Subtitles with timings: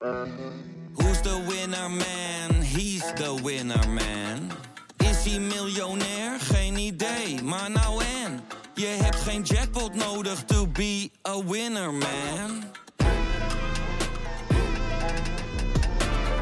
[0.00, 2.62] Who's the winner man?
[2.62, 4.50] He's the winner man.
[4.96, 6.40] Is hij miljonair?
[6.40, 8.40] Geen idee, maar nou en.
[8.74, 12.64] Je hebt geen jackpot nodig to be a winner man.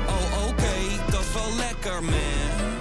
[0.06, 2.74] Oh oké, dat is wel lekker man.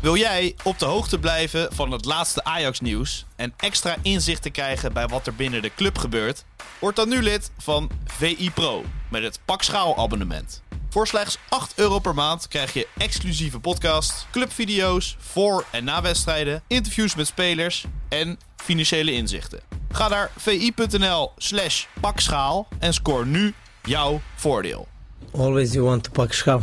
[0.00, 4.92] Wil jij op de hoogte blijven van het laatste Ajax-nieuws en extra inzicht te krijgen
[4.92, 6.44] bij wat er binnen de club gebeurt?
[6.78, 10.62] Word dan nu lid van VI Pro met het Pak Schaal abonnement.
[10.90, 16.62] Voor slechts 8 euro per maand krijg je exclusieve podcasts, clubvideo's voor en na wedstrijden,
[16.66, 19.60] interviews met spelers en financiële inzichten.
[19.90, 24.88] Ga naar vi.nl slash pakschaal en scoor nu jouw voordeel.
[25.32, 26.60] Always you want to pak schaal.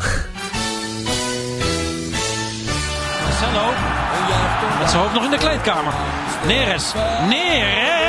[3.21, 3.73] Marcelo.
[4.79, 5.93] Met zijn hoofd nog in de kleedkamer.
[6.45, 6.93] Neres.
[7.27, 8.04] Neres.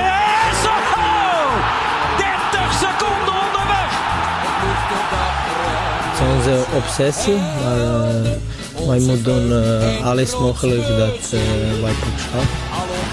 [6.34, 11.40] Onze obsessie, maar eh, wij moeten doen eh, alles mogelijk dat eh,
[11.82, 12.40] wij pak schaal.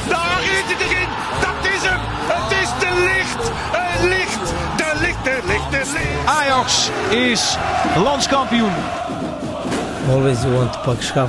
[0.09, 1.09] Daar is het erin.
[1.41, 1.99] Dat is hem.
[2.33, 3.51] Het is de licht.
[3.71, 4.53] Het licht.
[4.77, 6.27] De licht, de licht, de licht.
[6.27, 7.57] Ajax is
[8.03, 8.71] landskampioen.
[10.09, 11.27] Always you want to pak schaal.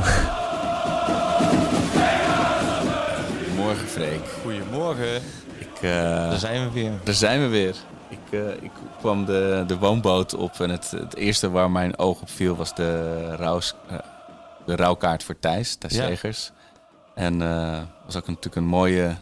[3.45, 4.21] Goedemorgen, Freek.
[4.43, 5.15] Goedemorgen,
[5.59, 5.91] Ik, eh,
[6.31, 6.91] daar zijn we weer.
[7.05, 7.75] daar zijn we weer.
[8.15, 12.21] Ik, eh, ik kwam de, de woonboot op en het, het eerste waar mijn oog
[12.21, 13.99] op viel was de, rouws, eh,
[14.67, 16.07] de rouwkaart voor Thijs, Thijs Ja.
[16.07, 16.53] Segers.
[17.15, 19.17] En eh was ook natuurlijk een mooie,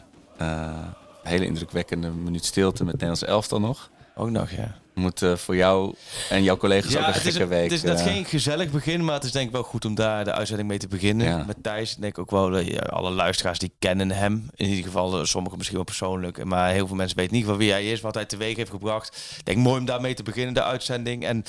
[1.22, 3.90] hele indrukwekkende minuut stilte met Nederlands elftal nog.
[4.14, 4.74] Ook nog, ja.
[4.94, 5.94] Moet voor jou
[6.30, 7.62] en jouw collega's ook een het is, gekke week.
[7.62, 9.94] het is net eh, geen gezellig begin, maar het is denk ik wel goed om
[9.94, 11.26] daar de uitzending mee te beginnen.
[11.26, 11.44] Ja.
[11.44, 14.50] Met Thijs, denk ik ook wel, eh, ja, alle luisteraars die kennen hem.
[14.54, 16.44] In ieder geval, eh, sommigen misschien wel persoonlijk.
[16.44, 19.36] Maar heel veel mensen weten niet wel wie hij is, wat hij teweeg heeft gebracht.
[19.38, 21.24] Ik denk mooi om daarmee te beginnen, de uitzending.
[21.24, 21.44] En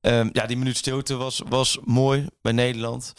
[0.00, 3.12] ehm, ja, die minuut stilte was, was mooi bij Nederland.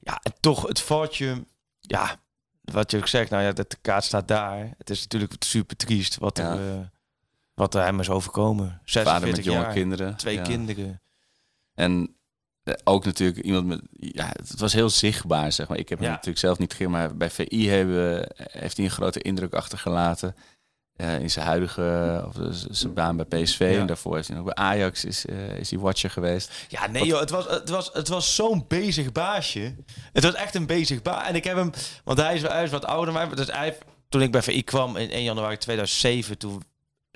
[0.00, 1.44] Ja, en toch het foutje,
[1.80, 2.16] ja,
[2.64, 4.74] wat je ook zegt, nou ja, de kaart staat daar.
[4.78, 6.52] Het is natuurlijk super triest wat, Ja.
[6.52, 6.92] er,
[7.54, 8.80] wat er hem is overkomen.
[8.84, 10.16] 46 vader met jonge jaar, kinderen.
[10.16, 10.42] twee Ja.
[10.42, 11.00] kinderen.
[11.74, 12.16] En
[12.62, 13.80] eh, ook natuurlijk iemand met.
[13.90, 15.78] Ja, het was heel zichtbaar, zeg maar.
[15.78, 19.20] Ik heb hem natuurlijk zelf niet gezien, maar bij VI hebben, heeft hij een grote
[19.20, 20.34] indruk achtergelaten.
[20.96, 22.36] eh, in zijn huidige of
[22.70, 23.70] zijn baan bij PSV.
[23.74, 23.80] Ja.
[23.80, 26.52] En daarvoor is hij nog bij Ajax is, eh, is hij watcher geweest.
[26.68, 29.74] Ja, nee joh, het was, het was, het was zo'n bezig baasje.
[30.12, 31.28] Het was echt een bezig baas.
[31.28, 31.70] En ik heb hem,
[32.04, 33.28] want hij is, is wat ouder mij.
[33.28, 33.78] Dus hij,
[34.08, 36.62] toen ik bij VI kwam in 1 januari 2007, toen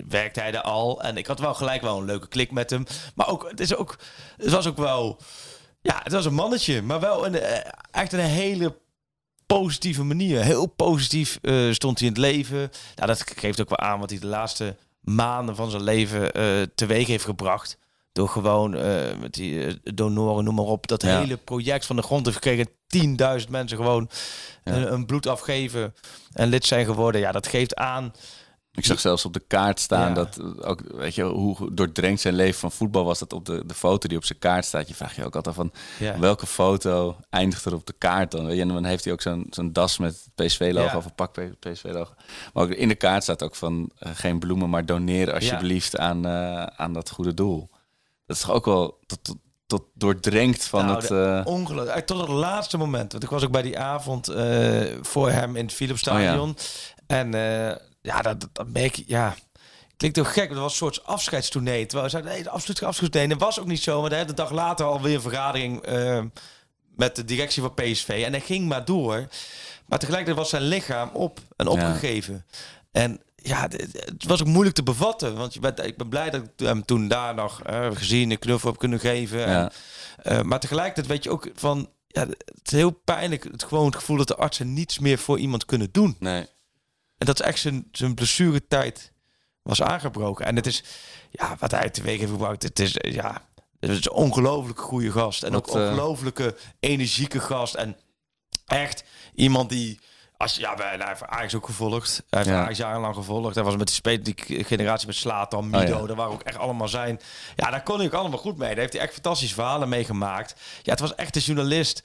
[0.08, 1.02] werkte hij er al.
[1.02, 2.84] En ik had wel gelijk wel een leuke klik met hem.
[3.14, 3.96] Maar ook, het, is ook,
[4.36, 5.18] het was ook wel,
[5.80, 6.82] ja, het was een mannetje.
[6.82, 8.76] Maar wel een, eh, echt een hele
[9.46, 10.42] positieve manier.
[10.42, 12.58] Heel positief eh, stond hij in het leven.
[12.94, 16.62] Nou, dat geeft ook wel aan wat hij de laatste maanden van zijn leven eh
[16.74, 17.78] teweeg heeft gebracht.
[18.12, 18.70] Door gewoon
[19.20, 21.18] met die donoren, noem maar op, dat Ja.
[21.18, 22.68] hele project van de grond heeft gekregen.
[22.86, 24.10] 10.000 mensen gewoon
[24.64, 24.72] Ja.
[24.72, 25.94] een, een bloed afgeven
[26.32, 27.20] en lid zijn geworden.
[27.20, 28.12] Ja, dat geeft aan.
[28.78, 30.14] Ik zag zelfs op de kaart staan Ja.
[30.14, 33.18] dat ook, weet je, hoe doordrenkt zijn leven van voetbal was.
[33.18, 34.88] Dat op de, de foto die op zijn kaart staat.
[34.88, 36.18] Je vraagt je ook altijd van Ja.
[36.18, 38.46] welke foto eindigt er op de kaart dan?
[38.46, 40.96] Weet je, en dan heeft hij ook zo'n zo'n das met PSV-logo Ja.
[40.96, 42.12] of een pak PSV-logo.
[42.52, 46.26] Maar ook in de kaart staat ook van eh, geen bloemen, maar doneer alsjeblieft aan,
[46.26, 47.70] eh, aan dat goede doel.
[48.26, 49.36] Dat is toch ook wel tot, tot,
[49.66, 51.08] tot doordrenkt van Nou, het...
[51.08, 52.06] de- eh, Ongelooflijk.
[52.06, 53.12] Tot het laatste moment.
[53.12, 54.32] Want ik was ook bij die avond
[55.02, 56.56] voor hem in het Philipsstadion.
[57.06, 57.76] En eh,
[58.08, 59.34] ja, dat, dat, dat merk je, ja...
[59.96, 61.86] Klinkt toch gek, maar het was een soort afscheidstournee.
[61.86, 63.36] Terwijl we zeiden, nee, de absoluut geen afscheidstournee.
[63.38, 66.22] Dat was ook niet zo, want hij had de dag later alweer een vergadering eh,
[66.96, 68.22] met de directie van PSV.
[68.24, 69.28] En hij ging maar door.
[69.86, 72.46] Maar tegelijkertijd was zijn lichaam op en opgegeven.
[72.92, 75.36] En ja, het, was ook moeilijk te bevatten.
[75.36, 78.38] Want je bent, ik ben blij dat ik hem toen daar nog eh, gezien, een
[78.38, 79.44] knuffel heb kunnen geven.
[79.44, 79.70] En, Ja.
[80.22, 81.90] eh, maar tegelijkertijd weet je ook van...
[82.06, 85.38] Ja, het is heel pijnlijk, het gewoon het gevoel dat de artsen niets meer voor
[85.38, 86.16] iemand kunnen doen.
[86.18, 86.46] nee.
[87.18, 89.12] En dat is echt zijn, zijn blessuretijd
[89.62, 90.46] was aangebroken.
[90.46, 90.82] En het is,
[91.30, 93.42] ja, wat hij teweeg heeft gebracht, het is, ja,
[93.80, 95.42] het is een ongelooflijk goede gast.
[95.42, 97.74] En Wat, ook eh, ongelooflijke energieke gast.
[97.74, 97.96] En
[98.66, 99.04] echt
[99.34, 100.00] iemand die,
[100.36, 102.22] als ja, hij heeft Ajax ook gevolgd.
[102.30, 102.62] Hij heeft Ja.
[102.62, 103.54] Ajax jarenlang gevolgd.
[103.54, 106.06] Hij was met die, spe- die generatie met Slatan, Mido, Oh ja.
[106.06, 107.20] daar waren ook echt allemaal zijn.
[107.56, 108.68] Ja, daar kon hij ook allemaal goed mee.
[108.68, 110.60] Daar heeft hij echt fantastische verhalen meegemaakt.
[110.82, 112.02] Ja, het was echt een journalist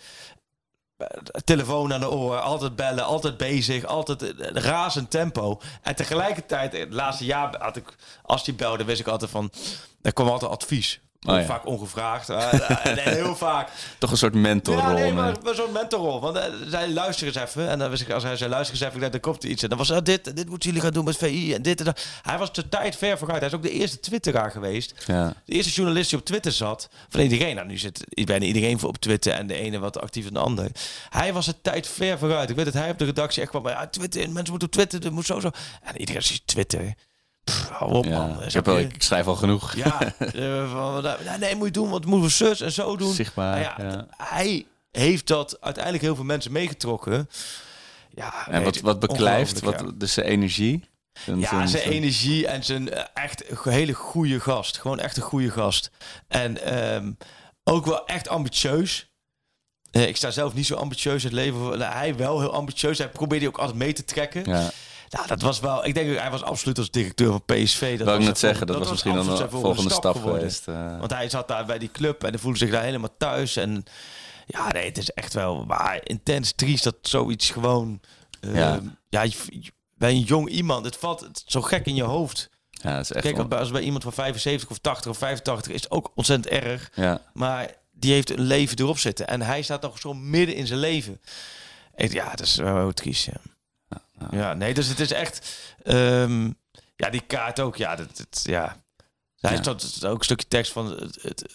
[1.44, 5.61] telefoon aan de oor, altijd bellen, altijd bezig, altijd razend tempo.
[5.81, 9.51] En tegelijkertijd, het laatste jaar had ik, als hij belde, wist ik altijd van,
[10.01, 11.00] er kwam altijd advies.
[11.25, 11.46] Oh, ja.
[11.46, 12.30] Vaak ongevraagd.
[12.30, 13.70] Eh, en heel vaak.
[13.98, 14.84] Toch een soort mentorrol.
[14.84, 15.14] Ja, nee, nee.
[15.14, 16.22] maar, maar zo'n mentorrol.
[16.22, 17.70] Want uh, zij luisteren eens even.
[17.70, 19.64] En dan wist ik, als hij zei, luister eens even, dan komt er iets.
[19.64, 21.86] En dan was uh, dit, dit moeten jullie gaan doen met VI en dit en
[21.86, 22.06] dat.
[22.22, 23.40] Hij was de tijd ver vooruit.
[23.40, 25.04] Hij is ook de eerste twitteraar geweest.
[25.06, 25.34] Ja.
[25.46, 26.90] De eerste journalist die op Twitter zat.
[27.10, 27.56] Van iedereen.
[27.56, 29.34] Nou, nu zit bijna iedereen voor op Twitter.
[29.34, 30.72] En de ene wat actief dan de ander.
[31.10, 32.50] Hij was de tijd ver vooruit.
[32.50, 33.68] Ik weet dat hij op de redactie echt kwam.
[33.68, 35.50] Ja, Twitter, mensen moeten op Twitter, dat moet zo zo.
[35.81, 36.94] En iedereen ziet Twitter.
[37.44, 38.44] Pff, hou op, Ja, man.
[38.44, 39.75] ik, heb ik schrijf al genoeg.
[39.75, 43.13] Ja, eh, van, nou, nee, moet je doen, want moeten we zus en zo doen.
[43.13, 44.07] Zichtbaar, Nou ja.
[44.18, 47.30] Hij heeft dat uiteindelijk heel veel mensen meegetrokken.
[48.16, 50.84] Ja, En wat, wat beklijft, wat, dus zijn energie.
[51.13, 54.78] Zijn- Ja, zijn zijn- energie en zijn eh, echt een hele goede gast.
[54.78, 55.92] Gewoon echt een goede gast.
[56.28, 57.12] En ehm,
[57.63, 59.12] ook wel echt ambitieus.
[59.92, 61.60] Eh, ik sta zelf niet zo ambitieus in het leven.
[61.60, 62.98] Nou, hij wel heel ambitieus.
[62.98, 64.44] Hij probeerde ook altijd mee te trekken.
[64.46, 64.72] Ja.
[65.13, 65.86] Nou, dat was wel.
[65.86, 67.98] Ik denk hij was absoluut als directeur van PSV.
[67.98, 70.68] Dat Wil ik was net zeggen, dat, was misschien dan een volgende stap geweest.
[70.68, 71.00] eh.
[71.00, 73.56] Want hij zat daar bij die club en hij voelde zich daar helemaal thuis.
[73.56, 73.83] En
[74.45, 78.00] ja, nee, het is echt wel maar intens triest dat zoiets gewoon.
[78.39, 78.80] eh, Ja.
[79.10, 82.50] ja, je- je- bij een jong iemand, het valt het zo gek in je hoofd.
[82.69, 85.81] ja, dat is echt Kijk, als bij- iemand van 75 of 80 of 85 is
[85.83, 86.92] het ook ontzettend erg.
[86.95, 87.21] ja.
[87.33, 89.27] Maar die heeft een leven erop zitten.
[89.27, 91.21] En hij staat nog zo midden in zijn leven.
[91.95, 93.25] Ja, dat is wel triest.
[93.25, 93.33] Ja.
[94.31, 95.60] Ja, nee, dus het is echt.
[95.84, 96.52] ehm,
[96.96, 97.75] ja, die kaart ook.
[97.75, 98.81] Ja, dat, dat, ja.
[99.40, 99.62] Hij Ja.
[99.62, 100.86] stond het ook een stukje tekst van.
[100.92, 101.54] Het, het,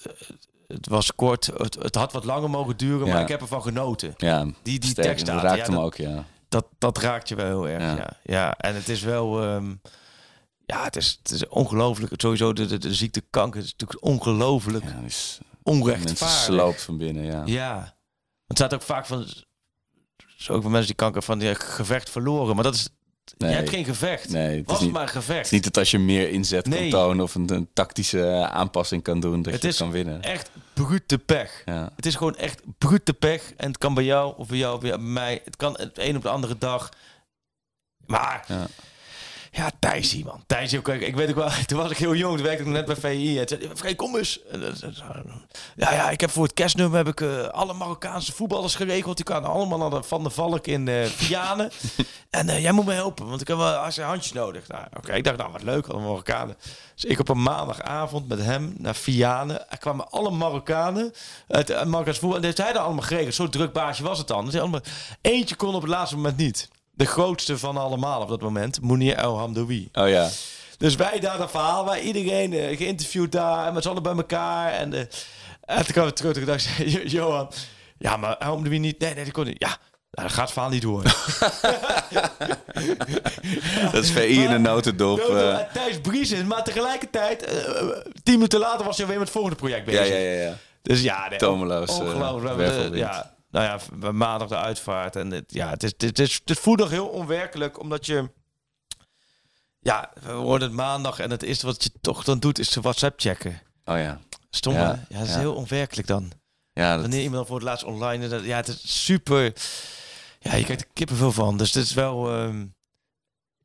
[0.66, 1.46] het was kort.
[1.46, 3.12] Het, het had wat langer mogen duren, Ja.
[3.12, 4.14] maar ik heb ervan genoten.
[4.16, 6.24] ja, Die, die tekst dat raakt ja, hem dat, ook, ja.
[6.48, 7.96] Dat, dat raakt je wel heel erg.
[7.96, 8.10] Ja.
[8.22, 9.42] Ja, en het is wel.
[9.42, 9.74] ehm,
[10.66, 12.12] ja, het is, het is ongelooflijk.
[12.16, 16.36] Sowieso de, de, de ziekte kanker is natuurlijk ongelooflijk ja mensen onrechtvaardig.
[16.38, 17.42] sloopt van binnen, ja.
[17.44, 17.96] Ja.
[18.46, 19.26] Het staat ook vaak van.
[20.36, 22.54] Zo ook van mensen die kanker van die gevecht verloren.
[22.54, 22.88] Maar dat is.
[23.38, 23.50] Nee.
[23.50, 24.28] Je hebt geen gevecht.
[24.28, 25.36] Nee, het Was niet- maar gevecht.
[25.38, 26.90] Het is niet dat als je meer inzet Nee.
[26.90, 30.22] kan tonen of een, een tactische aanpassing kan doen, dat Het je is kan winnen.
[30.22, 31.62] echt brute pech.
[31.64, 31.90] Ja.
[31.96, 33.52] Het is gewoon echt brute pech.
[33.56, 35.40] En het kan bij jou of bij jou of bij mij.
[35.44, 36.88] Het kan het een op de andere dag.
[38.06, 38.66] Maar Ja.
[39.58, 40.42] Ja, Thijsie man.
[40.46, 40.88] Thijsie ook.
[40.88, 42.34] Ik weet ook wel, toen was ik heel jong.
[42.34, 43.38] Toen werkte ik net bij VI.
[43.38, 44.40] En zei hij, kom eens.
[45.76, 49.16] Ja, ja, ik heb voor het kerstnummer heb ik eh, alle Marokkaanse voetballers geregeld.
[49.16, 51.70] Die kwamen allemaal naar de Van der Valk in eh Vianen.
[52.30, 54.68] en eh, jij moet me helpen, want ik heb wel als handjes nodig.
[54.68, 55.12] Nou, oké.
[55.12, 56.56] Ik dacht, nou wat leuk, alle Marokkanen.
[56.94, 59.70] Dus ik op een maandagavond met hem naar Vianen.
[59.70, 61.12] Er kwamen alle Marokkanen
[61.48, 62.38] uit het Marokkaanse voetbal.
[62.38, 63.34] En dat hij daar allemaal geregeld.
[63.34, 64.44] Zo druk baasje was het dan.
[64.44, 64.80] Dus allemaal,
[65.20, 66.68] eentje kon op het laatste moment niet.
[66.98, 69.88] De grootste van allemaal op dat moment, Mounir El Hamdoui.
[69.92, 70.28] Oh ja.
[70.78, 74.12] Dus wij daar dat verhaal, wij iedereen eh, geïnterviewd daar, en met z'n allen bij
[74.14, 74.72] elkaar.
[74.72, 75.00] En, eh,
[75.60, 77.50] en toen kwam we terug en dacht ik, "Jo- Johan,
[77.98, 78.98] ja, maar doen we niet?
[78.98, 79.58] Nee, nee, dat kon niet.
[79.58, 79.68] Ja,
[80.10, 81.02] nou, dat gaat het verhaal niet door.
[83.92, 85.18] Dat is VI in een notendop.
[85.20, 87.40] En Thijs Briesen, maar tegelijkertijd,
[88.22, 90.08] tien minuten later was hij weer met het volgende project bezig.
[90.08, 90.56] ja, ja, ja, ja.
[90.82, 92.94] Dus ja, nee, Tomeloos, Ongelooflijk.
[92.94, 95.16] Ja, nou ja, maandag de uitvaart.
[95.16, 98.30] En het, ja, het, is, het, is, het voelt nog heel onwerkelijk, omdat je...
[99.80, 102.80] Ja, we worden het maandag en het eerste wat je toch dan doet is de
[102.80, 103.62] WhatsApp checken.
[103.84, 104.20] Oh ja.
[104.50, 105.38] Stom, Ja, dat is ja.
[105.38, 106.32] heel onwerkelijk dan.
[106.72, 109.42] Ja, dat, Wanneer iemand voor het laatst online is, ja, het is super...
[110.40, 111.56] Ja, je krijgt er kippenvel van.
[111.56, 112.30] Dus het is wel...
[112.32, 112.66] ehm,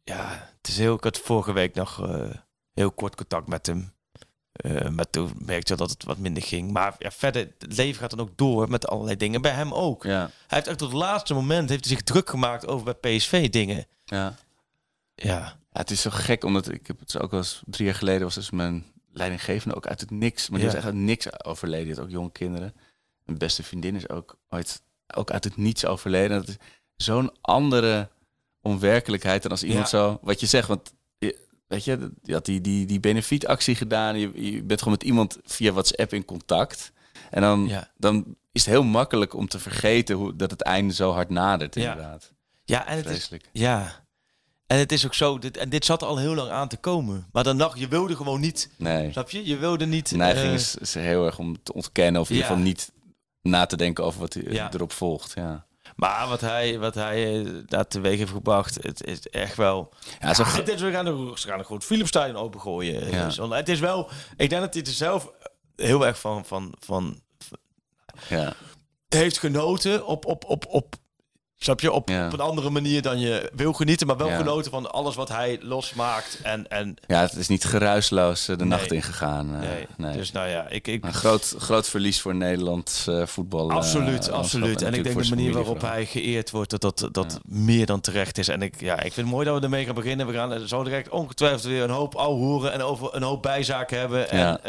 [0.03, 0.95] ja, het is heel...
[0.95, 2.30] Ik had vorige week nog eh,
[2.74, 3.93] heel kort contact met hem.
[4.54, 6.72] Eh, maar toen merkte je dat het wat minder ging.
[6.72, 9.42] Maar ja, verder, het leven gaat dan ook door met allerlei dingen.
[9.42, 10.04] Bij hem ook.
[10.04, 13.18] ja, Hij heeft echt tot het laatste moment heeft hij zich druk gemaakt over bij
[13.18, 13.86] PSV dingen.
[14.06, 14.36] ja.
[15.16, 15.58] Ja.
[15.72, 18.22] Ja, het is zo gek, omdat ik heb het ook wel eens drie jaar geleden
[18.24, 21.86] was dus mijn leidinggevende ook uit het niks, maar die was echt uit niks overleden.
[21.86, 22.74] Die had ook jonge kinderen.
[23.26, 24.81] Mijn beste vriendin is ook ooit
[25.16, 26.38] ook uit het niets overleden.
[26.38, 26.57] Dat is
[26.95, 28.10] zo'n andere
[28.62, 30.95] onwerkelijkheid dan als iemand zo, wat je zegt, want je-
[31.68, 34.20] weet je, je had die, die, die benefietactie gedaan.
[34.20, 36.92] Je, je bent gewoon met iemand via WhatsApp in contact.
[37.30, 37.92] En dan, Ja.
[37.98, 41.76] dan is het heel makkelijk om te vergeten hoe, dat het einde zo hard nadert,
[41.76, 42.32] inderdaad.
[42.66, 44.02] Ja, en het is, ja.
[44.68, 47.28] En het is ook zo, dit, en dit zat al heel lang aan te komen.
[47.32, 48.70] Maar dan dacht je wilde gewoon niet.
[48.78, 49.12] Nee.
[49.12, 49.46] Snap je?
[49.46, 50.10] Je wilde niet.
[50.10, 52.92] De neiging eh, is, is heel erg om te ontkennen of in ieder geval niet
[53.42, 55.32] na te denken over wat er- erop volgt.
[55.36, 59.94] Ja, Maar wat hij, wat hij eh, daar teweeg heeft gebracht, het is echt wel.
[60.19, 63.12] ja, zo, Ja, het is, we gaan de, ze gaan een goed Philipsstadion opengooien.
[63.12, 63.26] Ja.
[63.26, 64.09] Dus, het is wel.
[64.38, 65.31] Ik denk dat hij er zelf
[65.76, 67.21] heel erg van, van, van
[68.28, 68.54] ja,
[69.09, 70.95] heeft genoten op, op, op, op
[71.64, 72.26] snap je, op, Ja.
[72.26, 74.38] op een andere manier dan je wil genieten, maar wel Ja.
[74.38, 76.40] genoten van alles wat hij losmaakt.
[76.44, 78.78] En, en ja, het is niet geruisloos eh, de Nee.
[78.78, 79.54] nacht ingegaan.
[79.56, 79.88] eh, nee.
[79.98, 80.18] nee.
[80.18, 83.72] Dus nou ja, ik, ik, een groot, groot verlies voor Nederlands eh, voetbal.
[83.72, 84.82] Absoluut, absoluut.
[84.82, 88.38] En ik denk de manier waarop hij geëerd wordt, dat dat, dat meer dan terecht
[88.38, 88.48] is.
[88.48, 90.28] En ik, ja, ik vind het mooi dat we ermee gaan beginnen.
[90.28, 94.00] We gaan zo direct ongetwijfeld weer een hoop ouwe hoeren en over een hoop bijzaken
[94.00, 94.30] hebben.
[94.30, 94.60] En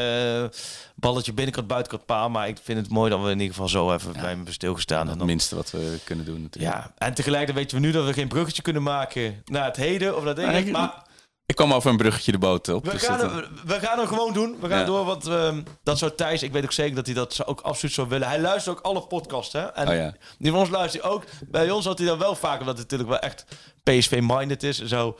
[0.95, 2.31] balletje binnenkant, buitenkant paal.
[2.31, 5.09] Maar ik vind het mooi dat we in ieder geval zo even bij hem stilgestaan.
[5.09, 6.75] Het dan, minste wat we kunnen doen natuurlijk.
[6.75, 10.17] ja, en tegelijkertijd weten we nu dat we geen bruggetje kunnen maken naar het heden
[10.17, 11.03] of dat ik- maar
[11.47, 12.85] Ik kwam over een bruggetje de boot op.
[12.85, 14.57] we dus gaan, dat- hem, we gaan hem gewoon doen.
[14.61, 14.85] We gaan Ja.
[14.85, 17.95] door, want ehm, dat zou Thijs, ik weet ook zeker dat hij dat ook absoluut
[17.95, 18.29] zou willen.
[18.29, 19.61] Hij luistert ook alle podcasts, hè.
[19.61, 20.15] En Oh ja.
[20.39, 21.25] die van ons luistert hij ook.
[21.49, 23.45] Bij ons had hij dan wel vaak, omdat het natuurlijk wel echt
[23.83, 25.17] PSV-minded is en zo.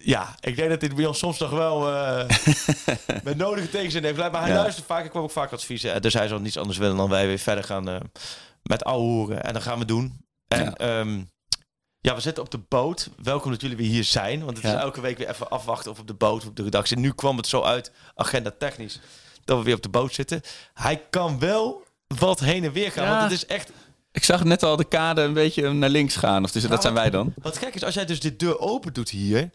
[0.00, 2.28] Ja, ik denk dat dit bij ons soms nog wel eh,
[3.24, 4.16] met nodige tegenzin heeft.
[4.16, 4.56] Maar hij Ja.
[4.56, 6.02] luistert vaak, ik kwam ook vaak adviezen.
[6.02, 7.96] Dus hij zal niets anders willen dan wij weer verder gaan eh,
[8.62, 9.44] met ouwe hoeren.
[9.44, 10.24] En dat gaan we doen.
[10.48, 10.86] En Ja.
[10.86, 11.04] ja.
[12.00, 13.10] ja, we zitten op de boot.
[13.22, 14.44] Welkom dat jullie weer hier zijn.
[14.44, 16.62] Want het is elke week weer even afwachten of op de boot of op de
[16.62, 16.96] redactie.
[16.98, 19.00] Nu kwam het zo uit, agenda technisch,
[19.44, 20.40] dat we weer op de boot zitten.
[20.74, 21.82] Hij kan wel
[22.18, 23.04] wat heen en weer gaan.
[23.04, 23.10] Ja.
[23.10, 23.72] Want het is echt...
[24.12, 26.44] Ik zag net al de kade een beetje naar links gaan.
[26.44, 27.34] Of dus, dat Nou, zijn wij dan.
[27.42, 29.50] Wat gek is, als jij dus de deur open doet hier...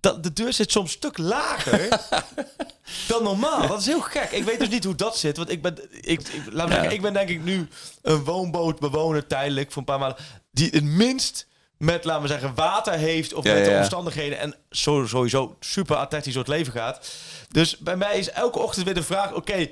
[0.00, 1.88] Dat, de deur zit soms een stuk lager
[3.08, 3.68] dan normaal.
[3.68, 4.30] Dat is heel gek.
[4.30, 5.36] Ik weet dus niet hoe dat zit.
[5.36, 6.78] Want ik ben, ik, ik, laat me Ja.
[6.80, 7.68] zeggen, ik ben denk ik nu
[8.02, 10.18] een woonbootbewoner tijdelijk voor een paar maanden.
[10.50, 14.38] Die het minst met, laten we zeggen, water heeft of Ja, met de ja, omstandigheden.
[14.38, 17.08] En zo, sowieso super atletisch door het leven gaat.
[17.50, 19.68] Dus bij mij is elke ochtend weer de vraag, oké...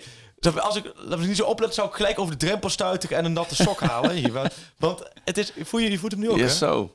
[0.59, 3.25] als ik, laat me niet zo oplet, zou ik gelijk over de drempel stuiten en
[3.25, 4.11] een natte sok halen.
[4.11, 4.33] Hier,
[4.79, 6.51] want- het is, voel je, je voet hem nu ook, Ja, hè?
[6.55, 6.95] zo.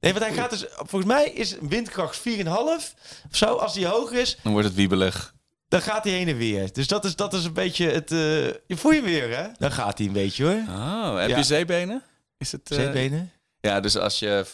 [0.00, 0.64] Nee, want hij gaat dus...
[0.70, 2.92] Volgens mij is windkracht 4,5 of
[3.30, 3.54] zo.
[3.54, 5.34] Als die hoger is, Dan wordt het wiebelig.
[5.68, 6.72] dan gaat hij heen en weer.
[6.72, 8.10] Dus dat is, dat is een beetje het...
[8.12, 9.46] eh, je voel je weer, hè?
[9.58, 10.62] Dan gaat hij een beetje, hoor.
[10.68, 11.36] Oh, heb Ja.
[11.36, 12.02] je zeebenen?
[12.38, 13.32] Is het, eh, Zeebenen.
[13.62, 14.44] Ja, dus als je,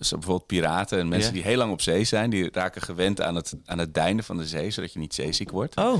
[0.00, 3.34] zo bijvoorbeeld piraten en mensen die heel lang op zee zijn, die raken gewend aan
[3.34, 5.76] het, aan het deinen van de zee, zodat je niet zeeziek wordt.
[5.76, 5.98] Oh,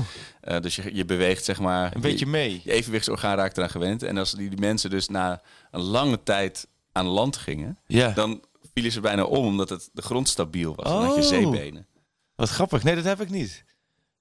[0.61, 1.95] dus je, je beweegt zeg maar...
[1.95, 2.61] een beetje je, mee.
[2.63, 4.03] je evenwichtsorgaan raakt eraan gewend.
[4.03, 8.09] En als die, die mensen dus na een lange tijd aan land gingen, Ja.
[8.09, 8.43] dan
[8.77, 10.91] vielen ze bijna om omdat het, de grond stabiel was.
[10.91, 11.27] Had je Oh.
[11.27, 11.87] zeebenen.
[12.35, 12.83] Wat grappig.
[12.83, 13.63] Nee, dat heb ik niet.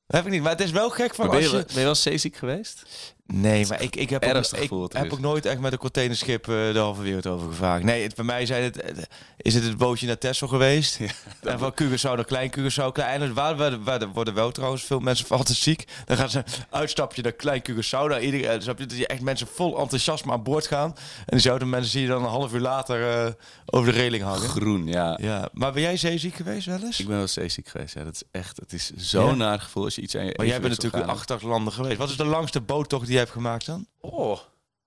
[0.06, 0.42] Dat heb ik niet.
[0.42, 1.64] Maar het is wel gek van Maar ben, je, als je...
[1.64, 2.82] wel- ben je wel zeeziek geweest?
[3.26, 6.54] Nee, maar ik, ik heb, ook, ik heb ook nooit echt met een containerschip eh,
[6.72, 7.84] de halve wereld over gevraagd.
[7.84, 8.96] Nee, het, bij mij zijn het, eh,
[9.36, 11.00] is het het bootje naar Texel geweest.
[11.42, 12.92] en van Curaçao naar Klein Curaçao.
[12.92, 15.84] Klein waar, waar, waar worden wel trouwens veel mensen van altijd ziek.
[16.04, 18.08] Dan gaan ze uitstapje naar Klein Curaçao.
[18.08, 20.94] Naar ieder, eh, snap je, dat je echt mensen vol enthousiasme aan boord gaan.
[21.18, 23.34] En diezelfde mensen zie je dan een half uur later
[23.66, 24.48] over de reling hangen.
[24.48, 25.18] Groen, ja.
[25.22, 27.00] Ja, maar ben jij zeeziek geweest wel eens?
[27.00, 27.94] Ik ben wel zeeziek geweest.
[27.94, 28.04] Ja.
[28.04, 29.34] Dat is echt, het is zo'n Ja?
[29.34, 31.72] naar gevoel als je iets aan je Maar jij bent natuurlijk in evenwichtsorgaan 88 landen
[31.72, 31.98] geweest.
[31.98, 33.86] Wat is de langste boottocht die je hebt gemaakt dan?
[34.00, 34.38] Oh,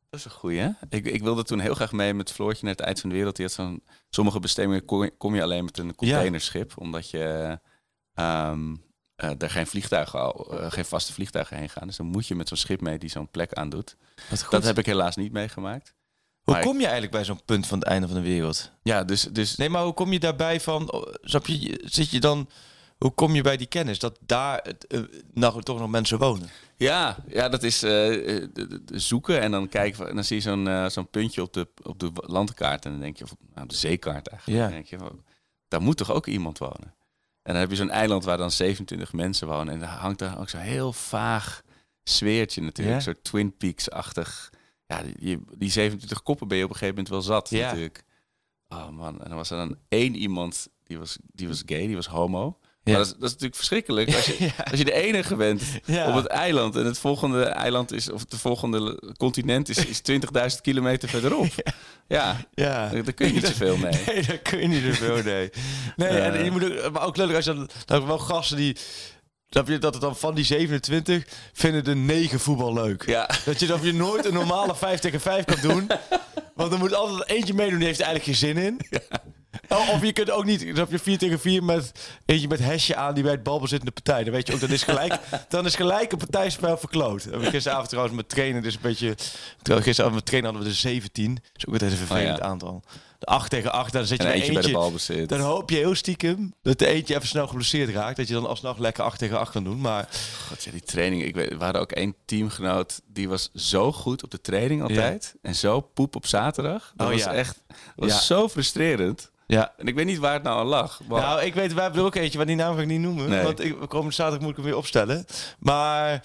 [0.10, 0.70] dat is een goeie, hè?
[0.90, 3.36] Ik, ik wilde toen heel graag mee met Floortje naar het eind van de wereld.
[3.36, 6.74] Die had zo'n, sommige bestemmingen kom je, kom je alleen met een containerschip.
[6.78, 7.60] Omdat je
[8.14, 8.76] ehm
[9.16, 11.88] eh, er geen vliegtuigen, al- eh, geen vaste vliegtuigen heen gaan.
[11.88, 13.96] Dus dan moet je met zo'n schip mee die zo'n plek aandoet.
[14.50, 15.94] Dat heb ik helaas niet meegemaakt.
[16.44, 18.72] Hoe Maar kom je eigenlijk bij zo'n punt van het einde van de wereld?
[18.84, 20.92] Ja, dus, dus Nee, maar hoe kom je daarbij van...
[20.92, 22.50] oh, Snap je, zit je dan...
[23.00, 25.00] Hoe kom je bij die kennis dat daar eh,
[25.34, 26.50] nou, toch nog mensen wonen?
[26.77, 30.10] Ja, ja, dat is de zoeken en dan kijken.
[30.10, 32.86] En dan zie je zo'n zo'n puntje op de, op de landkaart.
[32.86, 34.60] En dan denk je, of nou, de zeekaart eigenlijk.
[34.60, 34.65] Ja.
[34.65, 34.98] Dan denk je,
[35.68, 36.94] daar moet toch ook iemand wonen?
[37.41, 39.74] En dan heb je zo'n eiland waar dan 27 mensen wonen.
[39.74, 41.62] En daar hangt daar ook zo'n heel vaag
[42.03, 42.89] sfeertje natuurlijk.
[42.89, 42.96] Ja.
[42.96, 44.50] Een soort Twin Peaks-achtig.
[44.86, 47.65] Ja, die, die- die 27 koppen ben je op een gegeven moment wel zat Ja.
[47.65, 48.03] natuurlijk.
[48.68, 51.96] Oh man, en dan was er dan één iemand, die was, die was gay, die
[51.96, 52.60] was homo.
[52.89, 52.98] Ja.
[52.98, 54.63] Maar dat is, dat is natuurlijk verschrikkelijk als je, Ja.
[54.72, 56.08] als je de enige bent Ja.
[56.08, 56.75] op het eiland.
[56.75, 60.01] En het volgende eiland is, of het volgende continent is, is
[60.55, 61.48] 20.000 kilometer verderop.
[62.08, 62.89] Ja, Ja.
[62.89, 63.91] daar, daar kun je niet zoveel mee.
[64.05, 65.50] Nee, daar kun je niet zoveel, nee.
[65.96, 66.25] Nee, Eh.
[66.25, 68.75] en je moet ook, maar ook leuk als je dan, dan wel gasten die...
[69.51, 73.05] Snap je dat het dan van die 27 vinden de 9 voetbal leuk?
[73.05, 75.88] Ja, Dat je, dat je nooit een normale 5 tegen 5 kan doen.
[76.55, 78.79] Want er moet altijd eentje meedoen, die heeft er eigenlijk geen zin in.
[79.70, 81.91] Oh, Of je kunt ook niet, dan heb je 4 tegen 4 met
[82.25, 84.24] eentje met hesje aan die bij het balbezit in de partij.
[84.24, 87.27] Dan weet je ook, dat is gelijk, dan is gelijk een partijspel verkloot.
[87.32, 89.15] Gisteravond trouwens met trainen, dus een beetje...
[89.63, 91.36] Gisteravond met trainen hadden we de 17.
[91.36, 92.44] Dat is ook altijd een vervelend Oh ja.
[92.50, 92.84] aantal.
[93.20, 94.62] De 8 tegen 8, dan zit je en eentje bij
[95.08, 95.25] de.
[95.25, 98.18] Dan hoop je heel stiekem dat de eentje even snel geblesseerd raakt.
[98.18, 99.82] Dat je dan alsnog lekker 8 tegen 8 kan doen.
[99.82, 100.08] Maar
[100.48, 101.24] God, ja, die training.
[101.24, 105.36] Ik weet, we hadden ook één teamgenoot die was zo goed op de training altijd.
[105.41, 106.91] En zo poep op zaterdag.
[106.96, 109.32] Dat Oh, was echt dat was zo frustrerend.
[109.56, 111.00] Ja, En ik weet niet waar het nou aan lag.
[111.08, 113.00] Maar Nou, ik weet, wij hebben er ook eentje, maar die naam ga ik niet
[113.00, 113.29] noemen.
[113.29, 113.44] Nee.
[113.44, 115.25] Want ik, komende zaterdag moet ik hem weer opstellen.
[115.60, 116.22] Maar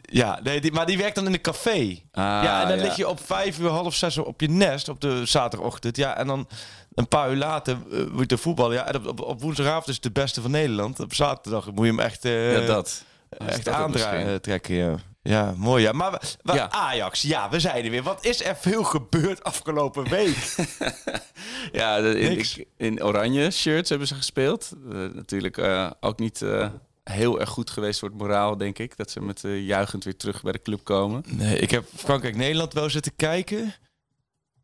[0.00, 1.98] ja, nee, die, maar die werkt dan in een café.
[2.12, 2.82] Ah, ja, en dan ja.
[2.82, 5.96] lig je op vijf uur, half zes op je nest op de zaterdagochtend.
[5.96, 6.48] Ja, en dan
[6.94, 8.76] een paar uur later uh, moet je voetballen.
[8.76, 11.00] Ja, en op, op, op woensdagavond is het de beste van Nederland.
[11.00, 13.04] Op zaterdag moet je hem echt, eh, ja, dat.
[13.28, 14.40] echt dat ook aandraaien, misschien.
[14.40, 14.74] trekken.
[14.74, 14.96] Ja.
[15.22, 15.82] Ja, mooi.
[15.82, 15.92] Ja.
[15.92, 16.70] Maar we- we- Ja.
[16.70, 18.02] Ajax, ja, we zijn er weer.
[18.02, 20.54] Wat is er veel gebeurd afgelopen week?
[21.72, 24.72] Ja, in, ik- in oranje shirts hebben ze gespeeld.
[24.90, 26.68] Eh, natuurlijk eh, ook niet eh,
[27.04, 28.96] heel erg goed geweest voor het moraal, denk ik.
[28.96, 31.24] Dat ze met juichend weer terug bij de club komen.
[31.26, 33.74] Nee, ik heb Frankrijk-Nederland wel zitten kijken.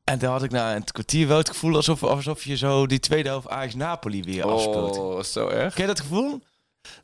[0.05, 2.99] En dan had ik na een kwartier wel het gevoel alsof, alsof je zo die
[3.01, 4.99] tweede helft Ajax-Napoli weer afspeelt.
[4.99, 5.75] Oh, zo erg.
[5.75, 6.43] Ken je dat gevoel?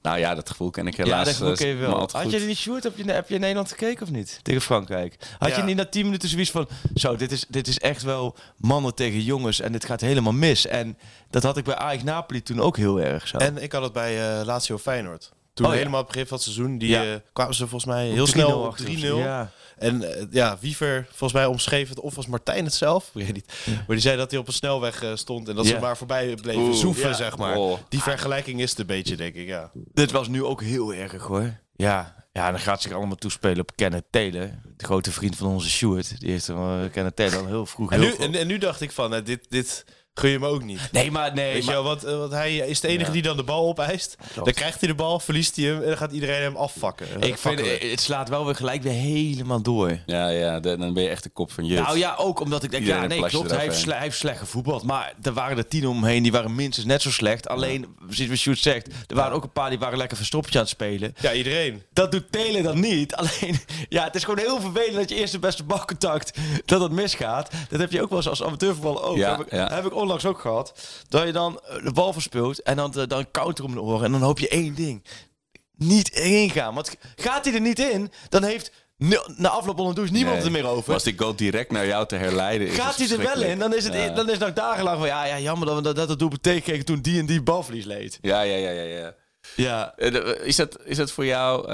[0.02, 1.38] Nou ja, dat gevoel ken ik helaas.
[1.38, 2.08] Ja, dat gevoel uh, wel.
[2.12, 4.40] Had je niet Sjoerd, heb je, heb je Nederland gekeken of niet?
[4.42, 5.16] Tegen Frankrijk.
[5.38, 5.56] Had Ja.
[5.56, 6.68] je niet na 10 minuten zoiets van...
[6.94, 10.66] Zo, dit is, dit is echt wel mannen tegen jongens en dit gaat helemaal mis.
[10.66, 10.98] En
[11.30, 13.36] dat had ik bij Ajax Napoli toen ook heel erg zo.
[13.36, 15.32] En ik had het bij eh Lazio Feyenoord.
[15.54, 18.09] Toen Oh, helemaal op het begin van het seizoen, die eh, kwamen ze volgens mij
[18.09, 18.87] heel snel op 3-0.
[18.99, 19.50] Ja.
[19.76, 23.11] En eh, ja, Wiever, volgens mij omschreef het, of was Martijn het zelf?
[23.12, 23.52] Weet niet.
[23.66, 26.35] Maar die zei dat hij op een snelweg eh, stond en dat ze maar voorbij
[26.35, 27.56] bleven Oeh, zoeven, zeg maar.
[27.56, 27.78] Oh.
[27.88, 29.71] Die vergelijking is het een beetje, denk ik, ja.
[29.75, 31.61] Dit was nu ook heel erg hoor.
[31.76, 34.50] Ja, ja dan gaat zich allemaal toespelen op Kenneth Taylor.
[34.76, 36.21] De grote vriend van onze Stuart.
[36.21, 38.80] Die heeft uh, Kenneth Taylor al heel vroeg En heel nu, en, en nu dacht
[38.80, 40.88] ik van, dit, dit gun je me ook niet.
[40.92, 41.52] Nee, maar nee.
[41.52, 43.12] Weet je wel, want, eh, want hij is de enige Ja.
[43.12, 44.16] die dan de bal opeist.
[44.33, 44.45] Klopt.
[44.45, 47.07] Dan krijgt hij de bal, verliest hij hem en dan gaat iedereen hem afvakken.
[47.07, 47.90] Eh, ik vind, fakkelen.
[47.90, 49.99] het slaat wel weer gelijk weer helemaal door.
[50.07, 51.75] Ja, ja, de- dan ben je echt de kop van je.
[51.81, 53.50] Nou ja, ook omdat ik denk, Iedereen ja, nee, klopt.
[53.50, 54.83] Hij heeft, hij heeft slecht gevoetbald.
[54.83, 57.49] Maar er waren er tien omheen, die waren minstens net zo slecht.
[57.49, 60.64] Alleen, precies wat Sjoerd zegt, er waren ook een paar die waren lekker verstoppertje aan
[60.64, 61.14] het spelen.
[61.21, 61.83] Ja, iedereen.
[61.92, 63.14] Dat doet Telen dan niet.
[63.23, 67.50] Alleen, ja, het is gewoon heel vervelend dat je eerste beste balcontact, dat het misgaat.
[67.69, 69.16] Dat heb je ook wel eens als amateurvoetballer ook.
[69.16, 69.75] Ja, heb, ik, ja.
[69.75, 70.73] heb ik onlangs ook gehad.
[71.09, 74.04] Dat je dan eh, de bal verspeelt en dan, eh, dan counter om de oren.
[74.04, 75.04] En dan hoop je één ding.
[75.76, 76.75] Niet erin gaan.
[76.75, 78.73] Want gaat hij er niet in, dan heeft
[79.37, 80.44] na afloop onder de douche niemand Nee.
[80.47, 80.92] er meer over.
[80.92, 82.76] Als die goal direct naar jou te herleiden is.
[82.78, 84.09] Gaat hij er wel in, dan is het, Ja.
[84.09, 85.06] dan is het nog dagenlang van...
[85.06, 87.85] Ja, ja jammer dat we dat, dat het doelpunt tegenkregen toen die en die balverlies
[87.85, 88.18] leed.
[88.21, 88.82] Ja, ja, ja, ja.
[88.82, 89.14] ja.
[89.56, 89.94] Ja.
[89.97, 91.66] Eh, de- Is dat, is dat voor jou,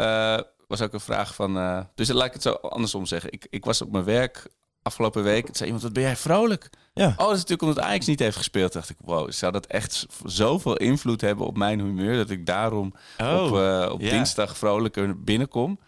[0.68, 1.86] was ook een vraag van...
[1.94, 3.32] dus laat ik het zo andersom zeggen.
[3.32, 4.46] Ik, ik was op mijn werk
[4.88, 5.48] afgelopen week.
[5.52, 6.70] Zei iemand, wat ben jij vrolijk?
[6.94, 7.06] Ja.
[7.08, 8.72] Oh, dat is natuurlijk omdat Ajax niet heeft gespeeld.
[8.72, 12.16] dacht ik, wow, zou dat echt zoveel invloed hebben op mijn humeur...
[12.16, 15.78] dat ik daarom Oh, op, eh, op dinsdag vrolijker binnenkom?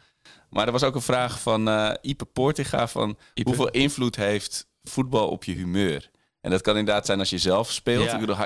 [0.50, 3.16] Maar er was ook een vraag van eh Ipe Poortiga van...
[3.34, 3.48] Ipe.
[3.48, 6.10] hoeveel invloed heeft voetbal op je humeur?
[6.40, 8.04] En dat kan inderdaad zijn als je zelf speelt.
[8.04, 8.14] Ja.
[8.14, 8.36] Ik bedoel,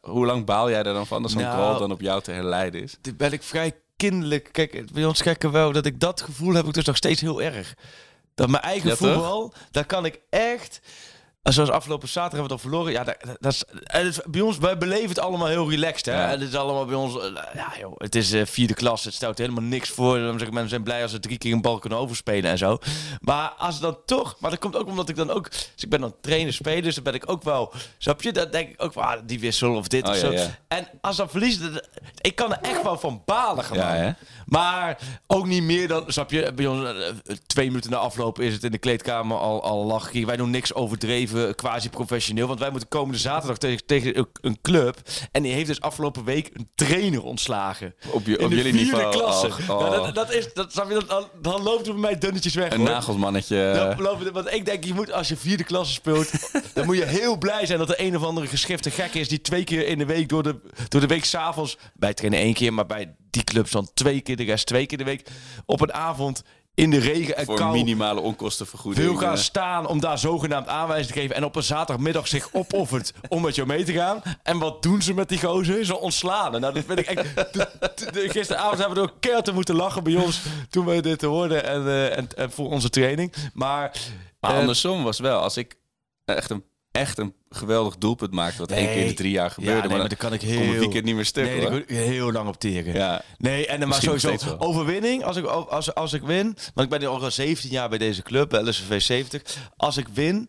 [0.00, 2.30] hoe lang baal jij er dan van als zo'n Nou, goal dan op jou te
[2.30, 2.96] herleiden is?
[3.00, 4.48] Dit ben ik vrij kinderlijk.
[4.52, 7.42] Kijk, bij ons kijken wel dat ik dat gevoel heb ik dus nog steeds heel
[7.42, 7.74] erg.
[8.34, 10.80] Dat mijn eigen voetbal, daar kan ik echt...
[11.52, 12.92] Zoals afgelopen zaterdag hebben we het al verloren.
[12.92, 13.64] Ja, dat, dat is,
[14.16, 16.06] het bij ons, wij beleven het allemaal heel relaxed.
[16.06, 16.12] Hè?
[16.22, 16.28] Ja.
[16.28, 17.14] Het is allemaal bij ons...
[17.18, 19.04] eh, Ja, joh, het is eh, vierde klas.
[19.04, 20.18] Het stelt helemaal niks voor.
[20.18, 22.78] Mensen zijn blij als ze drie keer een bal kunnen overspelen en zo.
[23.20, 24.36] Maar als dan toch...
[24.40, 25.50] Maar dat komt ook omdat ik dan ook...
[25.50, 27.72] Dus ik ben dan trainer speler, dus dan ben ik ook wel...
[27.98, 28.32] Snap je?
[28.32, 30.32] Dan denk ik ook van, ah, die wissel of dit Oh, of ja, zo.
[30.32, 30.46] ja.
[30.68, 31.82] En als dan verliezen...
[32.20, 34.10] Ik kan er echt wel van balen hè?
[34.46, 38.52] Maar ook niet meer dan, snap je, bij ons eh, twee minuten na afloop is
[38.52, 40.26] het in de kleedkamer al, al lachen.
[40.26, 42.46] Wij doen niks overdreven, quasi professioneel.
[42.46, 44.96] Want wij moeten komende zaterdag tegen, tegen een- club.
[45.32, 47.94] En die heeft dus afgelopen week een trainer ontslagen.
[48.10, 49.10] Op, je, op jullie vierde niveau.
[49.10, 49.46] klasse.
[49.46, 50.04] Oh, Nou, oh.
[50.04, 52.72] dat, dat is, dat, je, dat, dan, dan loopt het bij mij dunnetjes weg.
[52.72, 52.86] een hoor.
[54.24, 56.30] de- want ik denk, je moet als je vierde klasse speelt,
[56.74, 59.40] dan moet je heel blij zijn dat er een of andere geschifte gek is die
[59.40, 62.72] twee keer in de week door de, door de week s'avonds, bij trainen één keer,
[62.72, 65.28] maar bij die clubs dan twee keer, de rest twee keer de week,
[65.66, 66.42] op een avond
[66.74, 69.06] in de regen en voor kou minimale onkostenvergoeding.
[69.06, 69.40] wil gaan eh.
[69.40, 73.54] staan om daar zogenaamd aanwijzing te geven en op een zaterdagmiddag zich opoffert om met
[73.54, 74.22] jou mee te gaan.
[74.42, 75.84] En wat doen ze met die gozer?
[75.84, 76.60] Ze ontslaan.
[76.60, 77.26] Nou, dat vind ik echt...
[78.32, 81.86] gisteravond hebben we ook keihard te moeten lachen bij ons toen we dit hoorden en,
[81.86, 83.32] eh, en, en voor onze training.
[83.52, 83.98] Maar...
[84.40, 85.76] Maar eh, andersom was wel, als ik
[86.24, 89.74] echt een, echt een geweldig doelpunt maakte, wat één keer in de drie jaar gebeurde,
[89.74, 90.78] Ja, nee, maar, maar dan dan kan ik kom heel...
[90.78, 91.44] weekend niet meer stuk.
[91.44, 91.82] Nee, hoor.
[91.86, 92.94] heel lang op teren.
[92.94, 93.22] Ja.
[93.38, 95.24] Nee, en dan maar sowieso overwinning.
[95.24, 98.22] Als ik, als, als ik win, want ik ben nu al 17 jaar bij deze
[98.22, 99.42] club, LSV 70.
[99.76, 100.48] Als ik win,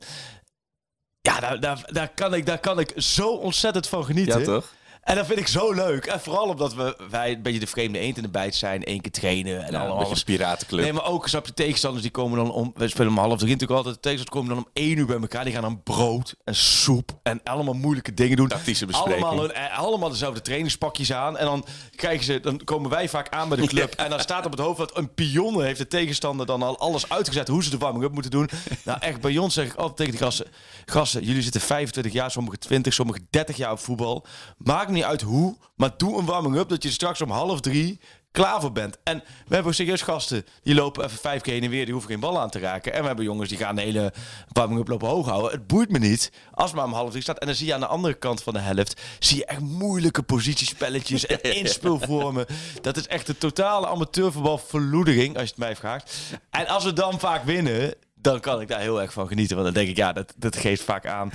[1.22, 4.40] ja, daar, daar, daar, kan ik, daar kan ik zo ontzettend van genieten.
[4.40, 4.74] ja, toch?
[5.06, 6.06] En dat vind ik zo leuk.
[6.06, 8.84] En vooral omdat we, wij een beetje de vreemde eend in de bijt zijn.
[8.84, 10.82] één keer trainen en Ja, allemaal een beetje piratenclub.
[10.84, 12.72] Nee, maar ook snap je, tegenstanders die komen dan om.
[12.76, 13.96] We spelen om half drie natuurlijk altijd.
[13.96, 15.44] De tegenstanders komen dan om één uur bij elkaar.
[15.44, 18.48] Die gaan dan brood en soep en allemaal moeilijke dingen doen.
[18.48, 19.24] Tactische bespreking.
[19.26, 21.38] Allemaal, een- eh, allemaal dezelfde trainingspakjes aan.
[21.38, 21.66] En dan
[21.96, 23.94] krijgen ze, dan komen wij vaak aan bij de club.
[23.94, 27.10] En dan staat op het hoofd dat een pion heeft de tegenstander dan al alles
[27.10, 28.50] uitgezet hoe ze de warming up moeten doen.
[28.84, 30.48] Nou, echt bij ons zeg ik altijd tegen die gasten:
[30.86, 34.26] gasten, jullie zitten 25 jaar, sommigen 20, sommigen 30 jaar op voetbal.
[34.58, 38.00] Maakt niet uit hoe, maar doe een warming up dat je straks om half drie
[38.32, 38.98] klaar voor bent.
[39.04, 41.94] En we hebben ook serieus gasten die lopen even vijf keer heen en weer, die
[41.94, 42.94] hoeven geen bal aan te raken.
[42.94, 44.14] En we hebben jongens die gaan de hele
[44.52, 45.52] warming up lopen hoog houden.
[45.52, 47.40] Het boeit me niet als maar om half drie staat.
[47.40, 50.24] En dan zie je aan de andere kant van de helft, zie je echt moeilijke
[50.24, 52.46] positiespelletjes en inspeelvormen.
[52.82, 56.18] Dat is echt de totale amateurvoetbal verloedering, als je het mij vraagt.
[56.50, 59.56] En als we dan vaak winnen, dan kan ik daar heel erg van genieten.
[59.56, 61.32] Want dan denk ik, ja, dat, dat geeft vaak aan.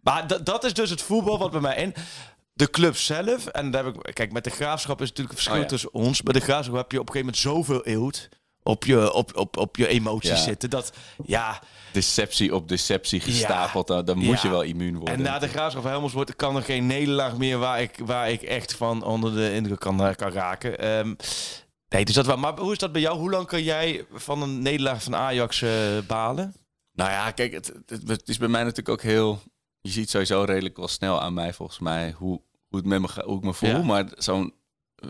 [0.00, 1.94] Maar dat- dat is dus het voetbal wat bij mij in.
[2.60, 3.46] De club zelf.
[3.46, 5.68] En daar heb ik, kijk, met de graafschap is natuurlijk een verschil Oh ja.
[5.68, 6.22] tussen ons.
[6.22, 8.28] Bij de graafschap heb je op een gegeven moment zoveel eeuwd
[8.62, 10.36] op je, op, op, op je emoties Ja.
[10.36, 10.70] zitten.
[10.70, 10.92] Dat,
[11.24, 11.60] ja,
[11.92, 13.86] Deceptie op deceptie gestapeld.
[13.86, 14.42] Dan, dan moet Ja.
[14.42, 15.14] je wel immuun worden.
[15.14, 18.42] en na de graafschap Helmond wordt kan er geen nederlaag meer waar ik, waar ik
[18.42, 20.78] echt van onder de indruk kan, eh, kan raken.
[20.78, 21.14] Ehm,
[21.88, 22.36] nee, dus dat wel.
[22.36, 23.18] Maar hoe is dat bij jou?
[23.18, 25.70] Hoe lang kan jij van een nederlaag van Ajax eh,
[26.06, 26.54] balen?
[26.92, 29.42] Nou ja, kijk, het, het, het is bij mij natuurlijk ook heel...
[29.80, 32.40] Je ziet sowieso redelijk wel snel aan mij, volgens mij, hoe,
[32.70, 33.70] hoe, het met me, hoe ik me voel.
[33.70, 33.82] Ja.
[33.82, 34.54] Maar zo'n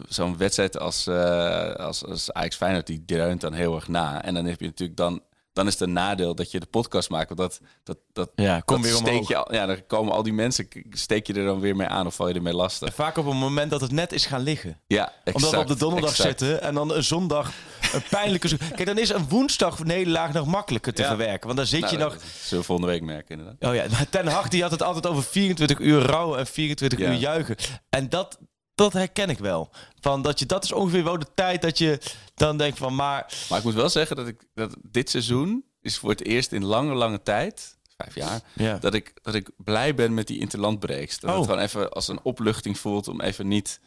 [0.09, 4.23] zo'n wedstrijd als, eh als, als Ajax Feyenoord, die dreunt dan heel erg na.
[4.23, 5.23] En dan heb je natuurlijk dan...
[5.53, 7.29] Dan is het een nadeel dat je de podcast maakt.
[7.29, 10.23] Want dat, dat, dat, Ja, kom dat weer steek je al, Ja, dan komen al
[10.23, 12.95] die mensen, steek je er dan weer mee aan of val je ermee lastig.
[12.95, 14.81] Vaak op een moment dat het net is gaan liggen.
[14.87, 16.29] Ja, exact, Omdat we op de donderdag exact.
[16.29, 17.53] zitten en dan een zondag
[17.93, 18.57] een pijnlijke...
[18.57, 21.09] Kijk, dan is een woensdag nederlaag nog makkelijker te Ja.
[21.09, 21.47] verwerken.
[21.47, 22.13] Want dan zit Nou, je nog...
[22.43, 23.71] zullen we volgende week merken, inderdaad.
[23.71, 26.99] Oh ja, maar Ten Hag die had het altijd over 24 uur rouwen en 24
[26.99, 27.07] Ja.
[27.09, 27.57] uur juichen.
[27.91, 28.39] En dat,
[28.75, 29.71] dat herken ik wel.
[30.01, 32.01] Van dat, je, dat is ongeveer wel de tijd dat je
[32.35, 32.95] dan denkt van...
[32.95, 36.53] Maar Maar ik moet wel zeggen dat ik dat dit seizoen is voor het eerst
[36.53, 38.79] in lange, lange tijd, vijf jaar, Ja.
[38.79, 41.19] dat, ik, dat ik blij ben met die interlandbreaks.
[41.21, 41.37] Dat Oh.
[41.37, 43.81] het gewoon even als een opluchting voelt om even niet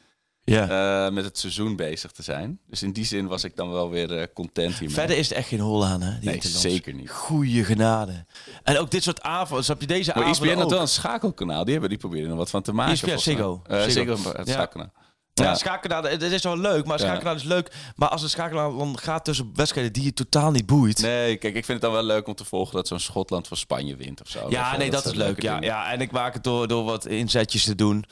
[0.43, 1.05] ja.
[1.05, 2.59] eh, met het seizoen bezig te zijn.
[2.67, 4.95] Dus in die zin was ik dan wel weer eh, content hiermee.
[4.95, 6.19] Verder is er echt geen hol aan, hè?
[6.19, 7.09] Die nee, zeker niet.
[7.09, 8.25] Goeie genade.
[8.63, 9.65] En ook dit soort avonden.
[9.65, 11.63] Snap je deze Maar ESPN had wel een schakelkanaal.
[11.63, 12.93] Die hebben die proberen er wat van te maken.
[12.93, 13.17] ESPN.
[13.17, 13.61] Ziggo.
[13.67, 13.89] Ziggo.
[13.89, 14.53] Ziggo, het Ja.
[14.53, 14.91] schakelkanaal.
[15.33, 15.55] Ja, Ja.
[15.55, 17.05] schakelaar, het is wel leuk, maar Ja.
[17.05, 17.71] schakelaar is leuk.
[17.95, 21.01] Maar als een schakelaar dan gaat tussen wedstrijden die je totaal niet boeit.
[21.01, 23.57] Nee, kijk, ik vind het dan wel leuk om te volgen dat zo'n Schotland van
[23.57, 24.49] Spanje wint of zo.
[24.49, 25.41] Ja, je, nee, dat, is leuk.
[25.41, 28.05] Ja, ja, en ik maak het door, door wat inzetjes te doen.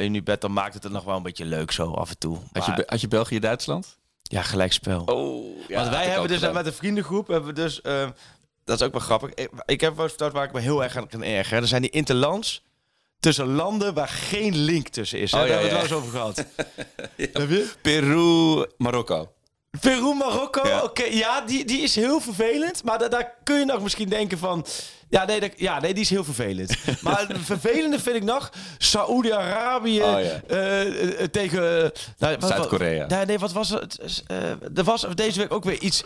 [0.00, 2.18] In nu bed, dan maakt het het nog wel een beetje leuk zo af en
[2.18, 2.38] toe.
[2.52, 3.98] Had je, Maar- had je België-Duitsland?
[4.22, 5.02] ja, gelijkspel.
[5.04, 6.54] Oh, ja, Want wij hebben dus gedaan.
[6.54, 8.08] met een vriendengroep, hebben we dus, eh,
[8.64, 9.30] dat is ook wel grappig.
[9.34, 11.62] Ik, ik heb wel verteld waar ik me heel erg aan kan ergeren.
[11.62, 12.62] Er zijn die interlands
[13.24, 15.32] tussen landen waar geen link tussen is.
[15.32, 15.42] hè.
[15.42, 16.46] Oh, Daar ja, hebben we het wel eens over gehad.
[17.42, 17.70] Heb je?
[17.82, 19.32] Peru, Marokko.
[19.80, 20.82] Peru, Marokko, Ja.
[20.82, 22.84] oké, ja, die, die is heel vervelend.
[22.84, 24.66] Maar da- daar kun je nog misschien denken van...
[25.08, 26.76] Ja nee, dat- ja, nee, die is heel vervelend.
[27.02, 28.50] maar het vervelende vind ik nog...
[28.78, 31.92] Saoedi-Arabië Oh, eh, eh, tegen...
[32.18, 33.06] nou, Zuid-Korea.
[33.06, 34.22] Nee, nee, wat was het?
[34.26, 34.36] Eh,
[34.74, 36.02] er was deze week ook weer iets,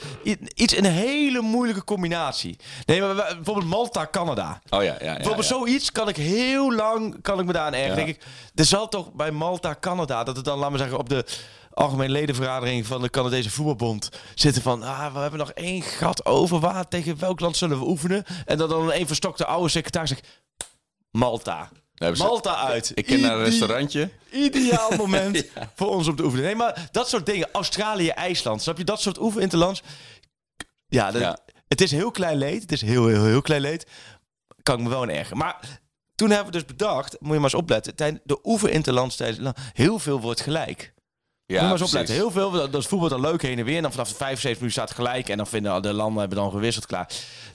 [0.54, 2.57] iets een hele moeilijke combinatie.
[2.87, 4.61] Nee, maar bijvoorbeeld Malta-Canada.
[4.70, 5.14] Oh ja, ja, ja.
[5.14, 5.54] Bijvoorbeeld ja.
[5.57, 7.96] zoiets kan ik heel lang kan ik me daar aan ergeren.
[7.96, 8.22] Denk ik,
[8.54, 11.24] er zal toch bij Malta, Canada, dat het dan, laten we zeggen, op de
[11.79, 16.61] algemene ledenvergadering van de Canadese voetbalbond zitten van, ah, we hebben nog één gat over.
[16.61, 18.25] Waar tegen welk land zullen we oefenen?
[18.47, 20.27] En dat dan een verstokte oude secretaris zegt,
[21.11, 21.71] Malta.
[22.17, 22.91] Malta uit.
[22.95, 24.11] Ik ken naar een restaurantje.
[24.31, 26.45] Ideaal moment voor ons om te oefenen.
[26.45, 27.49] Nee, maar dat soort dingen.
[27.53, 28.62] Australië, IJsland.
[28.62, 28.85] Snap je?
[28.85, 29.83] Dat soort oefeninterlands.
[30.88, 31.38] Ja, dat- Ja.
[31.69, 32.62] het is heel klein leed.
[32.62, 33.87] Het is heel, heel, heel klein leed.
[34.62, 35.38] Kan ik me wel in ergeren.
[35.38, 35.81] Maar
[36.14, 37.95] toen hebben we dus bedacht, moet je maar eens opletten.
[37.95, 40.93] Tijdens de oefeninterlands tijdens heel veel wordt gelijk.
[41.48, 42.14] Ja, moet maar eens opletten.
[42.14, 43.76] Heel veel, dat, dat is voetbal dan leuk heen en weer.
[43.76, 45.28] En dan vanaf de 75 minuten staat het gelijk.
[45.28, 47.08] En dan vinden de landen hebben dan gewisseld klaar.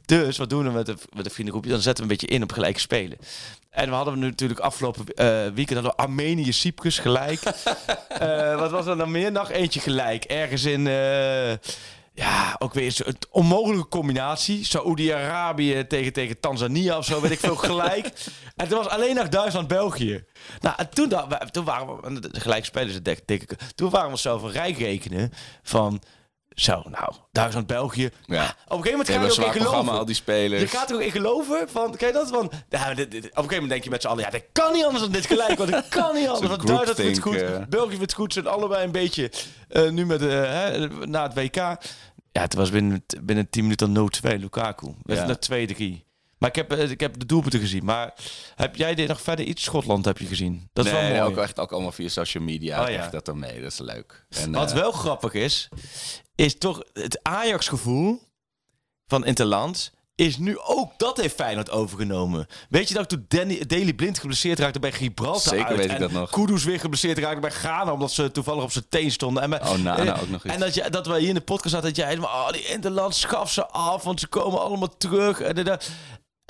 [0.06, 1.72] Dus wat doen we met de, met de vriendengroepje?
[1.72, 3.18] Dan zetten we een beetje in op gelijke spelen.
[3.70, 7.40] En we hadden nu natuurlijk afgelopen eh, weekend hadden we Armenië, Cyprus gelijk.
[8.14, 9.32] Eh, wat was er dan meer?
[9.32, 10.24] Nog eentje gelijk.
[10.24, 10.88] Ergens in...
[10.88, 11.54] eh,
[12.14, 14.66] ja, ook weer een onmogelijke combinatie.
[14.66, 18.12] Saoedi-Arabië tegen, tegen Tanzania of zo, weet ik veel, gelijk.
[18.56, 20.24] en toen was alleen nog Duitsland-België.
[20.60, 21.14] Nou, en toen,
[21.52, 25.32] toen waren we, gelijk spelers, het denk ik, toen waren we onszelf een rijk rekenen
[25.64, 26.02] van...
[26.56, 28.02] Zo, nou, Duitsland-België.
[28.02, 28.10] Ja.
[28.36, 28.44] Ja.
[28.44, 29.92] Op een gegeven moment ga je ook in geloven.
[29.94, 30.62] al die spelers.
[30.62, 33.50] Je gaat er ook in geloven van, kijk dat van, dit, dit- op een gegeven
[33.50, 35.72] moment denk je met z'n allen, ja, dat kan niet anders dan dit gelijk, want
[35.72, 36.48] dat kan niet anders.
[36.50, 37.70] Want Duitsland vindt het goed.
[37.70, 39.32] België vindt het goed, ze zijn allebei een beetje
[39.70, 41.56] eh, nu met, hè, na het WK.
[41.56, 44.88] Ja, het was binnen, binnen 10 minuten 0-2, Lukaku.
[45.04, 45.26] Ja.
[45.26, 46.04] naar 2-3.
[46.44, 47.86] Maar ik heb, eh, ik heb de doelpunten gezien.
[47.86, 48.14] Maar
[48.56, 49.64] heb jij dit nog verder iets?
[49.64, 50.70] Schotland heb je gezien.
[50.74, 51.32] Dat is nee, wel mooi.
[51.32, 52.84] ook echt ook allemaal via social media.
[52.84, 53.10] Oh, ja.
[53.10, 53.62] dat dan mee.
[53.62, 54.26] Dat is leuk.
[54.30, 55.70] En, Wat eh, wel grappig is,
[56.36, 58.22] is toch het Ajax-gevoel
[59.08, 59.92] van Interland.
[60.16, 62.48] Is nu ook dat heeft Feyenoord overgenomen.
[62.70, 66.00] Weet je dat toen Danny, Daley Blind geblesseerd raakte bij Gibraltar Zeker uit weet ik
[66.00, 66.30] dat nog.
[66.30, 69.44] Kudus weer geblesseerd raakte bij Ghana omdat ze toevallig op zijn teen stonden.
[69.44, 70.54] En, bij- Oh, Nana eh, ook nog iets.
[70.54, 72.66] En dat, je, dat wij hier in de podcast zaten dat jij helemaal, oh, die
[72.66, 75.42] Interland schaf ze af, want ze komen allemaal terug.
[75.42, 75.80] En, en, en.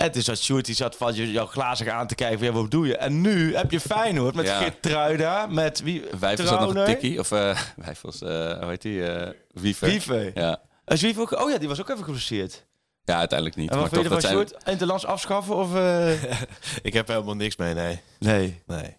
[0.04, 2.48] En het is dat Sjoerd die zat van je- jou glazig aan te kijken van,
[2.48, 2.98] ja, wat doe je?
[2.98, 4.58] En nu heb je Feyenoord met Ja.
[4.58, 6.04] Geert Truida, met wie?
[6.20, 7.20] Wijfels had nog een tikkie.
[7.20, 9.06] Of uh, Wijfels, eh hoe heet die?
[9.08, 9.88] eh Wiever.
[9.88, 10.32] Wiever.
[10.40, 10.62] Ja.
[10.86, 12.66] En Zwief ook, oh ja, die was ook even geblesseerd.
[13.04, 13.70] ja, uiteindelijk niet.
[13.72, 14.58] En wat maar vind je toch, ervan, dat zijn...
[14.60, 14.74] Sjoerd?
[14.74, 15.76] Interlands afschaffen of...
[15.76, 16.24] eh,
[16.90, 18.02] Ik heb helemaal niks mee, nee.
[18.20, 18.62] Nee.
[18.68, 18.98] nee.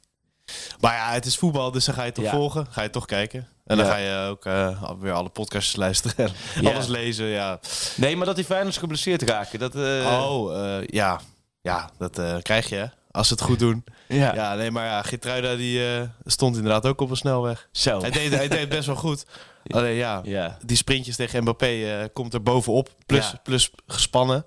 [0.81, 2.31] Maar ja, het is voetbal, dus dan ga je het toch Ja.
[2.31, 2.67] volgen.
[2.71, 3.49] Ga je toch kijken.
[3.67, 3.93] En dan Ja.
[3.93, 6.31] ga je ook eh, weer alle podcasts luisteren.
[6.65, 7.61] Alles lezen, ja.
[7.97, 9.75] Nee, maar dat die Feyenoords geblesseerd raken, dat...
[9.75, 11.21] eh, oh, eh, ja.
[11.61, 12.91] Ja, dat krijg je.
[13.11, 13.85] als ze het goed doen.
[14.09, 14.35] Ja.
[14.35, 15.83] Ja, nee, maar ja, Geertruida die
[16.25, 17.69] stond inderdaad ook op een snelweg.
[17.73, 18.01] Zo.
[18.01, 19.25] Hij deed, hij deed best wel goed.
[19.71, 20.59] Alleen ja, Ja.
[20.65, 22.91] die sprintjes tegen Mbappé komt er bovenop.
[23.07, 23.41] Plus, Ja.
[23.43, 24.47] plus gespannen.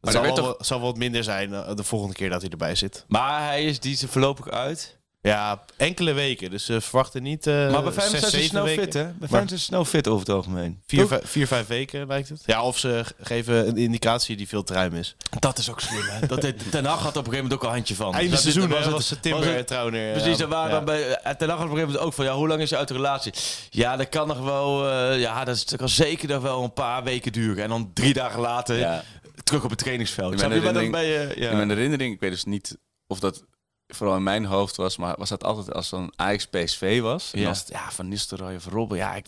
[0.00, 2.74] Maar Het zal, wel, zal wel wat minder zijn de volgende keer dat hij erbij
[2.74, 3.04] zit.
[3.08, 4.98] Maar hij is die is voorlopig uit.
[5.22, 6.50] Ja, enkele weken.
[6.50, 8.82] Dus ze verwachten niet eh maar bij Feyenoord zes, zijn ze zeven snel weken.
[8.82, 9.04] fit, hè?
[9.04, 10.80] Bij Feyenoord is ze snel fit over het algemeen.
[10.86, 11.08] Vier, Toch?
[11.08, 12.42] vij- vier, vijf weken lijkt het.
[12.46, 15.16] Ja, of ze geven een indicatie die veel te ruim is.
[15.38, 16.26] Dat is ook slim, hè?
[16.26, 18.14] Dat deed, Ten Hag had op een gegeven moment ook al een handje van.
[18.14, 20.12] Einde Dat- seizoen was, het- was het Timber was het- en Trauner.
[20.12, 20.74] Precies, ja, en waren ja.
[20.76, 22.60] dan bij eh, Ten Hag had op een gegeven moment ook van, ja, hoe lang
[22.60, 23.32] is je uit de relatie?
[23.70, 26.72] Ja, dat kan nog wel, eh, ja, dat, is, dat kan zeker nog wel een
[26.72, 27.62] paar weken duren.
[27.62, 29.04] En dan drie dagen later Ja.
[29.44, 30.32] terug op het trainingsveld.
[30.32, 31.50] In mijn herinnering- bij je, ja.
[31.50, 33.44] In mijn herinnering, ik weet dus niet of dat
[33.94, 37.30] vooral in mijn hoofd was, maar was dat altijd als zo'n Ajax PSV was.
[37.32, 37.48] En Ja.
[37.48, 39.26] het, ja, Van Nistelrooy of Robben, ja, ik,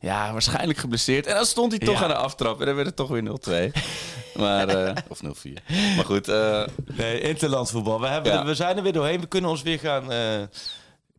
[0.00, 1.26] ja, waarschijnlijk geblesseerd.
[1.26, 2.02] En dan stond hij toch Ja.
[2.02, 3.72] aan de aftrap en dan werd het toch weer 0-2.
[4.42, 5.62] maar, eh, of 0-4.
[5.96, 8.00] Maar goed, eh, Nee, interlandvoetbal.
[8.00, 8.44] We, hebben, Ja.
[8.44, 9.20] we zijn er weer doorheen.
[9.20, 10.42] We kunnen ons weer gaan, eh,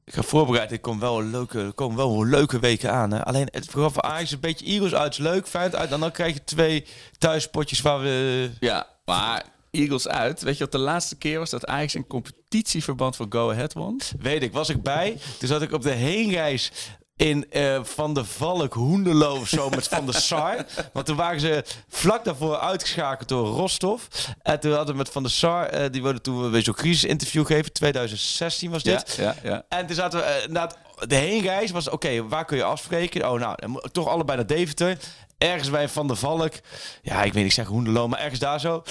[0.05, 0.75] gaan voorbereiden.
[0.75, 3.11] Er komen wel een leuke, er komen wel een leuke weken aan.
[3.11, 3.25] Hè.
[3.25, 5.91] Alleen het vooral voor Ajax een beetje Eagles uit is leuk, fijn uit.
[5.91, 6.85] En dan krijg je twee
[7.17, 8.49] thuispotjes waar we...
[8.59, 10.41] ja, maar Eagles uit.
[10.41, 12.07] Weet je wat de laatste keer was dat Ajax een
[12.55, 14.01] competitieverband voor Go Ahead won?
[14.19, 15.17] Weet ik, was ik bij.
[15.39, 16.71] Toen zat ik op de heenreis
[17.15, 20.65] in eh, Van de Valk, Hoenderloo of zo met Van der Sar.
[20.93, 24.01] Want toen waren ze vlak daarvoor uitgeschakeld door Rostov.
[24.41, 27.45] En toen hadden we met Van der Sar, eh, die wilde toen weer zo'n crisisinterview
[27.45, 27.73] geven.
[27.73, 29.15] 2016 was dit.
[29.17, 29.63] Ja, ja, ja.
[29.69, 33.31] En toen zaten we eh, na het- de heenreis was oké, waar kun je afspreken?
[33.31, 34.97] Oh, nou, dan moet- toch allebei naar Deventer.
[35.37, 36.53] Ergens bij Van der Valk.
[37.01, 38.83] Ja, ik weet niet, ik zeg Hoenderloo, maar ergens daar zo.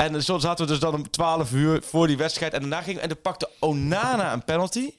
[0.00, 2.52] En zo zaten we dus dan om 12 uur voor die wedstrijd.
[2.52, 4.90] En daarna ging en dan pakte Onana een penalty.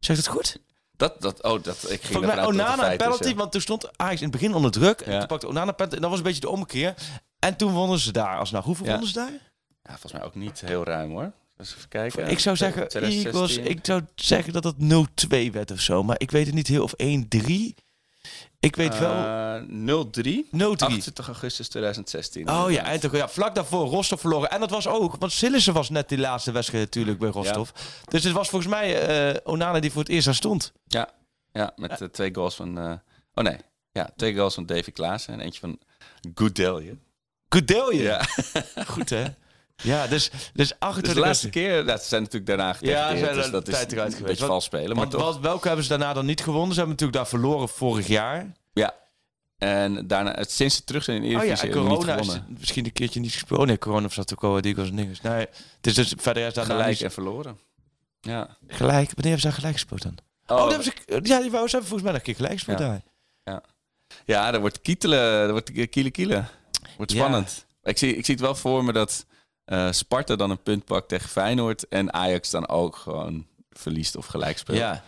[0.00, 0.58] Zeg ik het goed?
[0.96, 3.34] Dat, dat, oh, dat, ik ging dat het Onana een is, penalty, ja.
[3.34, 5.00] want toen stond Ajax in het begin onder druk.
[5.00, 5.18] En Ja.
[5.18, 5.94] toen pakte Onana een penalty.
[5.96, 6.94] En dat was een beetje de omkeer.
[7.38, 8.64] En toen wonnen ze daar alsnog.
[8.64, 8.90] Hoeveel Ja.
[8.90, 9.32] wonnen ze daar?
[9.82, 11.32] Ja, volgens mij ook niet heel ruim hoor.
[11.56, 12.28] Dus even kijken.
[12.28, 13.62] ik zou zeggen, 2016.
[13.62, 16.02] Eagles, ik zou zeggen dat het 0-2 werd of zo.
[16.02, 16.82] Maar ik weet het niet heel.
[16.82, 17.74] Of 1-3.
[18.60, 19.10] Ik weet wel...
[19.12, 19.66] Eh, 0-3.
[19.66, 19.68] 0-3.
[20.50, 22.50] 28 augustus 2016.
[22.50, 24.50] Oh ja, en toch, ja, vlak daarvoor Rostov verloren.
[24.50, 27.70] En dat was ook, want Sillissen was net die laatste wedstrijd natuurlijk bij Rostov.
[28.04, 30.72] Dus het was volgens mij eh, Onana die voor het eerst daar stond.
[30.86, 31.08] Ja,
[31.52, 32.78] ja met eh, twee goals van...
[32.78, 32.92] eh,
[33.34, 33.56] oh nee,
[33.92, 35.78] ja, twee goals van Davy Klaassen en eentje van
[36.34, 36.96] Goudelje.
[37.48, 38.02] Goedelje.
[38.02, 38.22] Ja,
[38.86, 39.24] Goed hè?
[39.82, 41.86] Ja, dus, dus 28 dus de laatste keer...
[41.86, 44.32] Ja, ze zijn natuurlijk daarna Ja, ze zijn dus dat is tijd eruit een geweest.
[44.34, 44.86] beetje vals spelen.
[44.88, 46.68] Maar Want toch, wat, welke hebben ze daarna dan niet gewonnen?
[46.74, 48.52] Ze hebben natuurlijk daar verloren vorig jaar.
[48.72, 48.94] ja.
[49.58, 52.16] En daarna, het- sinds ze terug zijn in de Oh ja, Eredivisie, we niet corona
[52.18, 53.60] is misschien een keertje niet gespeeld.
[53.60, 55.20] Oh nee, corona zat ook al die was niks.
[55.20, 55.38] Nee,
[55.76, 57.58] het is dus verder is daarna Gelijk niet- en verloren.
[58.20, 58.56] Ja.
[58.66, 58.86] gelijk.
[59.14, 60.16] Wanneer hebben ze daar gelijk gespeeld dan?
[60.46, 62.52] Oh, Oh, hebben ze, ja, die wou, ze hebben volgens mij nog een keer gelijk
[62.52, 62.86] gespeeld Ja.
[63.44, 63.62] daar.
[64.24, 66.44] Ja, er wordt kietelen, er wordt kiele kiele.
[66.96, 67.18] Wordt Ja.
[67.18, 67.66] spannend.
[67.82, 69.26] Ik, zie, ik zie het wel voor me dat
[69.68, 74.26] eh, Sparta dan een punt pakt tegen Feyenoord en Ajax dan ook gewoon verliest of
[74.26, 74.78] gelijk speelt.
[74.78, 75.02] Ja.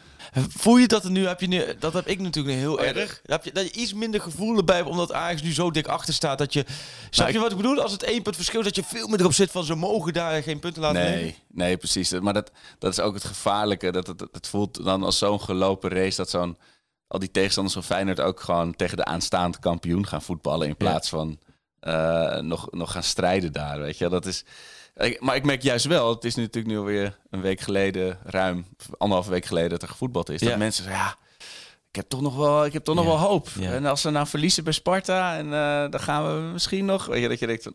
[0.49, 3.21] Voel je dat er nu, heb je nu, dat heb ik natuurlijk heel Oh erg.
[3.25, 6.15] Heb je, dat je iets minder gevoel erbij hebt, omdat Ajax nu zo dik achter
[6.15, 6.39] staat.
[6.39, 6.65] Dat je,
[7.11, 7.81] snap ik- je wat ik bedoel?
[7.83, 10.43] Als het één punt verschil, dat je veel meer erop zit van ze mogen daar
[10.43, 11.19] geen punten laten nemen.
[11.21, 12.11] Nee, nee, precies.
[12.13, 13.91] Maar dat, dat is ook het gevaarlijke.
[13.93, 16.57] Dat het, het voelt dan als zo'n gelopen race dat zo'n
[17.07, 21.09] al die tegenstanders van Feyenoord ook gewoon tegen de aanstaande kampioen gaan voetballen in plaats
[21.09, 21.39] van
[21.81, 23.81] eh, nog, nog gaan strijden daar.
[23.81, 24.45] Weet je, dat is.
[24.97, 28.67] ik- Maar ik merk juist wel, het is natuurlijk nu alweer een week geleden, ruim
[28.99, 30.41] anderhalve week geleden dat er gevoetbald is.
[30.41, 30.49] Ja.
[30.49, 31.17] Dat mensen zeggen, ja,
[31.89, 33.11] ik heb toch nog wel, ik heb toch nog Ja.
[33.11, 33.49] wel hoop.
[33.59, 33.73] Ja.
[33.73, 37.23] En als ze nou verliezen bij Sparta en eh, dan gaan we misschien nog, weet
[37.23, 37.69] je, dat je denkt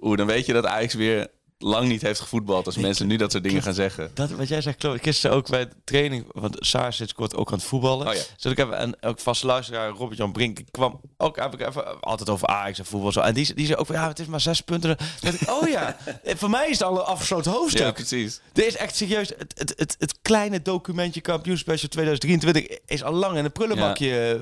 [0.00, 3.30] oeh, dan weet je dat Ajax weer lang niet heeft gevoetbald als mensen nu dat
[3.32, 4.10] soort dingen gaan zeggen.
[4.14, 5.02] Dat, wat jij zegt, klopt.
[5.02, 8.06] Gisteren ook bij de training, want Saar zit kort ook aan het voetballen.
[8.06, 8.20] Oh ja.
[8.38, 12.28] Dus ik heb een ook vast luisteraar, Robert-Jan Brink, kwam ook heb ik even, altijd
[12.28, 13.12] over Ajax en voetbal.
[13.12, 13.20] Zo.
[13.20, 14.96] En die, die zei ook van, ja, het is maar zes punten.
[15.20, 15.96] Dan ik, oh ja,
[16.40, 17.82] voor mij is het al een afgesloten hoofdstuk.
[17.86, 18.40] Ja, precies.
[18.52, 19.28] Dit is echt serieus.
[19.28, 24.40] Het, het, het, het kleine documentje kampioenspecial 2023 is al lang in een prullenbakje.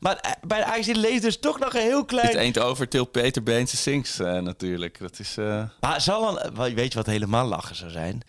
[0.00, 2.36] Maar eh, bij de Ajax leest dus toch nog een heel Het klein...
[2.36, 4.98] eend over til Peter Beense Sinks eh, natuurlijk.
[5.00, 5.36] Dat is...
[5.36, 8.20] eh, Maar zal wel, weet je wat helemaal lachen zou zijn?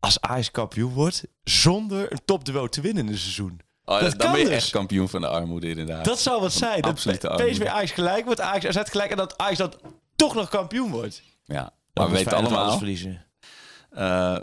[0.00, 3.60] Als Ajax kampioen wordt zonder een topduel te winnen in het seizoen.
[3.84, 4.54] Oh, Dat dan ben je dus.
[4.54, 6.04] echt kampioen van de armoede inderdaad.
[6.04, 6.80] Dat zou wat zijn.
[6.80, 7.50] Dat armoede.
[7.50, 9.72] PSV Ajax gelijk wordt, Ajax AZ gelijk en dat Ajax dan
[10.16, 11.22] toch nog kampioen wordt.
[11.44, 11.74] ja.
[11.94, 12.76] Maar we weten allemaal...
[12.78, 13.24] verliezen.
[13.90, 14.36] eh,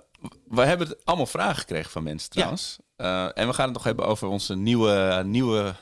[0.47, 2.77] we hebben allemaal vragen gekregen van mensen trouwens.
[2.95, 5.73] Eh, en we gaan het nog hebben over onze nieuwe, nieuwe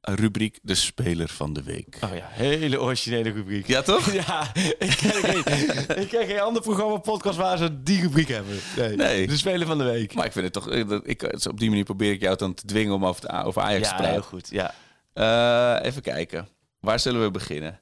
[0.00, 1.96] rubriek De Speler van de Week.
[2.04, 3.66] Oh ja, hele originele rubriek.
[3.66, 4.12] Ja, toch?
[4.26, 8.58] Ja, ik ken geen, ik ken geen ander programma podcast waar ze die rubriek hebben.
[8.76, 8.96] Nee.
[8.96, 9.26] Nee.
[9.26, 10.14] De Speler van de Week.
[10.14, 10.70] Maar ik vind het toch...
[11.04, 13.82] Ik, op die manier probeer ik jou dan te dwingen om over, de- over Ajax
[13.82, 14.12] te ja, praten.
[14.14, 14.48] heel goed.
[14.50, 14.74] Ja.
[15.12, 16.48] Eh, even kijken.
[16.80, 17.80] Waar zullen we beginnen?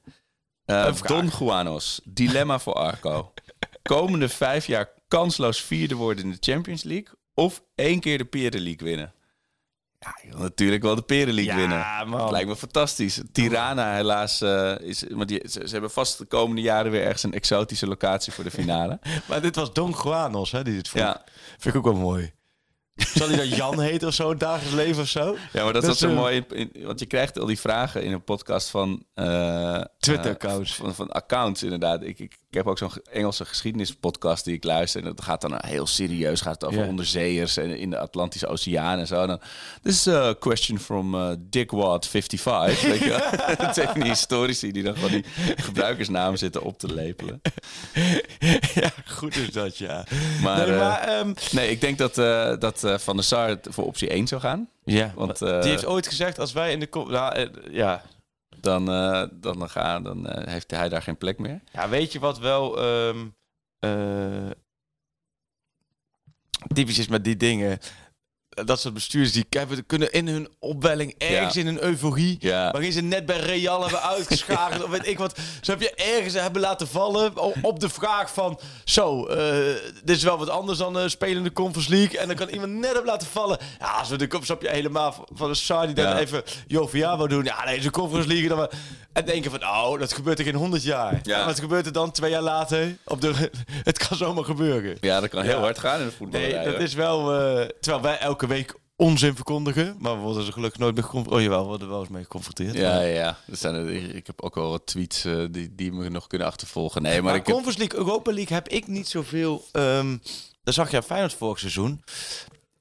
[0.65, 1.01] Eh.
[1.01, 2.01] Don Juanos.
[2.03, 3.33] Dilemma voor Arco.
[3.81, 8.61] Komende vijf jaar kansloos vierde worden in de Champions League of één keer de Peren
[8.61, 9.13] League winnen?
[9.99, 12.09] Ja, wil natuurlijk wel de Peren League Ja, winnen.
[12.09, 12.19] man.
[12.19, 13.21] Dat lijkt me fantastisch.
[13.31, 14.41] Tirana helaas
[14.81, 15.03] is...
[15.09, 18.43] Maar die, ze, ze hebben vast de komende jaren weer ergens een exotische locatie voor
[18.43, 18.99] de finale.
[19.27, 21.01] Maar dit was Don Juanos, hè, die dit vroeg.
[21.01, 21.23] ja.
[21.57, 22.33] Vind ik ook wel mooi.
[23.15, 25.37] Zal hij dan Jan heten of zo, dagelijks leven of zo?
[25.53, 26.43] ja, maar dat, Dat is zo is, eh, mooi.
[26.49, 29.03] in- in- want je krijgt al die vragen in een podcast van...
[29.13, 30.71] eh, Twitter-accounts.
[30.71, 32.01] eh, van, van accounts, inderdaad.
[32.01, 35.01] Ik, ik, ik heb ook zo'n Engelse geschiedenispodcast die ik luister.
[35.01, 36.41] En dat gaat dan heel serieus.
[36.41, 36.87] Gaat het over Ja.
[36.87, 39.21] onderzeeërs en in de Atlantische Oceaan en zo.
[39.21, 39.39] En dan,
[39.81, 42.81] This is a question from uh, Dick Watt 55.
[42.91, 43.55] weet je?
[43.57, 47.41] Dat zijn die historici die dan gewoon die gebruikersnamen zitten op te lepelen.
[48.81, 50.05] ja, goed is dat, ja.
[50.41, 53.57] Maar, nee, eh, maar ehm, Nee, ik denk dat, eh, dat eh, Van der Sar
[53.61, 54.69] voor optie 1 zou gaan.
[54.83, 56.87] ja, Want, want eh, die heeft ooit gezegd, als wij in de...
[56.87, 58.01] kom- Nou, eh, ja.
[58.59, 61.61] Dan, eh, dan, dan, gaan, dan eh, heeft hij daar geen plek meer.
[61.71, 62.81] ja, weet je wat wel...
[62.81, 63.27] ehm
[63.79, 64.49] eh,
[66.73, 67.79] typisch is met die dingen...
[68.65, 69.45] Dat soort bestuurders die
[69.87, 71.59] kunnen in hun opwelling ergens Ja.
[71.61, 72.37] in een euforie...
[72.39, 72.71] Ja.
[72.71, 74.83] Waarin ze net bij Real hebben uitgeschakeld.
[74.85, 75.37] of weet ik wat.
[75.61, 77.37] Ze heb je ergens hebben laten vallen.
[77.61, 78.59] Op de vraag van.
[78.83, 79.55] Zo, eh,
[80.03, 82.19] dit is wel wat anders dan uh, spelen in de Conference League.
[82.19, 83.57] En dan kan iemand net hebben laten vallen.
[83.79, 84.27] Ja, als we de
[84.61, 86.19] je helemaal van- de Saar die dan Ja.
[86.19, 86.43] even
[87.29, 87.43] doen.
[87.43, 88.47] Ja, nee, de Conference League.
[88.49, 88.69] Dan maar,
[89.13, 91.19] en denken van, oh, dat gebeurt er in 100 jaar.
[91.23, 91.45] Ja.
[91.45, 92.95] Wat gebeurt er dan twee jaar later?
[93.05, 93.33] Op de,
[93.83, 94.97] het kan zomaar gebeuren.
[95.01, 96.39] Ja, dat kan heel hard gaan in de voetbal.
[96.39, 97.33] Nee, dat is wel...
[97.33, 99.95] eh, terwijl wij elke week onzin verkondigen.
[99.99, 101.41] Maar we worden er gelukkig nooit mee geconfronteerd.
[101.41, 102.75] Oh jawel, we worden wel eens mee geconfronteerd.
[102.75, 103.37] Ja, ja, ja.
[103.47, 106.47] Er zijn er, ik heb ook al wat tweets eh, die, die me nog kunnen
[106.47, 107.01] achtervolgen.
[107.01, 109.65] Nee, maar, Maar ik heb- Conference League, Europa League heb ik niet zoveel...
[109.71, 110.17] ehm
[110.63, 112.03] dat zag je aan Feyenoord vorig seizoen.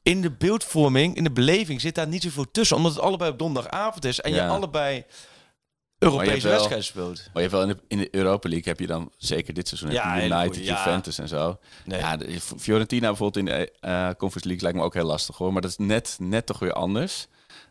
[0.02, 2.76] In de beeldvorming, in de beleving zit daar niet zoveel tussen.
[2.76, 4.20] Omdat het allebei op donderdagavond is.
[4.20, 5.04] En je allebei
[5.98, 7.16] Europese wedstrijden speelt.
[7.32, 9.68] Maar je hebt wel in de, in de Europa League heb je dan zeker dit
[9.68, 10.76] seizoen Ja, heb je United, goeie, ja.
[10.84, 11.58] Juventus en zo.
[11.84, 11.98] Nee.
[11.98, 15.52] Ja, de, Fiorentina bijvoorbeeld in de eh, Conference League lijkt me ook heel lastig hoor.
[15.52, 17.26] Maar dat is net, net toch weer anders.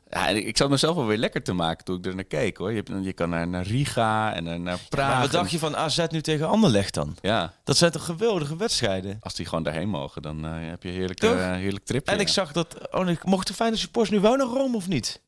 [0.10, 2.58] Ja, ik, ik zat mezelf wel weer lekker te maken toen ik er naar keek
[2.58, 2.72] hoor.
[2.72, 5.12] Je, je kan naar, naar Riga en naar, Praag.
[5.12, 7.16] Maar wat dacht je van AZ nu tegen Anderlecht dan?
[7.22, 9.18] Ja, Dat zijn toch geweldige wedstrijden?
[9.20, 11.36] als die gewoon daarheen mogen, dan eh, heb je heerlijk, Toch?
[11.36, 12.12] eh, heerlijk tripje.
[12.14, 12.92] En ik zag dat...
[12.92, 15.22] Oh, nee, mochten Feyenoord supporters nu wel naar Rome of niet?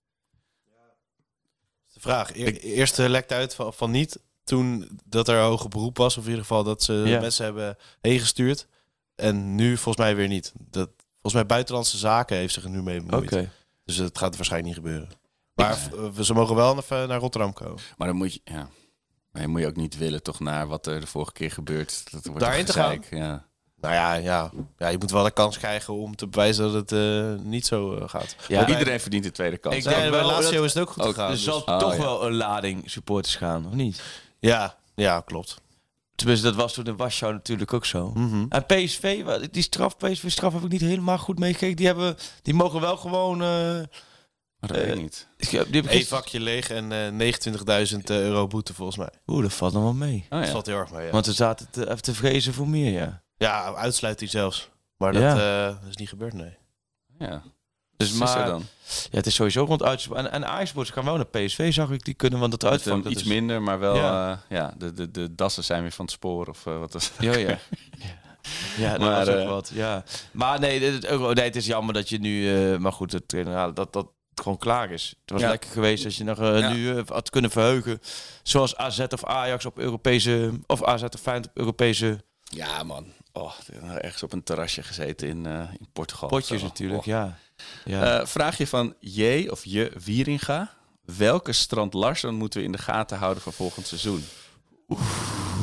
[2.01, 2.35] De vraag.
[2.35, 4.19] E eerst eh, lekte uit van, van niet.
[4.43, 6.17] Toen dat er hoge beroep was.
[6.17, 7.19] Of in ieder geval dat ze Ja.
[7.19, 8.67] mensen hebben heen gestuurd.
[9.15, 10.53] En nu volgens mij weer niet.
[10.69, 13.47] Dat, volgens mij buitenlandse zaken heeft zich er nu mee bemoeid.
[13.85, 15.09] Dus het gaat waarschijnlijk niet gebeuren.
[15.53, 17.79] Maar v- ze mogen wel naar, naar Rotterdam komen.
[17.97, 18.69] Maar dan moet je, ja.
[19.31, 22.11] Maar je moet je ook niet willen toch naar wat er de vorige keer gebeurt.
[22.11, 23.47] Dat wordt Daarin te gezeik, Ja.
[23.81, 26.91] Nou ja, ja, ja, je moet wel de kans krijgen om te bewijzen dat het
[26.91, 28.35] eh, niet zo eh, gaat.
[28.47, 29.75] Ja, Maar iedereen verdient de tweede kans.
[29.75, 31.25] Ik Ja, denk bij wel Lazio dat- is het ook goed ook- gegaan.
[31.29, 31.99] Er dus- zal Oh, toch ja.
[32.01, 34.01] wel een lading supporters gaan, of niet?
[34.39, 35.61] ja, ja, klopt.
[36.15, 38.11] Tenminste, dat was toen in Warschau natuurlijk ook zo.
[38.13, 38.45] Mhm.
[38.49, 41.75] En PSV, die straf, PSV straf heb ik niet helemaal goed meegekeken.
[41.75, 43.41] Die, hebben, die mogen wel gewoon...
[43.41, 43.47] eh,
[44.59, 45.27] Maar dat weet ik niet.
[45.89, 49.09] Eén vakje leeg en eh 29.000 euro boete volgens mij.
[49.27, 50.25] Oeh, dat valt nog wel mee.
[50.29, 50.51] Oh, Dat ja.
[50.51, 51.05] valt heel erg mee.
[51.05, 53.21] Ja, Want we zaten te, even te vrezen voor meer, ja.
[53.39, 54.69] Ja uitsluiting zelfs.
[54.97, 55.67] Maar dat Ja.
[55.67, 56.57] eh, is niet gebeurd, nee.
[57.19, 57.43] ja.
[57.97, 58.63] Dus maar dan.
[58.85, 60.07] ja, het is sowieso rond uit.
[60.13, 62.05] En, en Ajax gaan wel naar PSV, zag ik.
[62.05, 63.95] Die kunnen, want het eh, dat iets is- minder, maar wel.
[63.95, 64.27] Ja.
[64.27, 66.47] Ja, ja de, de, de dassen zijn weer van het spoor.
[66.47, 67.57] Of eh, wat was Ja, ja.
[68.77, 69.71] Ja, dat Maar, was ook eh, wat.
[69.73, 70.03] Ja.
[70.31, 72.55] Maar nee, het, het- nee, het is jammer dat je nu...
[72.73, 75.13] eh, maar goed, het trainer, dat dat gewoon klaar is.
[75.21, 75.49] Het was Ja.
[75.49, 76.71] lekker geweest als je nog eh, Ja.
[76.73, 77.99] nu eh, had kunnen verheugen.
[78.43, 80.51] Zoals AZ of Ajax op Europese...
[80.67, 83.05] Of AZ of Feyenoord op Europese Ja, man.
[83.33, 83.53] Oh,
[84.01, 86.29] ergens op een terrasje gezeten in, eh, in Portugal.
[86.29, 86.65] potjes Zo.
[86.65, 87.05] natuurlijk, Oh.
[87.05, 87.37] ja.
[87.85, 88.19] ja.
[88.19, 90.73] Eh, vraag je van J of je Wieringa.
[91.17, 94.23] Welke Strand Larsson moeten we in de gaten houden voor volgend seizoen?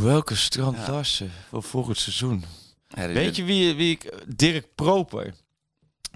[0.00, 0.90] Welke strand ja.
[0.90, 2.44] Larsen voor volgend seizoen?
[2.88, 4.14] Ja, Weet je wie, wie ik...
[4.36, 5.34] Dirk Proper.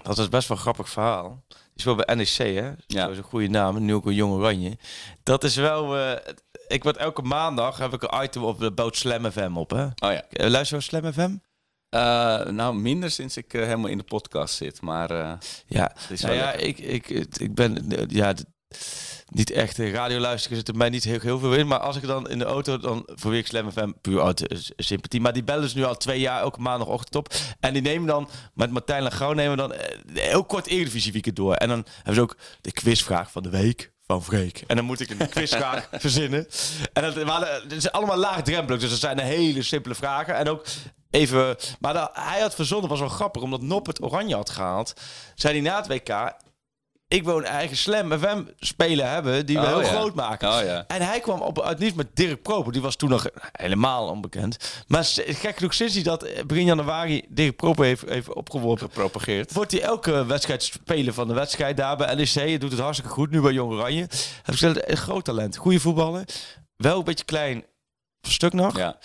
[0.01, 1.43] Dat is best wel een grappig verhaal.
[1.47, 2.71] Die speelt bij NEC, hè?
[2.87, 3.01] Ja.
[3.03, 3.85] Dat is een goede naam.
[3.85, 4.77] Nu ook een jong oranje.
[5.23, 5.97] Dat is wel...
[5.97, 6.33] eh,
[6.71, 9.83] ik word elke maandag heb ik een item op de boot Slam FM op, hè?
[9.83, 10.23] Oh ja.
[10.29, 11.35] Eh, Luister je Slam FM?
[11.89, 14.81] Eh, nou, minder sinds ik eh, helemaal in de podcast zit.
[14.81, 15.09] Maar
[15.67, 15.95] Ja.
[16.21, 17.85] Nou ja, ik, ik, ik ben...
[18.07, 18.33] Ja,
[19.29, 21.67] niet echt radioluisteren zit er mij niet heel, heel veel in.
[21.67, 25.21] Maar als ik dan in de auto, dan probeer ik Slam FM puur uit sympathie.
[25.21, 27.33] Maar die bellen dus nu al twee jaar elke maandagochtend op.
[27.59, 29.73] En die nemen dan, met Martijn Lagrouw nemen we dan
[30.13, 31.53] heel kort Eredivisie weekend door.
[31.53, 34.63] En dan hebben ze ook de quizvraag van de week van Freek.
[34.67, 36.47] En dan moet ik een quizvraag verzinnen.
[36.93, 38.79] En dat, maar, eh, het is allemaal laagdrempelig.
[38.81, 40.35] Dus dat zijn hele simpele vragen.
[40.35, 40.65] En ook
[41.09, 41.55] even...
[41.79, 43.41] Maar dat, hij had verzonnen, was wel grappig.
[43.41, 44.93] Omdat Nop het oranje had gehaald.
[45.35, 46.33] Zei hij na het WK...
[47.11, 49.87] ik een eigen Slam FM speler hebben die we Oh, heel ja.
[49.87, 50.49] groot maken.
[50.49, 50.83] Oh, ja.
[50.87, 52.71] En hij kwam op uit niet met Dirk Proper.
[52.71, 54.83] Die was toen nog helemaal onbekend.
[54.87, 58.87] Maar gek genoeg, sinds hij dat eh, begin januari Dirk Proper heeft, heeft opgeworpen...
[58.87, 59.53] Gepropageerd.
[59.53, 62.33] Wordt hij elke wedstrijd speler van de wedstrijd daar bij NEC.
[62.33, 64.07] Hij doet het hartstikke goed, nu bij Jong Oranje.
[64.43, 65.57] Hij heeft een groot talent.
[65.57, 66.25] Goede voetballer.
[66.77, 67.63] Wel een beetje klein
[68.21, 68.77] stuk nog.
[68.77, 68.97] Ja.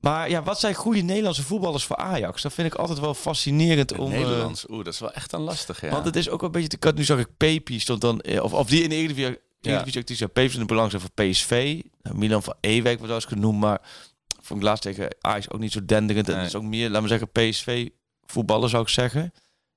[0.00, 2.42] Maar ja, wat zijn goede Nederlandse voetballers voor Ajax?
[2.42, 4.12] Dat vind ik altijd wel fascinerend om...
[4.12, 4.68] eh, Nederlands.
[4.70, 5.92] Oeh, dat is wel echt een lastige, ja.
[5.92, 6.78] want het is ook wel een beetje...
[6.78, 8.20] te- Nu zag ik Pepi stond dan...
[8.20, 9.38] eh, Of, of die in de Eredivisie...
[9.60, 10.32] Eredivisie actief zijn.
[10.32, 11.80] Pepi in de belangstelling voor PSV.
[12.02, 13.60] Nou, Milan van Ewijk wordt wel eens genoemd.
[13.60, 13.80] Maar
[14.42, 16.26] vond ik laatst tegen Ajax ook niet zo denderend.
[16.26, 16.44] Het Nee.
[16.46, 17.88] is ook meer, laten we zeggen, PSV
[18.26, 19.32] voetballen zou ik zeggen.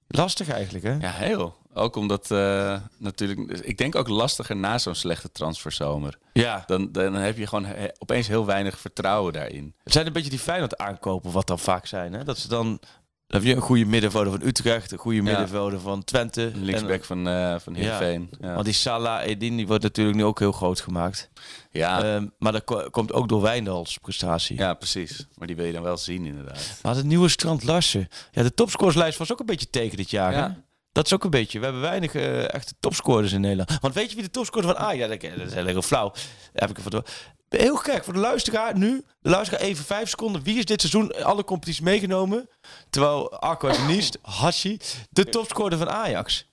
[0.07, 0.93] Lastig eigenlijk, hè?
[0.93, 1.57] Ja, heel.
[1.79, 3.51] Ook omdat eh, natuurlijk...
[3.51, 6.17] Ik denk ook lastiger na zo'n slechte transferzomer.
[6.33, 6.63] Ja.
[6.67, 9.73] Dan, dan heb je gewoon he- opeens heel weinig vertrouwen daarin.
[9.83, 12.13] Het zijn een beetje die Feyenoord aankopen, wat dan vaak zijn.
[12.13, 12.23] Hè?
[12.23, 12.79] Dat ze dan...
[13.27, 16.41] Dan heb je een goede middenvelder van Utrecht, een goede middenvelder van Twente.
[16.41, 18.29] Een linksback van, eh van Heerenveen.
[18.41, 18.53] Ja.
[18.53, 21.29] Want die Salah Edin die wordt natuurlijk nu ook heel groot gemaakt.
[21.71, 22.03] Ja.
[22.03, 24.57] Ehm, maar dat ko- komt ook door Wijndals prestatie.
[24.57, 25.27] ja, precies.
[25.35, 26.79] Maar die wil je dan wel zien, inderdaad.
[26.81, 28.07] Maar het nieuwe Strand Larsen.
[28.31, 30.33] Ja, de topscoreslijst was ook een beetje tegen dit jaar.
[30.33, 30.47] Hè?
[30.91, 30.95] Ja.
[31.01, 31.57] Dat is ook een beetje.
[31.59, 33.77] We hebben weinig eh, echte topscorers in Nederland.
[33.81, 34.99] Want weet je wie de topscorer van Ajax?
[35.21, 36.13] Ja, dat, dat is heel erg flauw.
[36.53, 37.03] Heb ik ervan door.
[37.49, 39.03] Heel gek voor de luisteraar nu.
[39.21, 40.41] De luisteraar even vijf seconden.
[40.43, 42.49] Wie is dit seizoen alle competities meegenomen?
[42.89, 44.77] Terwijl Arco en Niest, Hashi,
[45.09, 46.47] de topscorer van Ajax.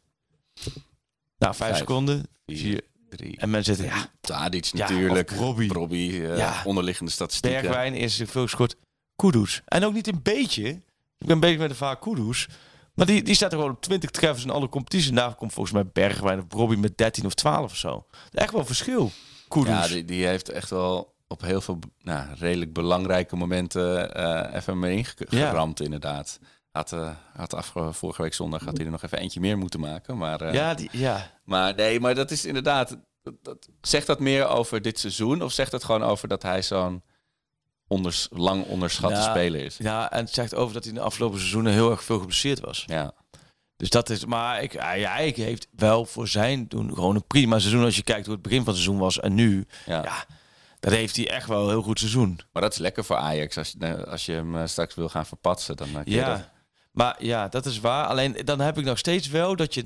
[1.38, 1.76] Nou, vijf, Vijf.
[1.76, 2.26] seconden.
[2.46, 3.36] Vier, drie.
[3.38, 5.30] En mensen zitten, ja, Tadic Ja, natuurlijk.
[5.30, 5.72] Robbie.
[5.72, 6.62] Robbie, eh, Ja.
[6.64, 7.62] onderliggende statistieken.
[7.62, 8.76] Bergwijn is veel gescoord.
[9.16, 9.62] Kudus.
[9.64, 10.64] En ook niet een beetje.
[11.18, 12.46] Ik ben bezig met de vaak Kudus.
[12.96, 15.08] Maar die, die staat er gewoon op 20 treffers in alle competities.
[15.08, 18.06] En daar komt volgens mij Bergwijn of Robbie met 13 of 12 of zo.
[18.32, 19.10] Echt wel een verschil.
[19.48, 19.68] Kudus.
[19.70, 24.78] Ja, die, die heeft echt wel op heel veel nou, redelijk belangrijke momenten eh, even
[24.78, 25.68] mee inge- Ja.
[25.74, 26.38] inderdaad.
[26.72, 29.80] Had, eh had afge- vorige week zondag had hij er nog even eentje meer moeten
[29.80, 30.16] maken.
[30.16, 31.30] Maar, eh, ja, die, ja.
[31.44, 32.96] maar nee, maar dat is inderdaad...
[33.22, 35.42] Dat, dat- zegt dat meer over dit seizoen?
[35.42, 37.02] Of zegt het gewoon over dat hij zo'n
[37.88, 39.30] onders, lang onderschatte Ja.
[39.30, 39.76] speler is?
[39.76, 42.60] ja, en het zegt over dat hij in de afgelopen seizoenen heel erg veel geblesseerd
[42.60, 42.82] was.
[42.86, 43.12] Ja.
[43.76, 47.58] Dus dat is, maar ik, hij, hij heeft wel voor zijn doen gewoon een prima
[47.58, 47.84] seizoen.
[47.84, 49.66] Als je kijkt hoe het begin van het seizoen was en nu.
[49.86, 50.02] Ja.
[50.02, 50.24] Ja,
[50.80, 52.40] dat heeft hij echt wel een heel goed seizoen.
[52.52, 53.58] Maar dat is lekker voor Ajax.
[53.58, 56.26] Als je, als je hem eh, straks wil gaan verpatsen, dan eh, kun je dat-
[56.38, 56.54] Ja.
[56.96, 58.06] Maar ja, dat is waar.
[58.06, 59.84] Alleen dan heb ik nog steeds wel dat je...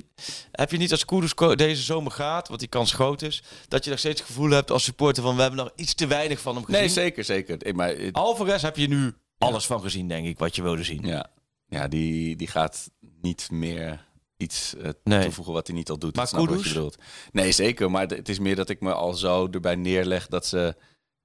[0.51, 3.43] Heb je niet als Koeders ko- deze zomer gaat, want die kans groot is...
[3.67, 5.35] dat je nog steeds het gevoel hebt als supporter van...
[5.35, 6.79] we hebben nog iets te weinig van hem gezien.
[6.79, 7.75] Nee, zeker, zeker.
[7.75, 11.05] Maar, het- Alvarez heb je nu alles van gezien, denk ik, wat je wilde zien.
[11.05, 11.31] Ja,
[11.67, 12.89] ja die, die gaat
[13.21, 14.07] niet meer
[14.37, 15.23] iets eh, Nee.
[15.23, 16.15] toevoegen wat hij niet al doet.
[16.15, 16.97] Maar wat bedoelt.
[17.31, 17.91] Nee, zeker.
[17.91, 20.75] Maar het is meer dat ik me al zo erbij neerleg dat ze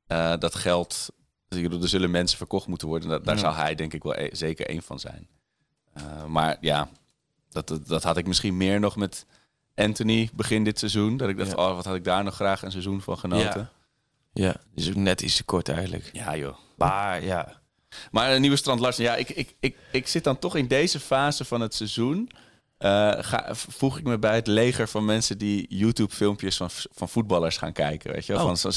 [0.06, 1.08] eh, dat geld.
[1.48, 3.08] Er zullen mensen verkocht moeten worden.
[3.24, 3.40] Daar Ja.
[3.40, 5.28] zal hij denk ik wel e- zeker één van zijn.
[5.96, 6.88] Eh, maar ja,
[7.50, 9.26] dat, dat, dat had ik misschien meer nog met
[9.74, 11.16] Anthony begin dit seizoen.
[11.16, 11.56] Dat ik dacht, Ja.
[11.68, 13.70] oh, wat had ik daar nog graag een seizoen van genoten.
[14.32, 16.10] Ja, is ook net iets te kort eigenlijk.
[16.12, 16.56] Ja, joh.
[16.76, 17.60] Maar ja,
[18.10, 19.04] Maar een nieuwe Strand Larsen.
[19.04, 22.30] Ja, ik, ik, ik, ik zit dan toch in deze fase van het seizoen.
[22.78, 27.56] eh, ga, voeg ik me bij het leger van mensen die YouTube-filmpjes van, van voetballers
[27.56, 28.12] gaan kijken.
[28.12, 28.46] Weet je wel?
[28.46, 28.56] Oh.
[28.56, 28.72] Van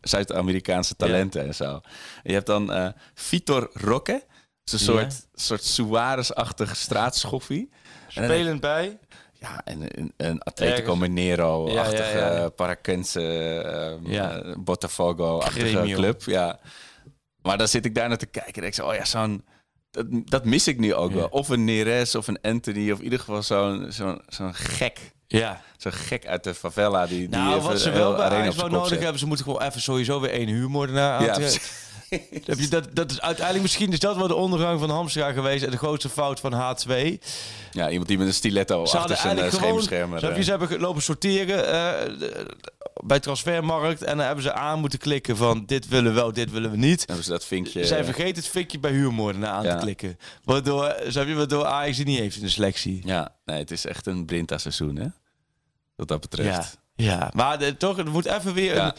[0.00, 1.72] Zuid-Amerikaanse talenten en zo.
[1.74, 1.80] En
[2.22, 4.24] je hebt dan eh Vitor Roque.
[4.72, 5.00] Is een Ja.
[5.00, 7.70] soort, soort Suarez-achtige straatschoffie.
[8.14, 8.98] En spelend bij.
[9.32, 10.96] ja, en een, een Atletico.
[10.96, 12.48] Mineiro-achtige, Ja, ja, ja.
[12.48, 13.22] Parakense,
[13.62, 14.38] ehm, Ja.
[14.42, 16.22] eh, Botafogo-achtige club.
[16.24, 16.58] Ja.
[17.42, 19.44] Maar dan zit ik daar naar te kijken en denk ik zo, oh ja, zo'n...
[19.90, 21.16] Dat, dat mis ik nu ook Ja.
[21.16, 21.26] wel.
[21.26, 24.98] Of een Neres of een Anthony, of in ieder geval zo'n zo'n zo'n gek.
[25.26, 25.60] Ja.
[25.76, 28.68] Zo'n gek uit de favela die, die Nou, even wat ze wel bij Ajax wel
[28.68, 29.00] nodig zet.
[29.00, 31.60] hebben, ze moeten gewoon even sowieso weer één huurmoordenaar Ja, aantrekken.
[32.44, 35.64] Heb je dat, dat is uiteindelijk misschien is dat wel de ondergang van Hamstra geweest
[35.64, 36.94] en de grootste fout van H2.
[37.72, 40.18] Ja, iemand die met een stiletto Ze achter zijn eh, eigenlijk gewoon, schemerschermer...
[40.18, 42.56] snap je, eh, ze hebben gelopen sorteren eh, de-
[43.04, 46.50] bij transfermarkt en dan hebben ze aan moeten klikken van dit willen we wel, dit
[46.50, 47.02] willen we niet.
[47.06, 47.84] hebben ze dat vinkje...
[47.86, 49.74] Zij vergeten het vinkje bij huurmoordenaar aan Ja.
[49.74, 50.18] te klikken.
[50.44, 53.02] Waardoor, snap je, waardoor Ajax die niet heeft in de selectie.
[53.04, 55.06] Ja, nee, het is echt een Brinta-seizoen, hè?
[55.96, 56.78] Wat dat betreft.
[56.94, 57.30] Ja, ja.
[57.34, 58.86] maar de, toch, er moet even weer Ja.
[58.86, 58.92] een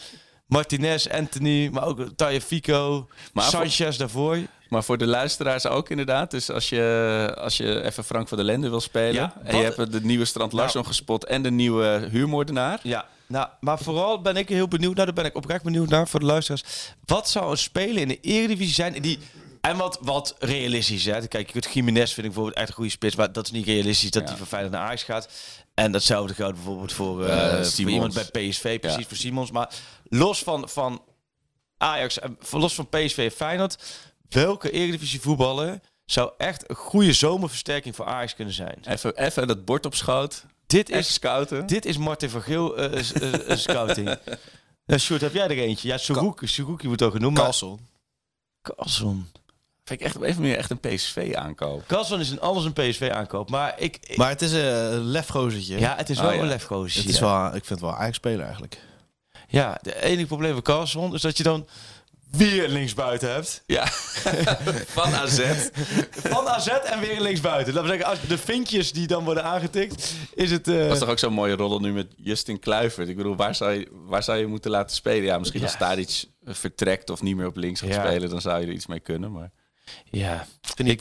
[0.46, 4.38] Martinez, Anthony, maar ook Maar voor- Sanchez daarvoor.
[4.68, 6.30] Maar voor de luisteraars ook inderdaad.
[6.30, 9.14] Dus als je, als je even Frank van der Lende wil spelen.
[9.14, 10.86] Ja, en je hebt de nieuwe Strand Larsson Nou.
[10.94, 12.80] gespot en de nieuwe huurmoordenaar.
[12.82, 16.08] Ja, nou, maar vooral ben ik heel benieuwd naar, daar ben ik oprecht benieuwd naar
[16.08, 16.64] voor de luisteraars.
[17.04, 19.18] Wat zou een speler in de Eredivisie zijn die...
[19.60, 21.26] En wat, wat realistisch, hè.
[21.28, 23.66] Kijk, je kunt Jiménez vind ik bijvoorbeeld echt een goede spits, maar dat is niet
[23.66, 24.28] realistisch dat Ja.
[24.28, 25.28] hij van Feyenoord naar Ajax gaat.
[25.74, 27.94] En datzelfde geldt bijvoorbeeld voor, voor Simons.
[27.94, 29.06] iemand bij PSV, precies, Ja.
[29.08, 29.50] voor Simons.
[29.50, 29.70] Maar
[30.18, 31.02] los van, van
[31.76, 33.82] Ajax, en los van PSV en Feyenoord,
[34.28, 38.78] welke Eredivisie voetballer zou echt een goede zomerversterking voor Ajax kunnen zijn?
[38.84, 40.44] Even, even dat bord op schoot.
[40.66, 41.66] Dit is, scouten.
[41.66, 42.84] dit is Martin van Geel eh,
[43.22, 44.16] eh, eh, scouting.
[44.84, 45.88] Ja, Sjoerd, heb jij er eentje?
[45.88, 47.32] Ja, Suruki, Suruki wordt ook genoemd.
[47.32, 47.80] maar- Carlson.
[48.62, 49.30] Carlson.
[49.84, 51.86] Vind ik echt even meer echt een PSV aankoop.
[51.86, 53.50] Carlson is een alles een PSV aankoop.
[53.50, 53.98] Maar ik...
[54.00, 55.78] ik- Maar het is een lefgozertje.
[55.78, 56.40] ja, het is Oh, wel ja.
[56.40, 56.94] een lefgoos.
[56.94, 58.78] Het is wel, ik vind het wel eigenlijk speler eigenlijk.
[59.52, 61.66] Ja, de enige probleem van Carlson is dat je dan
[62.30, 63.62] weer linksbuiten hebt.
[63.66, 63.86] Ja,
[64.98, 65.40] van AZ.
[66.10, 67.74] Van AZ en weer linksbuiten.
[67.74, 70.68] Laten we zeggen, als de vinkjes die dan worden aangetikt, is het...
[70.68, 73.08] eh, Dat is toch ook zo'n mooie roddel nu met Justin Kluivert.
[73.08, 75.22] Ik bedoel, waar zou je, waar zou je moeten laten spelen?
[75.24, 75.66] Ja, misschien Ja.
[75.66, 78.04] als Tadic vertrekt of niet meer op links gaat Ja.
[78.06, 79.32] spelen, dan zou je er iets mee kunnen.
[79.32, 79.50] Maar
[80.10, 81.00] ja, vind ik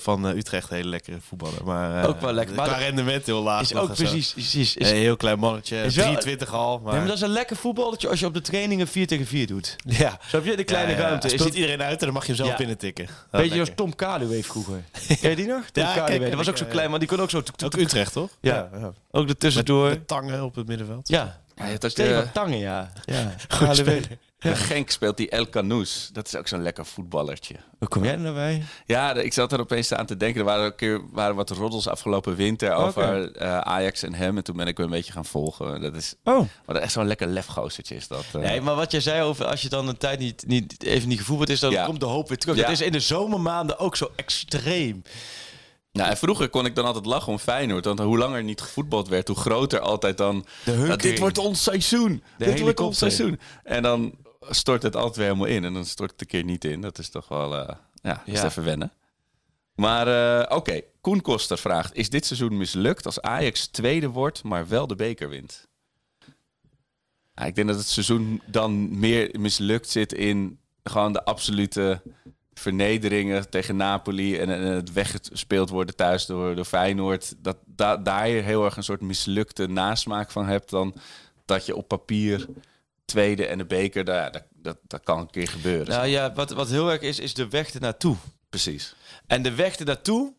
[0.00, 1.64] van eh, Utrecht een hele lekkere voetballer.
[1.64, 2.54] Maar, eh, Ook wel lekker.
[2.54, 3.60] Qua Maar- rendement heel laag.
[3.60, 3.94] is ook zo.
[3.94, 4.32] precies...
[4.32, 6.78] precies is, Een heel klein mannetje, Is wel- 23 al.
[6.78, 9.26] Maar, Nee, maar dat is een lekker voetballetje als je op de trainingen 4 tegen
[9.26, 9.76] 4 doet.
[9.86, 10.18] ja.
[10.28, 10.56] Snap je?
[10.56, 11.26] De kleine Ja, ja, ruimte.
[11.26, 12.56] Is speelt iedereen uit en dan mag je hem zelf Ja.
[12.56, 13.08] binnen tikken.
[13.30, 14.82] Beetje als Tom Kaluwe vroeger.
[15.20, 15.64] Ken je die nog?
[15.72, 16.18] Tom Ja, Kaluwe.
[16.18, 17.42] kijk, Dat was ook ik, zo eh, klein, maar die kon ook zo...
[17.64, 17.76] Ook.
[17.76, 18.30] Utrecht, toch?
[18.40, 18.68] Ja.
[18.72, 18.92] ja.
[19.10, 19.88] Ook er tussendoor.
[19.88, 21.08] Met tangen op het middenveld.
[21.08, 21.40] Ja.
[21.56, 22.92] ja, is de, Tangen, ja.
[23.04, 23.34] ja.
[23.48, 23.82] Goed
[24.38, 26.08] De Genk speelt die El Canoes.
[26.12, 27.54] Dat is ook zo'n lekker voetballertje.
[27.78, 28.62] Hoe kom jij er nou bij?
[28.86, 30.40] Ja, ik zat er opeens aan te denken.
[30.40, 34.36] Er waren, een keer, waren wat roddels afgelopen winter over eh, Ajax en hem.
[34.36, 35.80] En toen ben ik hem een beetje gaan volgen.
[35.80, 36.36] Dat is Oh.
[36.38, 38.24] maar dat is echt zo'n lekker lefgozertje is dat.
[38.32, 38.40] eh.
[38.40, 41.18] Nee, maar wat jij zei over als je dan een tijd niet, niet even niet
[41.18, 41.84] gevoetbald is, dan Ja.
[41.84, 42.56] komt de hoop weer terug.
[42.56, 42.62] Ja.
[42.62, 45.02] Het is in de zomermaanden ook zo extreem.
[45.92, 47.84] Nou, en vroeger kon ik dan altijd lachen om Feyenoord.
[47.84, 50.46] Want hoe langer niet gevoetbald werd, hoe groter altijd dan...
[50.64, 51.00] De "Ja, hunkering.
[51.02, 52.22] dit wordt ons seizoen.
[52.38, 53.40] dit wordt ons seizoen.
[53.64, 54.14] En dan
[54.50, 55.64] stort het altijd weer helemaal in.
[55.64, 56.80] En dan stort het een keer niet in.
[56.80, 57.56] Dat is toch wel...
[57.56, 58.92] eh, ja, is even wennen.
[59.74, 61.94] Maar eh, oké, Koen Koster vraagt...
[61.94, 65.68] Is dit seizoen mislukt als Ajax tweede wordt, maar wel de beker wint?
[67.34, 72.02] Ja, ik denk dat het seizoen dan meer mislukt zit in gewoon de absolute
[72.54, 77.34] vernederingen tegen Napoli en, en het weggespeeld worden thuis door, door Feyenoord.
[77.38, 80.94] Dat da, daar je heel erg een soort mislukte nasmaak van hebt dan
[81.44, 82.46] dat je op papier
[83.06, 85.88] tweede en de beker, daar, dat, dat, dat kan een keer gebeuren.
[85.88, 88.16] Nou ja, wat, wat heel erg is, is de weg ernaartoe.
[88.48, 88.94] Precies.
[89.26, 90.34] En de weg ernaartoe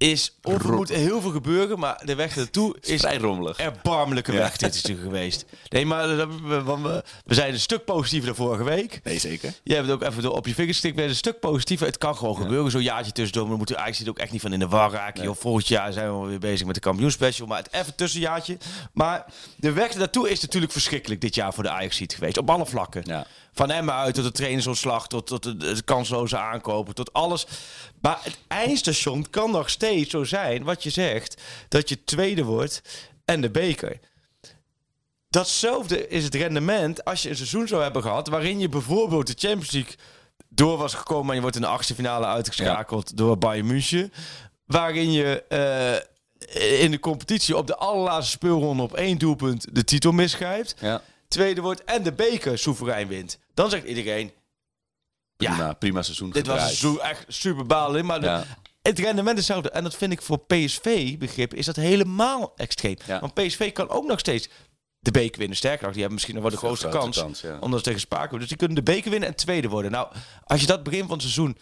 [0.00, 3.58] is, of er moet heel veel gebeuren, maar de weg ernaartoe Is vrij rommelig.
[3.58, 4.38] erbarmelijke Ja.
[4.38, 5.44] weg dit is natuurlijk geweest.
[5.68, 9.00] Nee, maar dat- we, we, zijn een stuk positiever dan vorige week.
[9.04, 9.52] Nee, zeker.
[9.62, 10.94] Jij hebt het ook even op je vingers gestikt.
[10.94, 11.86] We zijn een stuk positiever.
[11.86, 12.70] Het kan gewoon gebeuren.
[12.70, 13.42] Zo'n jaartje tussendoor.
[13.42, 15.22] Maar we moeten eigenlijk ook echt niet van in de war raken.
[15.24, 17.46] Joh, volgend jaar zijn we weer bezig met de kampioenspecial.
[17.46, 18.56] Maar het even tussenjaartje.
[18.92, 19.24] Maar
[19.56, 22.38] de weg naartoe is natuurlijk verschrikkelijk dit jaar voor de ajax geweest.
[22.38, 23.02] Op alle vlakken.
[23.04, 23.26] Ja.
[23.52, 27.46] Van Emma uit tot de trainersontslag, tot, tot de, de kansloze aankopen, tot alles.
[28.00, 32.82] Maar het eindstation kan nog steeds zo zijn, wat je zegt, dat je tweede wordt
[33.24, 33.98] en de beker.
[35.28, 39.48] Datzelfde is het rendement als je een seizoen zou hebben gehad waarin je bijvoorbeeld de
[39.48, 39.94] Champions League
[40.48, 44.12] door was gekomen en je wordt in de achtste finale uitgeschakeld door Bayern München.
[44.66, 50.12] Waarin je eh, in de competitie op de allerlaatste speelronde op één doelpunt de titel
[50.12, 51.02] misgrijpt Ja.
[51.30, 53.38] Tweede wordt en de beker soeverein wint.
[53.54, 54.32] Dan zegt iedereen,
[55.36, 58.04] Prima, prima seizoen dit was zo echt super balen.
[58.06, 58.44] Maar de- Ja.
[58.82, 59.70] het rendement is hetzelfde.
[59.70, 62.96] En dat vind ik voor PSV-begrip is dat helemaal extreem.
[63.06, 63.20] Ja.
[63.20, 64.48] Want PSV kan ook nog steeds
[64.98, 65.56] de beker winnen.
[65.56, 67.18] Sterker nog, die hebben misschien nog wel de grootste kans.
[67.18, 67.58] kans, ja.
[67.60, 69.90] Omdat ze tegen Spaken Dus die kunnen de beker winnen en tweede worden.
[69.90, 70.08] Nou,
[70.44, 71.58] als je dat begin van het seizoen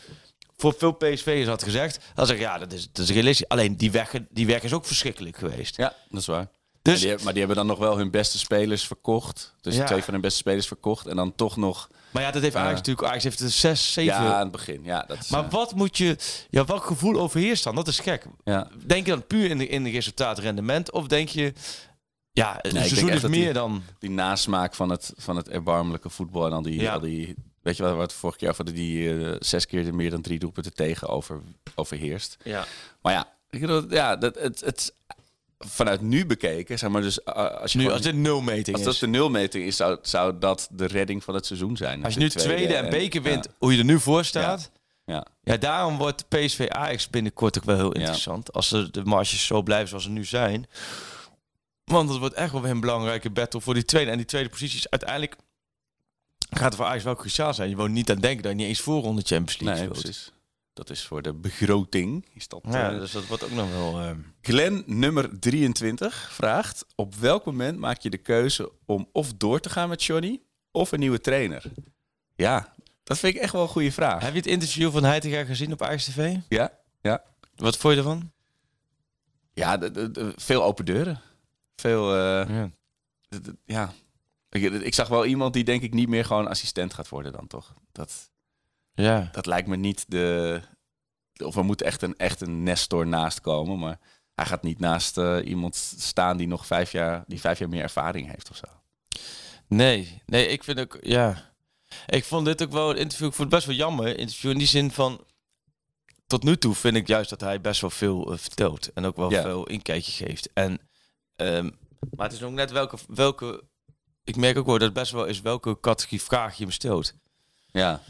[0.56, 3.48] voor veel PSV'ers had gezegd, dan zeg ik ja, dat is, dat is realistisch.
[3.48, 5.76] Alleen die weg, die weg is ook verschrikkelijk geweest.
[5.76, 6.48] Ja, dat is waar.
[6.92, 9.54] Dus die maar die hebben dan nog wel hun beste spelers verkocht.
[9.60, 9.84] Dus Ja.
[9.84, 11.06] twee van hun beste spelers verkocht.
[11.06, 11.88] En dan toch nog...
[12.10, 12.76] Maar ja, dat heeft Ajax Ja.
[12.76, 13.06] natuurlijk.
[13.08, 14.12] Ajax heeft er zes, zeven.
[14.22, 14.80] Ja, aan het begin.
[14.84, 16.16] Ja, dat is, Maar eh, wat moet je...
[16.50, 17.74] Ja, welk gevoel overheerst dan?
[17.74, 18.24] Dat is gek.
[18.44, 18.68] ja.
[18.86, 20.90] Denk je dan puur in de, in de resultaat rendement?
[20.92, 21.52] Of denk je...
[22.32, 23.82] Ja, seizoen echt is meer die- dan...
[23.98, 26.46] die nasmaak van het, van het erbarmelijke voetbal.
[26.46, 26.92] En al die, Ja.
[26.92, 30.10] al die weet je wat we het vorige keer over die eh, zes keer meer
[30.10, 31.40] dan drie doelpunten tegen over,
[31.74, 32.36] overheerst.
[32.44, 32.64] Ja.
[33.02, 34.94] Maar ja, ik bedoel, ja dat, het, het,
[35.58, 38.86] vanuit nu bekeken, zeg maar, dus uh, als je Nu, gewoon- als dit nulmeting als
[38.86, 38.92] is.
[38.92, 42.04] dat de nulmeting is, zou, zou dat de redding van het seizoen zijn.
[42.04, 44.70] als je nu tweede en beker wint, Ja, hoe je er nu voor staat...
[45.04, 45.26] ja.
[45.42, 48.52] Ja, daarom wordt PSV Ajax binnenkort ook wel heel interessant.
[48.52, 50.66] Als de, de marges zo blijven zoals ze nu zijn.
[51.84, 54.10] Want het wordt echt wel weer een belangrijke battle voor die tweede.
[54.10, 55.36] En die tweede positie is uiteindelijk...
[56.50, 57.68] Gaat het voor Ajax wel cruciaal zijn.
[57.68, 60.02] Je woont niet aan denken dat je niet eens voorronde Champions League Nee, speelt.
[60.04, 60.32] precies.
[60.78, 62.26] Dat is voor de begroting.
[62.34, 64.00] Is dat, Ja, eh, dus dat wordt ook nog wel...
[64.00, 64.10] eh,
[64.40, 69.70] Glenn nummer 23 vraagt: Op welk moment maak je de keuze om of door te
[69.70, 71.62] gaan met Johnny of een nieuwe trainer?
[72.34, 72.74] Ja,
[73.04, 74.22] dat vind ik echt wel een goede vraag.
[74.22, 76.36] Heb je het interview van Heitinga gezien op Ajax TV?
[76.48, 77.22] Ja, ja.
[77.54, 78.32] Wat vond je ervan?
[79.52, 81.20] Ja, de- de- de- veel open deuren.
[81.76, 82.70] Veel, eh, Ja.
[83.64, 83.92] ja.
[84.50, 87.46] Ik, ik zag wel iemand die denk ik niet meer gewoon assistent gaat worden dan
[87.46, 87.74] toch.
[87.92, 88.30] Dat,
[89.02, 89.28] Ja.
[89.32, 90.60] dat lijkt me niet de...
[91.44, 93.98] Of er moet echt een, echt een Nestor naast komen, maar
[94.34, 97.82] hij gaat niet naast eh, iemand staan die nog vijf jaar, die vijf jaar meer
[97.82, 98.66] ervaring heeft of zo.
[99.66, 101.52] Nee, nee, ik vind ook, ja.
[102.06, 104.18] Ik vond dit ook wel een interview, ik vond het best wel jammer.
[104.18, 105.24] Interview in die zin van,
[106.26, 108.92] tot nu toe vind ik juist dat hij best wel veel uh, vertelt.
[108.92, 109.42] En ook wel Ja.
[109.42, 110.48] veel inkijkje geeft.
[110.52, 110.80] En,
[111.36, 111.70] ehm,
[112.16, 113.62] maar het is ook net welke, welke,
[114.24, 117.12] ik merk ook wel dat het best wel is welke categorie vraag je hem stelt.
[117.70, 118.00] Ja,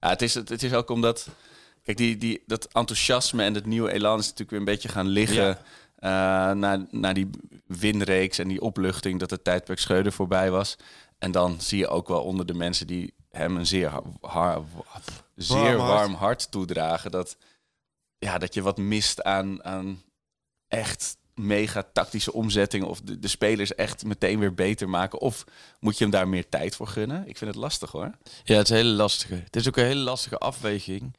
[0.00, 1.28] ja het, is, het, is ook omdat...
[1.82, 5.06] Kijk, die, die, dat enthousiasme en het nieuwe elan is natuurlijk weer een beetje gaan
[5.08, 5.58] liggen...
[5.96, 6.50] Ja.
[6.50, 7.30] eh, na, na die
[7.66, 10.76] winreeks en die opluchting dat het tijdperk Schreuder voorbij was.
[11.18, 14.64] En dan zie je ook wel onder de mensen die hem een zeer, har- har-
[15.34, 16.18] zeer Warm warm, hart.
[16.18, 17.10] hart toedragen...
[17.10, 17.36] Dat,
[18.18, 20.02] ja, dat je wat mist aan, aan
[20.68, 22.84] echt mega tactische omzetting...
[22.84, 25.20] of de, de spelers echt meteen weer beter maken...
[25.20, 25.44] of
[25.80, 27.28] moet je hem daar meer tijd voor gunnen?
[27.28, 28.10] Ik vind het lastig hoor.
[28.44, 29.34] Ja, het is een hele lastige.
[29.34, 31.16] Het is ook een hele lastige afweging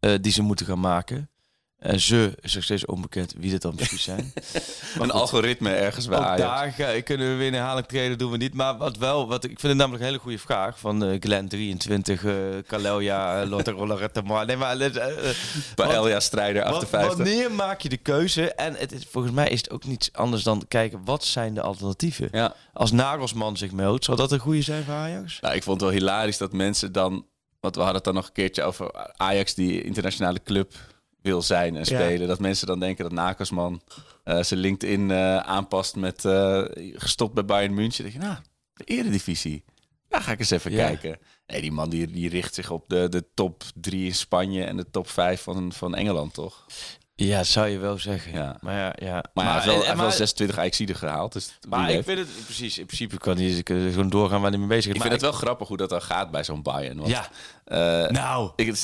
[0.00, 1.30] eh, die ze moeten gaan maken.
[1.78, 4.32] En ze is nog steeds onbekend wie dit dan precies zijn.
[5.00, 6.40] een algoritme ergens bij Ook Ajax.
[6.40, 8.54] daar ga- kunnen we weer een herhaling treden, doen we niet.
[8.54, 11.48] Maar wat wel, wat, ik vind het namelijk een hele goede vraag van eh Glenn
[11.48, 12.32] 23, eh
[12.66, 14.22] Kalelia, uh, Lotte.
[14.24, 15.36] Maar nee, maar eh, eh,
[15.74, 17.16] Paella strijder wat- 58.
[17.16, 18.52] wanneer maak je de keuze?
[18.54, 21.62] En het is, volgens mij is het ook niets anders dan kijken wat zijn de
[21.62, 22.28] alternatieven.
[22.32, 22.54] Ja.
[22.72, 25.40] Als Nagelsman zich meldt, zou dat een goede zijn voor Ajax?
[25.40, 27.26] Nou, ik vond het wel hilarisch dat mensen dan...
[27.60, 30.72] Want we hadden het dan nog een keertje over Ajax die internationale club
[31.22, 32.28] wil zijn en spelen.
[32.28, 33.82] Dat mensen dan denken dat Nakasman
[34.24, 36.62] eh, zijn LinkedIn eh, aanpast met eh,
[36.92, 38.02] gestopt bij Bayern München.
[38.04, 38.40] Dan denk je, nou,
[38.74, 39.64] de eredivisie.
[40.08, 40.86] Daar ga ik eens even Ja.
[40.86, 41.18] kijken.
[41.46, 44.76] Nee, die man die, die richt zich op de, de top drie in Spanje en
[44.76, 46.66] de top vijf van, van Engeland, toch?
[47.20, 48.32] Ja, zou je wel zeggen.
[48.32, 48.56] Ja.
[48.60, 49.24] Maar ja, ja.
[49.34, 51.32] Maar, hij heeft wel, en- hij wel 26 Ajaxiden gehaald.
[51.32, 54.58] Dus Maar ik vind het precies, in principe kan hij kunnen gewoon doorgaan waar hij
[54.58, 54.90] mee bezig is.
[54.90, 56.96] Ik Maar vind het wel grappig hoe dat dan gaat bij zo'n Bayern.
[56.98, 57.28] Want, Ja.
[57.64, 58.50] eh, Nou.
[58.56, 58.74] ik,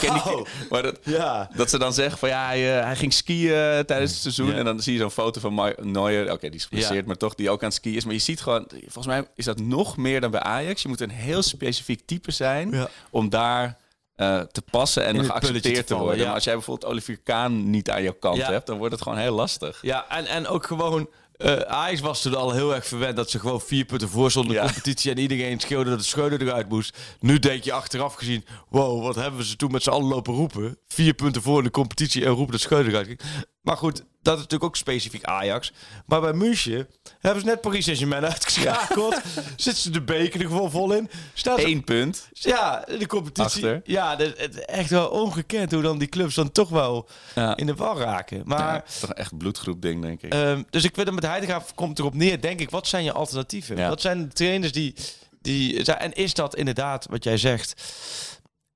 [0.00, 0.44] ken Nou.
[0.44, 1.50] die, maar dat, Ja.
[1.56, 4.46] dat ze dan zeggen van ja, hij, eh, hij ging skiën eh, tijdens het seizoen.
[4.50, 4.54] Ja.
[4.54, 6.32] En dan zie je zo'n foto van Neuer.
[6.32, 8.04] Oké, die is geblesseerd, maar toch die ook aan het skiën is.
[8.04, 10.82] Maar je ziet gewoon, volgens mij is dat nog meer dan bij Ajax.
[10.82, 13.76] Je moet een heel specifiek type zijn om daar
[14.20, 16.24] eh, te passen en geaccepteerd te worden.
[16.24, 19.18] Maar als jij bijvoorbeeld Olivier Kaan niet aan jouw kant hebt, dan wordt het gewoon
[19.18, 19.78] heel lastig.
[19.82, 21.08] Ja, en, en ook gewoon...
[21.36, 24.54] eh Ajax was toen al heel erg verwend dat ze gewoon vier punten voor stonden
[24.54, 25.10] de competitie.
[25.10, 26.98] En iedereen schreeuwde dat de Schreuder eruit moest.
[27.20, 28.44] Nu denk je achteraf gezien...
[28.68, 30.78] Wow, wat hebben we ze toen met z'n allen lopen roepen.
[30.86, 33.22] Vier punten voor in de competitie en roepen dat Schreuder eruit.
[33.60, 35.72] Maar goed, dat is natuurlijk ook specifiek Ajax.
[36.06, 36.88] Maar bij München
[37.18, 39.14] hebben ze net Paris Saint-Germain uitgeschakeld.
[39.56, 41.10] Zitten ze de beker er gewoon vol in.
[41.34, 42.28] Staat Eén punt.
[42.32, 43.44] Ja, de competitie.
[43.44, 43.80] Achter.
[43.84, 47.56] Ja, dat, is echt wel ongekend hoe dan die clubs dan toch wel Ja.
[47.56, 48.42] in de war raken.
[48.44, 48.58] Maar...
[48.58, 50.32] Ja, het is toch echt een bloedgroep ding, denk ik.
[50.32, 53.12] Ehm, dus ik vind het met Heidegaard komt erop neer, denk ik, wat zijn je
[53.12, 53.88] alternatieven?
[53.88, 54.94] Wat zijn de trainers die,
[55.40, 55.84] die?
[55.84, 57.82] En is dat inderdaad, wat jij zegt,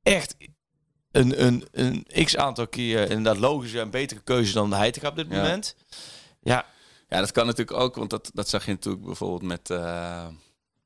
[0.03, 0.37] echt
[1.15, 5.19] een, een, een x aantal keer inderdaad logische en betere keuze dan de Heidegaard op
[5.19, 5.43] dit Ja.
[5.43, 5.77] moment?
[6.41, 6.65] Ja,
[7.09, 10.27] Ja, dat kan natuurlijk ook, want dat, dat zag je natuurlijk bijvoorbeeld met eh,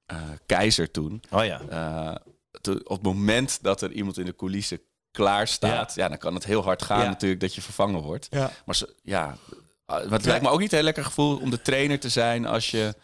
[0.06, 0.16] eh,
[0.46, 1.22] Keizer toen.
[1.30, 1.60] oh ja.
[1.68, 2.14] Eh,
[2.60, 6.08] toen- op het moment dat er iemand in de coulissen klaar staat, ja.
[6.08, 7.08] dan kan het heel hard gaan Ja.
[7.08, 8.26] natuurlijk dat je vervangen wordt.
[8.30, 8.50] Ja.
[8.64, 9.36] Maar ze, ja,
[9.86, 12.46] maar het lijkt me ook niet een heel lekker gevoel om de trainer te zijn
[12.46, 12.94] als je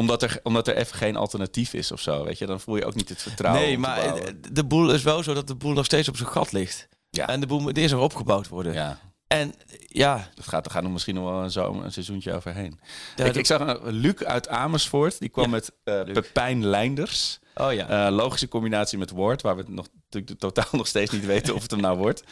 [0.00, 2.84] omdat er, omdat er even geen alternatief is of zo, weet je, dan voel je
[2.84, 3.62] ook niet het vertrouwen.
[3.62, 4.12] Nee, maar
[4.52, 6.88] de boel is wel zo dat de boel nog steeds op zijn gat ligt.
[7.10, 7.28] Ja.
[7.28, 8.72] En de boel moet eerst nog opgebouwd worden.
[8.72, 9.54] ja, En
[9.86, 12.80] ja, dat gaat, er gaat er misschien nog wel een, zomer, een seizoentje overheen.
[13.16, 16.12] Ja, ik, zag een, Luc uit Amersfoort, die kwam Ja, met Luc.
[16.12, 17.38] Pepijn Leinders.
[17.54, 18.06] oh ja.
[18.06, 21.54] Eh, logische combinatie met woord, waar we het nog, natuurlijk totaal nog steeds niet weten
[21.54, 22.22] of het hem nou wordt.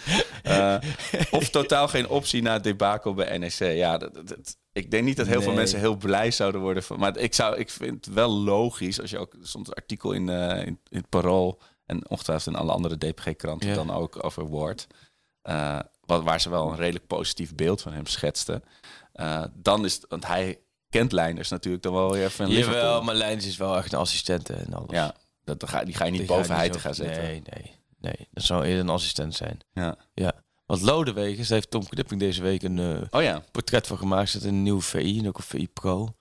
[0.42, 0.76] Eh,
[1.30, 3.52] of totaal geen optie na het debacle bij NEC.
[3.58, 6.82] Ja, dat, ik denk niet dat heel veel mensen heel blij zouden worden.
[6.82, 10.28] Van, maar ik, zou, ik vind het wel logisch, als je ook een artikel in,
[10.28, 13.74] eh, in, in het Parool en ongetwijfeld in alle andere DPG-kranten Ja.
[13.74, 14.86] dan ook over woord.
[15.42, 18.62] eh, wat, waar ze wel een redelijk positief beeld van hem schetsten.
[19.54, 20.58] Dan is het, want hij
[20.90, 24.50] kent Leinders natuurlijk dan wel weer een Jawel, maar Lijns is wel echt een assistent
[24.50, 24.90] en alles.
[24.90, 25.14] Ja,
[25.48, 27.22] dat, dat ga, die ga je niet Die boven te gaan zetten.
[27.22, 28.28] Nee, nee, nee.
[28.30, 29.60] Dat zou eerder een assistent zijn.
[29.72, 29.96] Ja.
[30.14, 30.32] Ja.
[30.66, 33.42] Want Lodewegen, daar heeft Tom Knipping deze week een eh, Oh ja.
[33.52, 34.30] portret van gemaakt.
[34.30, 36.16] Zit in een nieuwe VI en ook een VI Pro.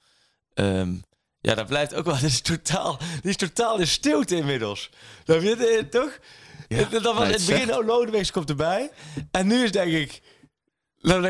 [0.53, 0.93] Ehm,
[1.39, 2.13] ja, dat blijft ook wel.
[2.19, 4.89] Dit is totaal, die is totaal in stilte inmiddels.
[5.23, 6.19] Dat weet je toch?
[6.67, 8.91] Ja, dat was nou, in het het begin, oh, Lodewegens komt erbij.
[9.31, 10.21] En nu is denk ik.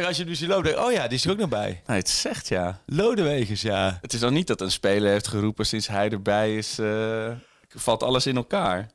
[0.06, 1.82] Als je nu ziet lopen, denk ik, oh ja, die is er ook nog bij.
[1.86, 2.82] Nou, het zegt ja.
[2.86, 3.98] Lodewegens, ja.
[4.02, 6.80] Het is al niet dat een speler heeft geroepen sinds hij erbij is.
[6.80, 7.32] eh,
[7.80, 8.92] valt alles in elkaar.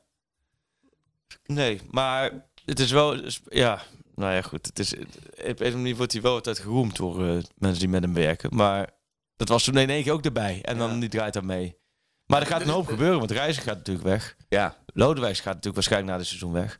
[1.45, 3.15] Nee, maar het is wel,
[3.49, 3.81] ja,
[4.15, 4.65] nou ja, goed.
[4.65, 4.99] Het is, op
[5.35, 8.13] een of andere manier wordt hij wel altijd geroemd door eh, mensen die met hem
[8.13, 8.55] werken.
[8.55, 8.89] Maar
[9.35, 10.59] dat was toen in één keer ook erbij.
[10.61, 11.77] En dan niet draait dat mee.
[12.25, 14.35] Maar er gaat een hoop gebeuren, want Reiziger gaat natuurlijk weg.
[14.49, 14.77] Ja.
[14.85, 16.79] Lodewijks gaat natuurlijk waarschijnlijk na dit seizoen weg.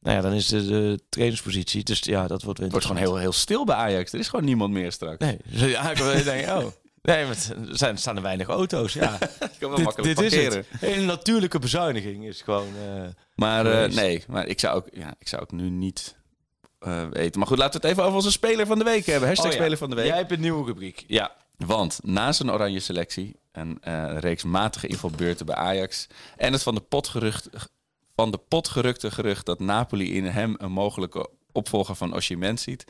[0.00, 1.84] nou ja, dan is de, de trainerspositie.
[1.84, 4.12] Dus ja, dat wordt weer Het wordt gewoon heel, heel stil bij Ajax.
[4.12, 5.18] Er is gewoon niemand meer straks.
[5.18, 6.66] Nee, dus ja, ik wil denken, oh.
[7.08, 8.92] Nee, het er zijn, staan er weinig auto's.
[8.92, 10.64] Ja, Je kan wel dit, makkelijk dit is parkeren.
[10.68, 10.96] het.
[10.96, 12.68] Een natuurlijke bezuiniging is gewoon...
[12.76, 13.02] eh,
[13.34, 16.16] Maar eh, nee, maar ik zou ook, ja, ik zou ook nu niet
[16.78, 17.38] eh, weten.
[17.38, 19.28] Maar goed, laten we het even over onze speler van de week hebben.
[19.28, 19.58] Hashtag oh ja.
[19.58, 20.06] speler van de week.
[20.06, 21.04] Jij hebt een nieuwe rubriek.
[21.06, 21.32] Ja.
[21.56, 26.06] Want na zijn oranje selectie en een reeks matige invalbeurten bij Ajax...
[26.36, 27.48] en het van de, pot gerucht,
[28.14, 32.84] van de pot gerukte gerucht dat Napoli in hem een mogelijke opvolger van Osimhen ziet...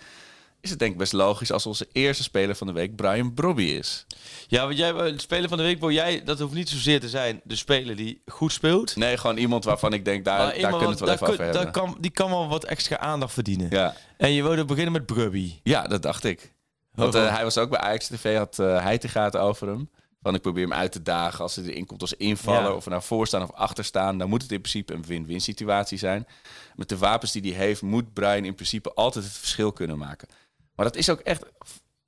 [0.61, 3.63] is het denk ik best logisch als onze eerste speler van de week Brian Brobby
[3.63, 4.07] is.
[4.47, 7.09] Ja, want jij, de speler van de week, wil jij, dat hoeft niet zozeer te
[7.09, 8.97] zijn de speler die goed speelt.
[8.97, 11.35] Nee, gewoon iemand waarvan ik denk, daar, daar kunnen we het wel even daar over
[11.37, 11.63] kun- hebben.
[11.63, 13.71] daar kan, Die kan wel wat extra aandacht verdienen.
[13.71, 13.95] Ja.
[14.17, 15.55] En je wilde beginnen met Brubby.
[15.63, 16.53] Ja, dat dacht ik.
[16.95, 19.91] Want eh, hij was ook bij Ajax TV, had eh hij te gaten over hem.
[20.23, 22.63] Van ik probeer hem uit te dagen als hij erin komt als invaller.
[22.71, 22.73] Ja.
[22.73, 24.19] Of we nou voor staan of achter staan.
[24.19, 26.27] Dan moet het in principe een win-win situatie zijn.
[26.75, 30.29] Met de wapens die hij heeft, moet Brian in principe altijd het verschil kunnen maken.
[30.79, 31.43] Maar dat is ook echt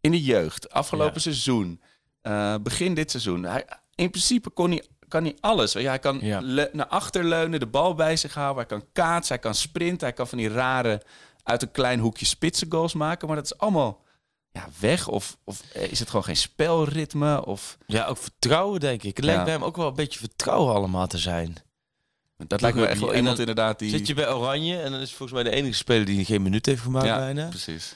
[0.00, 0.70] in de jeugd.
[0.70, 1.20] Afgelopen Ja.
[1.20, 1.80] seizoen,
[2.20, 3.42] eh, begin dit seizoen.
[3.42, 3.64] Hij,
[3.94, 5.74] in principe kon hij, kan hij alles.
[5.74, 6.40] Hij kan Ja.
[6.42, 8.56] le- naar achter leunen, de bal bij zich houden.
[8.56, 10.06] Hij kan kaatsen, hij kan sprinten.
[10.06, 11.02] Hij kan van die rare,
[11.42, 13.26] uit een klein hoekje spitsen goals maken.
[13.26, 14.02] Maar dat is allemaal
[14.52, 15.08] ja, weg.
[15.08, 17.46] Of, of eh, is het gewoon geen spelritme?
[17.46, 19.16] Of, Ja, ook vertrouwen, denk ik.
[19.16, 19.44] Het lijkt Ja.
[19.46, 21.56] bij hem ook wel een beetje vertrouwen allemaal te zijn.
[22.46, 23.90] dat lijkt me echt wel iemand inderdaad die...
[23.90, 26.42] Zit je bij Oranje en dan is het volgens mij de enige speler die geen
[26.42, 27.48] minuut heeft gemaakt ja, bijna.
[27.48, 27.94] precies.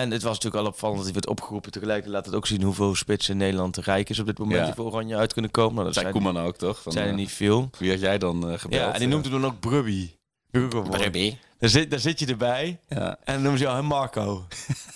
[0.00, 1.72] En het was natuurlijk al opvallend dat hij werd opgeroepen.
[1.72, 4.58] Tegelijk laat het ook zien hoeveel spitsen in Nederland te rijk is op dit moment
[4.58, 4.64] Ja.
[4.64, 5.72] die voor Oranje uit kunnen komen.
[5.74, 6.82] Nou, dat Zijn zijn, Koeman ook, toch?
[6.82, 7.70] Van, zijn er eh, niet veel.
[7.78, 8.82] Wie had jij dan eh gebeld?
[8.82, 10.10] Ja, en die noemt hem dan ook Brubby.
[10.50, 11.36] Brubby.
[11.58, 13.08] Daar zit, daar zit je erbij Ja.
[13.24, 14.46] en dan noemen ze jou Marco.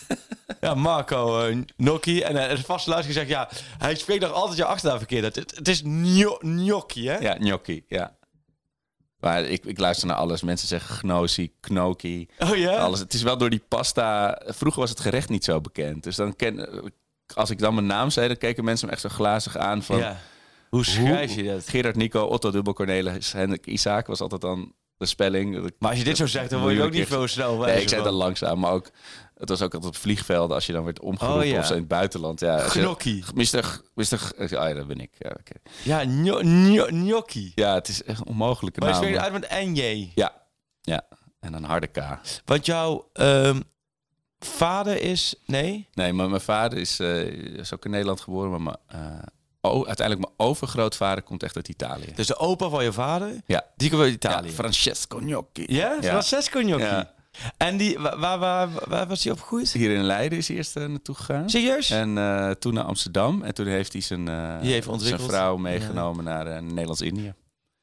[0.61, 2.20] ja, Marco uh, Gnocchi.
[2.20, 5.34] En uh, de vaste luister zegt, ja, hij spreekt nog altijd je achternaam verkeerd.
[5.36, 7.16] Het, het is gno- Gnocchi, hè?
[7.18, 8.16] Ja, gnocchi, ja.
[9.20, 10.42] Maar ik, ik luister naar alles.
[10.42, 12.76] Mensen zeggen gnosi, knoki, Oh ja?
[12.76, 12.98] alles.
[12.98, 14.40] Het is wel door die pasta...
[14.46, 16.02] Vroeger was het gerecht niet zo bekend.
[16.02, 16.68] Dus dan ken,
[17.34, 19.98] als ik dan mijn naam zei, dan keken mensen me echt zo glazig aan van...
[19.98, 20.20] ja.
[20.68, 21.68] Hoe schrijf je dat?
[21.68, 25.72] Gerard Nico, Otto Dubbel Cornelis, Hendrik Isaac was altijd dan de spelling.
[25.78, 27.88] Maar als je dit zo zegt, dan word je ook niet veel snel Nee, ik
[27.88, 28.90] zei dat langzaam, maar ook...
[29.39, 31.59] Het was ook altijd op vliegvelden als je dan werd omgeroepen Oh, ja.
[31.59, 32.41] of zo in het buitenland.
[32.41, 33.24] Ja, je- Gnocchi.
[33.34, 35.11] Mister, mister, ja, dat ben ik.
[35.18, 35.53] Ja, oké.
[35.82, 37.53] Ja, gno- gno- Gnocchi.
[37.55, 39.05] ja het is echt een onmogelijke Maar je naam.
[39.05, 40.11] spreekt uit met NJ.
[40.14, 40.32] Ja,
[40.80, 41.03] ja.
[41.41, 42.18] En een harde K.
[42.45, 43.61] Want jouw ehm,
[44.39, 45.34] vader is...
[45.47, 45.89] Nee?
[45.93, 47.26] Nee, maar mijn vader is, eh,
[47.59, 48.61] is ook in Nederland geboren, maar
[48.91, 49.20] mijn,
[49.61, 52.12] o- uiteindelijk mijn overgrootvader komt echt uit Italië.
[52.14, 53.64] Dus de opa van je vader, Ja.
[53.76, 54.47] die komt uit Italië.
[54.49, 55.64] Ja, Francesco Gnocchi.
[55.66, 55.97] Ja?
[56.01, 56.09] Ja.
[56.09, 56.84] Francesco Gnocchi.
[56.84, 57.16] Ja.
[57.57, 59.72] En die, wa- waar, waar, waar, was hij opgegroeid?
[59.72, 61.51] Hier in Leiden is hij eerst eh, naartoe gegaan.
[61.51, 61.91] Serieus?
[61.91, 63.43] En eh, toen naar Amsterdam.
[63.43, 67.34] En toen heeft hij zijn, eh, Die heeft zijn vrouw meegenomen naar Nederlands-Indië.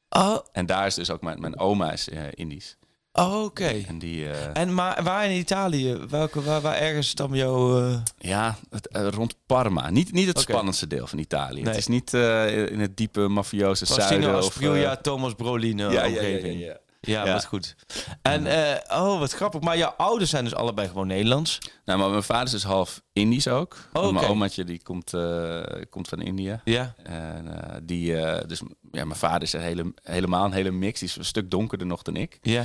[0.08, 2.76] Oh, En daar is dus ook mijn, mijn oma is eh, Indisch.
[3.12, 3.82] oh, oké.
[3.88, 5.96] En die, eh, En maar waar in Italië?
[6.08, 7.80] Welke, waar, waar ergens dan jouw...
[7.88, 9.90] eh, ja, het, rond Parma.
[9.90, 11.54] Niet, niet het spannendste deel van Italië.
[11.60, 11.64] Nee.
[11.68, 14.30] Het is niet eh, in het diepe mafioze zuiden.
[14.30, 16.60] Faustino Thomas Brolin ja, ja, ja, omgeving.
[16.60, 16.76] ja,
[17.06, 17.24] ja.
[17.24, 17.74] Ja, wat goed.
[18.22, 19.60] En, eh, oh, wat grappig.
[19.60, 21.58] Maar jouw ouders zijn dus allebei gewoon Nederlands.
[21.84, 23.76] Nou, maar mijn vader is dus half Indisch ook.
[23.92, 26.60] Oh, Mijn omaatje die komt, eh, komt van India.
[26.64, 26.94] Ja.
[27.02, 28.14] En eh, die,
[28.46, 31.00] dus ja, mijn vader is een hele, helemaal een hele mix.
[31.00, 32.38] Die is een stuk donkerder nog dan ik.
[32.42, 32.64] Ja.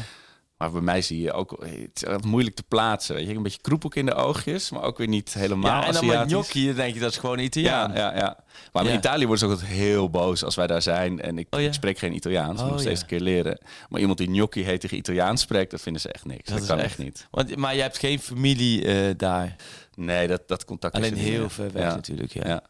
[0.61, 3.15] Maar bij mij zie je ook, het is moeilijk te plaatsen.
[3.15, 5.93] Weet je, een beetje kroepelk in de oogjes, maar ook weer niet helemaal Ja, en
[5.93, 7.91] dan met gnocchi, dan denk je dat is gewoon Italiaan.
[7.93, 8.37] Ja, ja, ja.
[8.71, 8.89] Maar Ja.
[8.89, 11.21] in Italië worden ze ook altijd heel boos als wij daar zijn.
[11.21, 11.71] En ik, Oh, ja?
[11.71, 13.57] spreek geen Italiaans, moet Oh, nog steeds een keer leren.
[13.89, 16.49] Maar iemand die gnocchi heet tegen Italiaans spreekt, dat vinden ze echt niks.
[16.49, 17.27] Dat, kan echt- niet.
[17.31, 19.55] Want, maar je hebt geen familie eh, daar.
[19.95, 21.95] Nee, dat, dat contact is Alleen heel ver weg Ja.
[21.95, 22.33] natuurlijk.
[22.33, 22.61] Ja.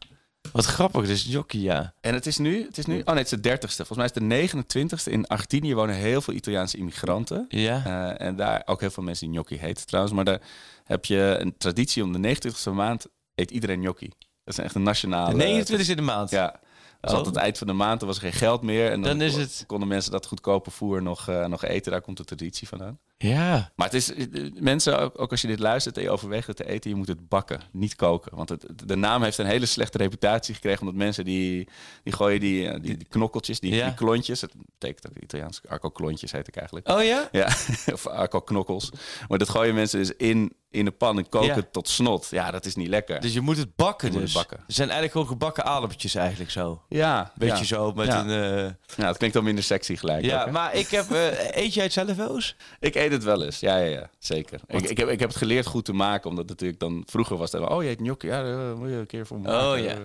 [0.52, 1.94] Wat grappig, dus gnocchi, ja.
[2.00, 3.84] En het is nu, het is nu, oh nee, het is de dertigste.
[3.84, 5.12] Volgens mij is het de 29ste.
[5.12, 7.44] In Argentinië wonen heel veel Italiaanse immigranten.
[7.48, 7.84] Ja.
[8.16, 10.14] Eh, en daar ook heel veel mensen die gnocchi heten trouwens.
[10.14, 10.40] Maar daar
[10.84, 14.08] heb je een traditie om de 29ste maand eet iedereen gnocchi.
[14.44, 15.30] Dat is echt een nationale...
[15.30, 16.30] De 29 in de maand.
[16.30, 16.46] Ja.
[16.46, 16.60] Dat
[17.00, 17.16] was Oh.
[17.16, 18.90] altijd het eind van de maand, er was geen geld meer.
[18.90, 21.92] En dan, Dan is het- konden mensen dat goedkope voer nog, eh, nog eten.
[21.92, 22.98] Daar komt de traditie vandaan.
[23.22, 23.70] Ja.
[23.76, 24.26] Maar het is, eh,
[24.60, 27.08] mensen, ook, ook als je dit luistert en je overweegt het te eten, je moet
[27.08, 28.36] het bakken, niet koken.
[28.36, 31.68] Want het, de naam heeft een hele slechte reputatie gekregen, omdat mensen die,
[32.02, 33.84] die gooien die, eh, die, die knokkeltjes, die, Ja.
[33.86, 36.88] die klontjes, het betekent ook Italiaans, arco klontjes heet ik eigenlijk.
[36.88, 37.28] Oh ja?
[37.32, 37.46] Ja,
[37.92, 38.90] of arco knokkels.
[39.28, 41.62] Maar dat gooien mensen dus in, in de pan en koken Ja.
[41.72, 42.26] tot snot.
[42.30, 43.20] Ja, dat is niet lekker.
[43.20, 44.22] Dus je moet het bakken Je dus.
[44.22, 44.56] het bakken.
[44.66, 46.82] Het zijn eigenlijk gewoon gebakken aardappeltjes eigenlijk zo.
[46.88, 47.64] ja, Beetje ja.
[47.64, 48.20] zo met Ja.
[48.24, 48.30] een...
[48.66, 50.24] eh, Ja, het klinkt al minder sexy gelijk.
[50.24, 51.10] ja, ook, maar ik heb...
[51.10, 52.56] eh, eet jij het zelf wel eens?
[52.80, 54.60] Ik eet het wel eens, ja, ja, ja zeker.
[54.66, 57.52] Ik, ik, heb, ik heb het geleerd goed te maken, omdat natuurlijk dan vroeger was
[57.52, 59.70] het, oh je eet gnocchi, ja, daar moet je een keer voor maken.
[59.72, 59.96] Oh, ja.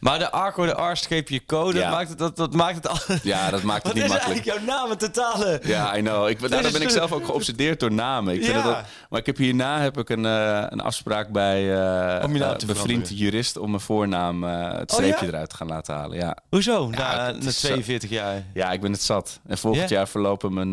[0.00, 1.84] Maar de Arco, de R-streepje code, Ja.
[1.84, 2.96] dat, maakt het, dat, dat maakt het al...
[3.22, 4.36] Ja, dat maakt het Wat niet is makkelijk.
[4.46, 5.60] eigenlijk jouw naam een totale...
[5.64, 6.28] Ja, I know.
[6.28, 8.34] Ik, daarom is ben ik zelf ook geobsedeerd door namen.
[8.34, 8.68] Ik vind Ja.
[8.68, 12.44] ook- maar ik heb hierna heb ik een, eh, een afspraak bij eh Om je
[12.44, 13.16] eh, te mijn vriend veranderen.
[13.16, 15.32] jurist om mijn voornaam het Oh, streepje ja?
[15.32, 16.16] eruit te gaan laten halen.
[16.18, 16.36] Ja.
[16.50, 16.88] Hoezo?
[16.88, 18.42] na, na is zo- 42 jaar.
[18.54, 19.40] ja, ik ben het zat.
[19.46, 19.96] En volgend Ja?
[19.96, 20.70] jaar verlopen mijn,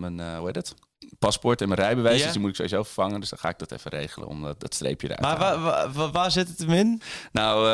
[0.00, 0.74] mijn hoe heet het?
[1.18, 2.22] Paspoort en mijn rijbewijs.
[2.22, 3.20] Dus die moet ik sowieso vervangen.
[3.20, 5.92] Dus dan ga ik dat even regelen om dat, dat streepje eruit Maar te halen.
[5.92, 7.02] waar, waar, zit het hem in?
[7.32, 7.68] Nou,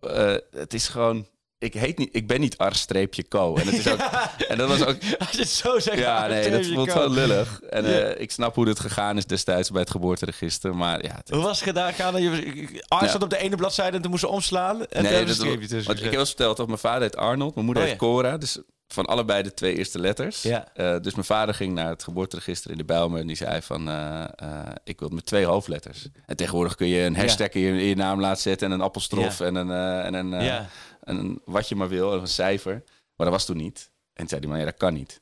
[0.00, 1.26] eh, eh, het is gewoon...
[1.58, 3.56] Ik, heet niet, ik ben niet Ars-Co.
[3.56, 3.98] En, het is ook,
[4.48, 4.96] en dat was ook...
[5.18, 5.98] Als je het zo zegt.
[5.98, 7.60] Ja, nee, dat voelt wel wel lullig.
[7.60, 10.76] En eh, ik snap hoe dit gegaan is destijds bij het geboorteregister.
[10.76, 11.92] Maar ja, het- Hoe was het gedaan?
[11.92, 13.10] Gaan je, Ars Ja.
[13.10, 14.86] zat op de ene bladzijde en toen moest ze omslaan.
[14.86, 17.82] En nee, dat, want ik heb wel verteld dat mijn vader heet Arnold, mijn moeder
[17.84, 18.06] Oh, heet ja.
[18.06, 18.36] Cora.
[18.36, 20.42] Dus van allebei de twee eerste letters.
[20.42, 20.66] Ja.
[20.74, 23.88] Eh, dus mijn vader ging naar het geboorteregister in de Bijlmer en die zei van,
[23.88, 26.08] eh, eh, ik wil met twee hoofdletters.
[26.26, 28.80] En tegenwoordig kun je een hashtag in, je, in je naam laten zetten en een
[28.80, 29.44] appelstrof Ja.
[29.46, 29.70] en een,
[30.02, 30.68] en een, Ja.
[31.00, 32.72] en een wat je maar wil, en een cijfer.
[33.16, 33.90] Maar dat was toen niet.
[34.12, 35.20] En toen zei die man, ja, dat kan niet.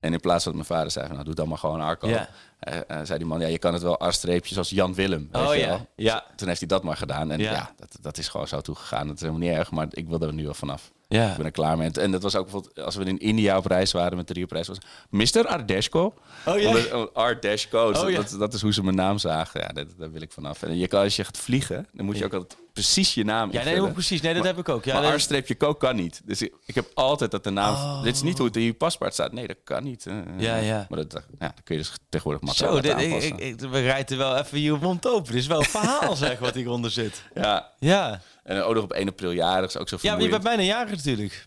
[0.00, 2.08] En in plaats van dat mijn vader zei van, nou, doe dan maar gewoon Arco.
[2.08, 2.28] Ja.
[2.58, 5.28] Eh, eh, zei die man, ja, je kan het wel Ars-streepjes als Jan Willem.
[5.32, 5.66] weet Oh je ja.
[5.68, 5.86] wel.
[5.96, 6.24] Ja.
[6.36, 7.30] Toen heeft hij dat maar gedaan.
[7.30, 7.52] En Ja.
[7.52, 9.06] ja, dat, dat is gewoon zo toegegaan.
[9.06, 10.90] Dat is helemaal niet erg, maar ik wil er nu wel vanaf.
[11.08, 11.30] Ja.
[11.30, 11.90] Ik ben er klaar mee.
[11.90, 14.46] En dat was ook bijvoorbeeld, als we in India op reis waren met de Rio
[14.46, 14.78] prijs was
[15.10, 15.46] Mr.
[15.46, 16.14] Ardeshko.
[16.46, 16.76] Oh ja.
[16.92, 18.16] Oh, Ardeshko, Oh, ja.
[18.16, 19.60] dat, dat is hoe ze mijn naam zagen.
[19.60, 20.62] Ja, dat, daar wil ik vanaf.
[20.62, 23.52] En je kan, als je gaat vliegen, dan moet je ook altijd precies je naam
[23.52, 23.92] Ja, nee, invullen.
[23.92, 24.20] precies.
[24.20, 24.84] Nee, dat Maar- heb ik ook.
[24.84, 26.20] Ja, maar dat- R-co kan niet.
[26.24, 27.74] Dus ik, ik heb altijd dat de naam...
[27.74, 28.02] Oh.
[28.02, 29.32] Dit is niet hoe het in je paspoort staat.
[29.32, 30.06] Nee, dat kan niet.
[30.06, 30.86] Eh, Ja, ja.
[30.88, 33.80] Maar dat, ja, dat kun je dus tegenwoordig makkelijk Zo, dit, ik, ik, ik, we
[33.80, 35.32] rijden wel even je mond open.
[35.32, 37.22] Dit is wel een verhaal, zeg, wat hieronder zit.
[37.34, 37.72] ja.
[37.78, 38.20] Ja.
[38.42, 40.42] En ook nog op 1 april jarig is ook zo Ja, maar je vermoeiend.
[40.42, 41.44] bent bijna jarig natuurlijk.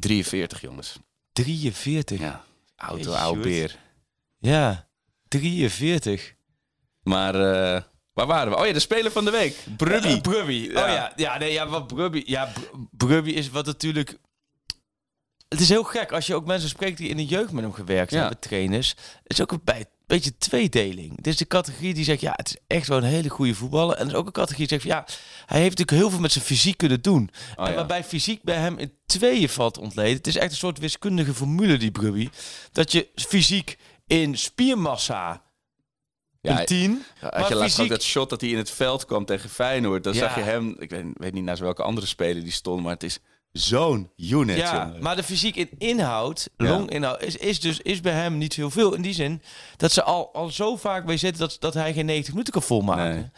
[0.00, 0.96] 43, jongens.
[1.32, 2.18] 43.
[2.20, 2.24] Ja.
[2.24, 2.42] Ja,
[2.76, 3.76] auto, oude beer.
[5.28, 6.34] 43.
[7.02, 7.82] Maar eh,
[8.14, 8.58] waar waren we?
[8.58, 9.56] Oh ja, de speler van de week.
[9.76, 10.08] Brubby.
[10.08, 10.52] Eh, Brubby.
[10.72, 10.82] Ja.
[10.82, 11.12] Oh ja.
[11.16, 12.22] Ja, nee, ja, wat Brubby...
[12.26, 14.18] Ja, Br- Brubby is wat natuurlijk...
[15.48, 17.72] Het is heel gek als je ook mensen spreekt die in de jeugd met hem
[17.72, 18.20] gewerkt Ja.
[18.20, 18.88] hebben, trainers.
[19.22, 21.16] Het is ook een bij- beetje tweedeling.
[21.16, 23.96] Het is de categorie die zegt, ja, het is echt wel een hele goede voetballer.
[23.96, 25.06] En er is ook een categorie die zegt, van, ja,
[25.46, 27.30] hij heeft natuurlijk heel veel met zijn fysiek kunnen doen.
[27.56, 27.76] Oh en ja.
[27.76, 30.16] waarbij fysiek bij hem in tweeën valt ontleden.
[30.16, 32.28] Het is echt een soort wiskundige formule, die Brubby.
[32.72, 35.42] Dat je fysiek in spiermassa
[36.52, 37.04] Ja, een 10.
[37.20, 39.50] Als maar je laatst ook fysiek- dat shot dat hij in het veld kwam tegen
[39.50, 40.18] Feyenoord, dan Ja.
[40.18, 43.02] zag je hem, ik weet, weet niet naast welke andere speler die stond, maar het
[43.02, 43.18] is
[43.52, 45.02] zo'n unit, Ja, jongen.
[45.02, 46.68] maar de fysiek in inhoud, Ja.
[46.68, 48.94] longinhoud, is, is dus is bij hem niet heel veel.
[48.94, 49.42] In die zin
[49.76, 52.62] dat ze al, al zo vaak bij zitten dat, dat hij geen 90 minuten kan
[52.62, 53.14] volmaken.
[53.14, 53.30] Nee.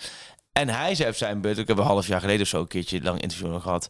[0.52, 2.66] En hij zei op zijn beurt, ik heb een half jaar geleden of zo een
[2.66, 3.88] keertje lang interview nog gehad.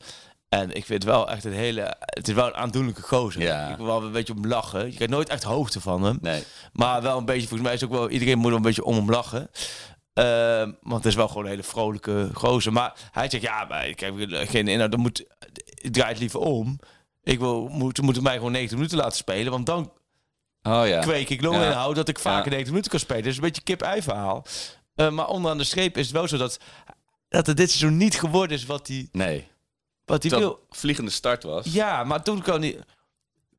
[0.48, 3.42] En ik vind het wel echt een hele, het is wel een aandoenlijke gozer.
[3.42, 3.68] Ja.
[3.70, 4.86] Ik wil wel een beetje om lachen.
[4.86, 6.18] Je krijgt nooit echt hoogte van hem.
[6.20, 6.42] Nee.
[6.72, 8.94] Maar wel een beetje, volgens mij is ook wel, iedereen moet er een beetje om
[8.96, 9.50] hem lachen.
[10.12, 12.72] Ehm, want het is wel gewoon een hele vrolijke gozer.
[12.72, 14.90] Maar hij zegt, ja, maar ik heb geen inhoud.
[14.90, 15.24] Dan moet,
[15.74, 16.78] ik draai het liever om.
[17.22, 19.52] Ik wil, moet, moeten mij gewoon 90 minuten laten spelen.
[19.52, 19.92] Want dan
[20.62, 21.00] Oh ja.
[21.00, 21.66] kweek ik long Ja.
[21.66, 22.50] inhoud dat ik vaker Ja.
[22.50, 23.22] 90 minuten kan spelen.
[23.22, 24.44] Dus een beetje kip-ei verhaal.
[24.94, 26.58] Eh, maar onderaan de streep is het wel zo dat,
[27.28, 29.48] dat het dit seizoen niet geworden is wat hij, Nee.
[30.06, 30.60] Wat Terwijl wil.
[30.68, 31.66] het vliegende start was.
[31.72, 32.78] Ja, maar toen kan hij...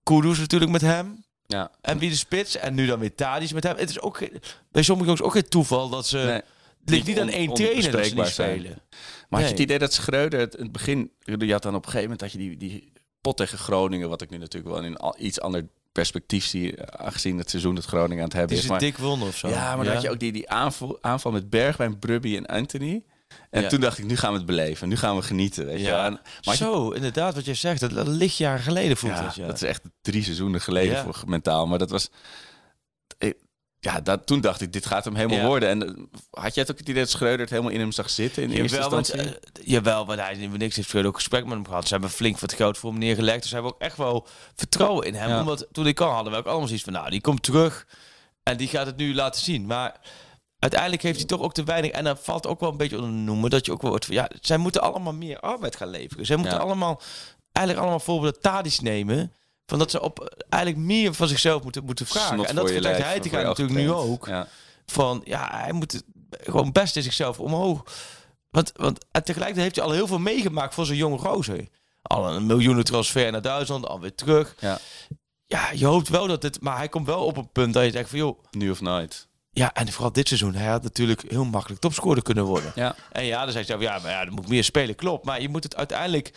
[0.04, 1.24] Kudus natuurlijk met hem.
[1.48, 1.72] Ja.
[1.82, 2.56] En wie de spits.
[2.58, 3.78] En nu dan weer Tadic met hem.
[3.78, 4.42] Het is ook geen-
[4.72, 6.18] bij sommige jongens ook geen toeval dat ze...
[6.18, 6.42] Nee.
[6.80, 8.60] Het ligt niet aan één trainer dat ze niet zijn.
[8.60, 8.82] spelen.
[9.30, 11.12] Maar had je het idee dat Schreuder het in het begin...
[11.20, 12.92] Je had dan op een gegeven moment dat je die, die
[13.22, 14.10] pot tegen Groningen...
[14.10, 16.84] wat ik nu natuurlijk wel in iets ander perspectief zie...
[16.86, 18.64] aangezien het seizoen dat Groningen aan het hebben Het is.
[18.64, 19.48] is Maar, een dik wonder of zo.
[19.48, 23.04] ja, maar dan had je ook die, die aanval, aanval met Bergwijn, Brubby en Anthony.
[23.50, 23.68] En Ja.
[23.70, 24.90] toen dacht ik, nu gaan we het beleven.
[24.90, 26.12] Nu gaan we genieten, weet je En-
[26.44, 27.80] maar je- zo, inderdaad, wat je zegt.
[27.80, 29.46] Dat, dat ligt jaren geleden voelt ja, dat, ja.
[29.46, 31.68] dat is echt drie seizoenen geleden voor mentaal.
[31.68, 32.10] Maar dat was...
[33.80, 35.70] Ja, dat, toen dacht ik, dit gaat hem helemaal worden.
[35.70, 36.04] En eh,
[36.44, 38.52] had jij het ook het idee dat Schreuder het helemaal in hem zag zitten in
[38.52, 39.40] eerste Jawel, want, instantie?
[39.40, 41.84] eh, jawel, want hij heeft niks heeft Schreuder ook gesprek met hem gehad.
[41.88, 43.40] Ze hebben flink wat geld voor hem neergelegd.
[43.40, 45.40] Dus ze hebben ook echt wel vertrouwen in hem.
[45.40, 47.88] Omdat toen ik kan hadden we ook allemaal zoiets van, nou, die komt terug
[48.44, 49.66] en die gaat het nu laten zien.
[49.66, 50.00] Maar
[50.60, 51.92] uiteindelijk heeft hij toch ook te weinig.
[51.92, 54.16] En dan valt ook wel een beetje onder noemen dat je ook wel wordt van,
[54.16, 56.26] ja, zij moeten allemaal meer arbeid gaan leveren.
[56.26, 56.62] Zij moeten Ja.
[56.64, 57.02] allemaal,
[57.52, 59.34] eigenlijk allemaal voorbeeld Tadis nemen.
[59.66, 62.34] Van dat ze op eigenlijk meer van zichzelf moeten, moeten vragen.
[62.34, 64.48] Snot en dat lijf, hij te gaan natuurlijk nu ook Ja.
[64.86, 67.84] van ja, hij moet gewoon best in zichzelf omhoog.
[68.50, 71.68] Want, want en tegelijkertijd heeft hij al heel veel meegemaakt voor zo'n jonge gozer.
[72.02, 74.56] Al een miljoenen transfer naar Duitsland, alweer terug.
[74.60, 74.80] Ja.
[75.46, 76.62] Ja, je hoopt wel dat het...
[76.62, 78.40] Maar hij komt wel op een punt dat je denkt van joh...
[78.52, 79.28] Nu of nooit.
[79.58, 80.56] Ja, en vooral dit seizoen.
[80.56, 82.72] Hij had natuurlijk heel makkelijk topscorer kunnen worden.
[82.76, 82.96] Ja.
[83.12, 84.96] En ja, dan zeg je zelf, ja, maar ja, dan moet ik meer spelen.
[84.96, 85.26] Klopt.
[85.26, 86.32] Maar je moet het uiteindelijk...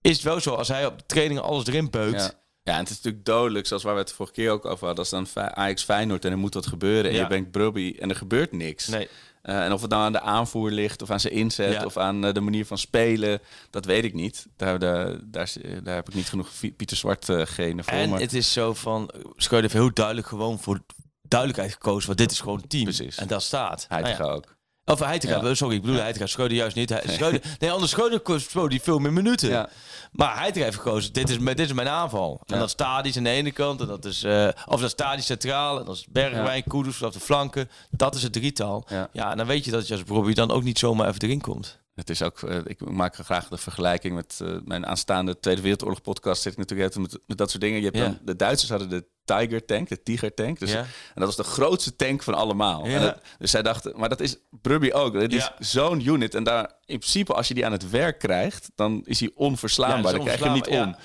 [0.00, 2.20] Is het wel zo, als hij op de trainingen alles erin beukt...
[2.20, 2.30] Ja.
[2.62, 5.04] ja, en het is natuurlijk dodelijk, zoals waar we het vorige keer ook over hadden.
[5.10, 8.16] Als dan Ajax Feyenoord en er moet wat gebeuren en je bent Brubby en er
[8.16, 8.86] gebeurt niks.
[8.86, 9.08] Nee.
[9.42, 11.84] Eh, en of het nou aan de aanvoer ligt, of aan zijn inzet, Ja.
[11.84, 13.40] of aan eh, de manier van spelen,
[13.70, 14.46] dat weet ik niet.
[14.56, 15.48] Daar, daar, daar,
[15.94, 17.92] heb ik niet genoeg Pieter Zwart eh genen voor.
[17.92, 20.80] En maar het is zo van, Schreuder heeft heel duidelijk gewoon voor
[21.28, 22.84] duidelijkheid gekozen, want dit is gewoon team.
[22.84, 23.16] Precies.
[23.16, 23.84] En dat staat.
[23.88, 24.22] hij Nou ja.
[24.24, 24.56] ook.
[24.84, 25.54] Of Heitinga, Ja.
[25.54, 26.26] sorry, ik bedoel Heitinga.
[26.26, 27.00] Schreuder juist niet.
[27.06, 29.48] Schreuder, nee, anders Schreuder speelde die veel meer minuten.
[29.48, 29.68] Ja.
[30.12, 32.40] Maar Heitinga heeft gekozen, dit is, dit is mijn aanval.
[32.46, 32.60] En Ja.
[32.60, 35.84] dat stadisch aan de ene kant, en dat is, eh, of dat stadisch centraal, en
[35.84, 37.70] dat is Bergwijn, Kudus vanaf de flanken.
[37.90, 38.84] Dat is het drietal.
[38.88, 39.08] Ja.
[39.12, 41.40] Ja, en dan weet je dat je als Robbie dan ook niet zomaar even erin
[41.40, 41.78] komt.
[41.94, 46.00] Het is ook, eh, ik maak graag de vergelijking met eh, mijn aanstaande Tweede Wereldoorlog
[46.02, 46.42] podcast.
[46.42, 47.78] Zit ik natuurlijk met, met dat soort dingen.
[47.78, 48.02] Je hebt Ja.
[48.04, 49.04] dan, de Duitsers hadden de
[49.36, 50.58] Tiger tank, de Tiger tank.
[50.58, 50.78] Dus, Ja.
[50.78, 52.86] En dat was de grootste tank van allemaal.
[52.86, 52.94] Ja.
[52.94, 55.14] En dat- dus zij dachten, maar dat is Brubby ook.
[55.14, 55.54] Het is Ja.
[55.58, 56.34] zo'n unit.
[56.34, 60.12] En daar in principe, als je die aan het werk krijgt, dan is hij onverslaanbaar.
[60.12, 60.96] Dan krijg je hem niet om.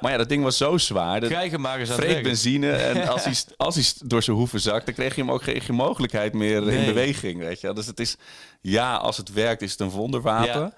[0.00, 1.20] Maar ja, dat ding was zo zwaar.
[1.20, 2.72] Dat Krijgen maar eens aan het benzine.
[2.72, 5.60] En als hij, als hij door zijn hoeven zakt, dan kreeg je hem ook geen,
[5.60, 7.38] geen mogelijkheid meer in beweging.
[7.38, 7.72] Weet je?
[7.72, 8.16] Dus het is,
[8.60, 10.74] ja, als het werkt, is het een wonderwapen.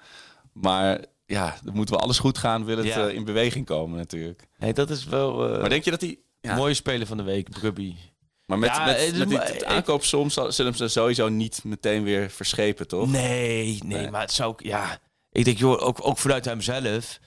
[0.53, 3.07] Maar ja, dan moeten we alles goed gaan, wil het Ja.
[3.07, 4.47] in beweging komen natuurlijk.
[4.57, 6.17] Nee, dat is wel eh Maar denk je dat hij...
[6.45, 7.95] Ja, mooie speler van de week, Brubby.
[8.45, 12.87] maar met, Ja, met, die het aankoop soms zullen ze sowieso niet meteen weer verschepen,
[12.87, 13.11] toch?
[13.11, 14.11] Nee, nee, Nee.
[14.11, 14.99] maar het zou ook, ja.
[15.31, 17.19] Ik denk, joh, ook, ook vanuit hemzelf.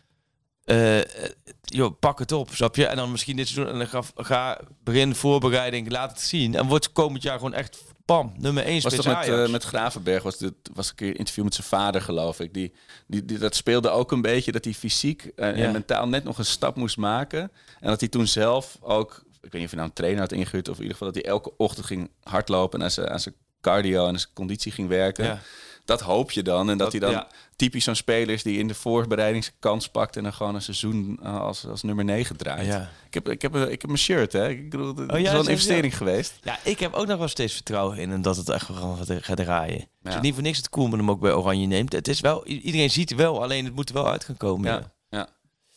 [0.65, 1.31] eh, eh,
[1.63, 2.87] joh, pak het op, snap je?
[2.87, 6.55] En dan misschien dit seizoen en dan ga, ga begin voorbereiding, laat het zien.
[6.55, 10.23] En wordt komend jaar gewoon echt, bam, nummer 1 was toch met, eh, met Gravenberg,
[10.23, 12.55] was, dit, was een keer een interview met zijn vader, geloof ik.
[12.55, 12.73] Die,
[13.07, 15.65] die, die, dat speelde ook een beetje, dat hij fysiek eh, Ja.
[15.65, 17.41] en mentaal net nog een stap moest maken.
[17.81, 20.33] En dat hij toen zelf ook, ik weet niet of hij nou een trainer had
[20.33, 23.21] ingehuurd, of in ieder geval dat hij elke ochtend ging hardlopen en aan zijn, aan
[23.21, 25.25] zijn cardio en zijn conditie ging werken.
[25.25, 25.41] Ja.
[25.89, 26.71] Dat hoop je dan.
[26.71, 27.27] En dat, hij dan ja.
[27.57, 30.63] typisch zo'n speler is die in de voorbereiding zijn kans pakt en dan gewoon een
[30.63, 32.67] seizoen eh, als, als nummer 9 draait.
[32.67, 32.91] Ja.
[33.07, 34.49] Ik, heb, ik, heb, ik heb mijn shirt, hè.
[34.49, 36.39] Ik bedoel, het Oh, is wel een investering geweest.
[36.43, 39.13] Ja, ik heb ook nog wel steeds vertrouwen in en dat het echt gewoon gaat,
[39.21, 39.89] gaat draaien.
[40.03, 41.93] Het is niet voor niks dat Koeman hem ook bij Oranje neemt.
[41.93, 44.73] Het is wel, iedereen ziet wel, alleen het moet er wel uit gaan komen.
[44.73, 44.93] Ja.
[45.09, 45.29] ja.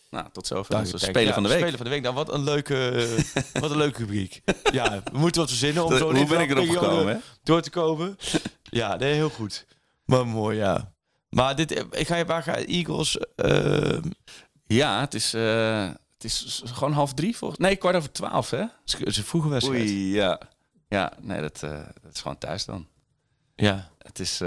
[0.10, 0.72] Nou, tot zover.
[0.74, 1.58] Dank speler van de week.
[1.58, 2.02] Speler van de week.
[2.02, 3.08] Nou, wat een leuke,
[3.62, 4.42] wat een leuke rubriek.
[4.72, 8.18] Ja, we moeten wat verzinnen om zo hoe ben ik erop gekomen, door te komen.
[8.64, 9.66] Ja, nee, heel goed.
[10.12, 10.94] Maar mooi, ja.
[11.30, 13.18] Maar dit, ik ga je waar ga Eagles.
[13.36, 13.98] eh,
[14.68, 18.64] Ja, het is, eh, het is gewoon half drie volgens Nee, kwart over twaalf, hè?
[18.86, 19.82] ze ze vroege wedstrijd.
[19.82, 20.40] Oei, ja.
[20.88, 22.88] Ja, nee, dat, eh, dat is gewoon thuis dan.
[23.56, 23.90] Ja.
[23.98, 24.40] Het, is,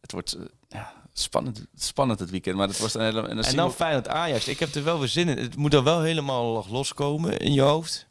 [0.00, 0.36] het wordt
[0.68, 3.28] ja, spannend, spannend het weekend, maar het was een hele...
[3.28, 4.48] En, En dan Feyenoord Ajax.
[4.48, 5.38] Ik heb er wel weer zin in.
[5.38, 8.06] Het moet dan wel helemaal loskomen in je hoofd.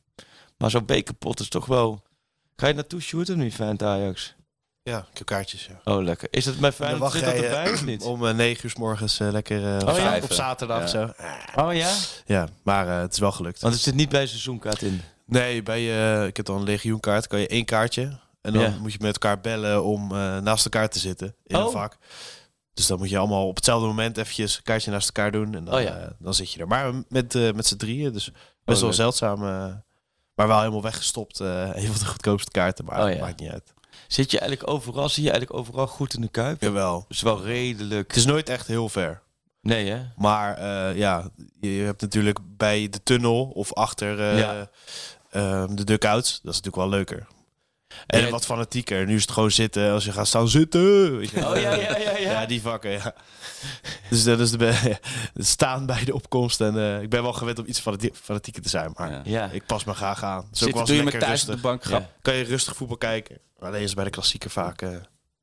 [0.58, 2.04] Maar zo'n bekerpot is toch wel.
[2.56, 4.35] Ga je naartoe shooten nu, Feyenoord Ajax?
[4.90, 5.94] Ja, ik heb kaartjes, ja.
[5.94, 6.28] Oh, lekker.
[6.32, 7.00] Is dat bij Feyenoord?
[7.02, 8.04] wacht Zit dat erbij eh, of niet?
[8.04, 10.20] om eh, 9 uur 's morgens eh, lekker eh, Oh, ja?
[10.22, 10.84] op zaterdag Ja.
[10.84, 11.26] of zo.
[11.62, 11.94] Oh ja?
[12.26, 13.62] Ja, maar eh, het is wel gelukt.
[13.62, 15.02] Want het zit niet bij een seizoenkaart in.
[15.26, 15.80] Nee, bij,
[16.22, 17.28] eh, ik heb dan een legioenkaart.
[17.28, 18.20] Kan je één kaartje.
[18.42, 18.74] En dan Ja.
[18.82, 21.66] moet je met elkaar bellen om eh, naast elkaar te zitten in Oh.
[21.66, 21.98] een vak.
[22.74, 25.56] Dus dan moet je allemaal op hetzelfde moment eventjes een kaartje naast elkaar doen.
[25.56, 25.98] En dan, Oh ja.
[25.98, 26.68] eh, dan zit je er.
[26.68, 28.14] Maar met, eh, met z'n drieën.
[28.14, 28.32] Dus
[28.64, 28.98] best wel leuk.
[28.98, 29.44] zeldzaam.
[29.48, 29.74] eh,
[30.36, 31.40] maar wel helemaal weggestopt.
[31.40, 32.86] eh een van de goedkoopste kaarten.
[32.86, 33.20] Maar Oh ja.
[33.20, 33.74] maakt niet uit.
[34.08, 35.10] Zit je eigenlijk overal?
[35.10, 36.62] Zie je eigenlijk overal goed in de kuip?
[36.62, 37.06] Jawel.
[37.08, 38.08] Dus wel redelijk.
[38.08, 39.22] Het is nooit echt heel ver.
[39.62, 40.02] Nee, hè?
[40.18, 41.30] Maar eh, ja,
[41.62, 44.70] je hebt natuurlijk bij de tunnel of achter eh, Ja.
[45.32, 46.30] ehm, de dugouts.
[46.32, 47.28] Dat is natuurlijk wel leuker.
[48.08, 49.06] En wat fanatieker.
[49.06, 49.92] Nu is het gewoon zitten.
[49.92, 51.18] Als je gaat staan zitten.
[51.18, 51.38] Weet je.
[51.50, 52.32] Oh ja, ja, ja, ja.
[52.32, 53.16] Ja, die vakken, ja.
[54.10, 54.98] Dus dat is de be-
[55.34, 56.62] het staan bij de opkomst.
[56.62, 58.92] En eh, ik ben wel gewend om iets fanati- fanatieker te zijn.
[58.96, 59.50] Maar Ja.
[59.52, 60.46] Ik pas me graag aan.
[60.50, 61.64] Het is ook wel doe je met lekker thuis op rustig.
[61.72, 62.02] de bank?
[62.04, 62.10] Ja.
[62.22, 63.38] Kan je rustig voetbal kijken.
[63.60, 64.90] Maar alleen is bij de klassieker vaak eh,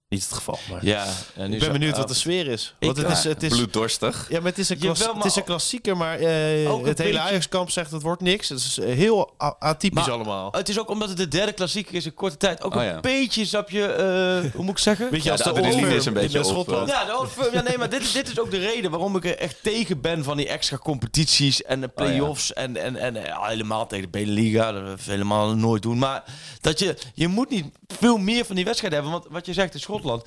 [0.09, 0.59] niet het geval.
[0.71, 1.07] Maar Ja.
[1.35, 1.99] en nu ik ben benieuwd oh.
[1.99, 2.75] wat de sfeer is.
[2.79, 4.27] Ik het is, het is, Bloeddorstig.
[4.29, 7.19] ja, maar het is een, klas- maar het is een klassieker, maar eh, het hele
[7.19, 8.49] Ajax-kamp zegt het wordt niks.
[8.49, 10.49] Het is eh, heel atypisch Maar- allemaal.
[10.53, 12.63] Het is ook omdat het de derde klassieker is in korte tijd.
[12.63, 15.11] Ook Oh, een beetje, snap je, hoe moet ik zeggen?
[15.11, 16.89] Weet je, Ja, als de de, Old is een beetje in op, Schotland.
[16.89, 17.53] Ja, de Old Firm.
[17.55, 20.25] ja nee, maar dit, dit is ook de reden waarom ik er echt tegen ben
[20.25, 22.53] van die extra competities en de play-offs.
[22.53, 23.17] en, en, en
[23.49, 25.99] helemaal tegen de Beneliga, dat we helemaal nooit doen.
[25.99, 26.23] Maar
[26.61, 27.67] dat je, je moet niet
[27.99, 29.20] veel meer van die wedstrijden hebben.
[29.20, 30.24] Want wat je zegt in Schotland,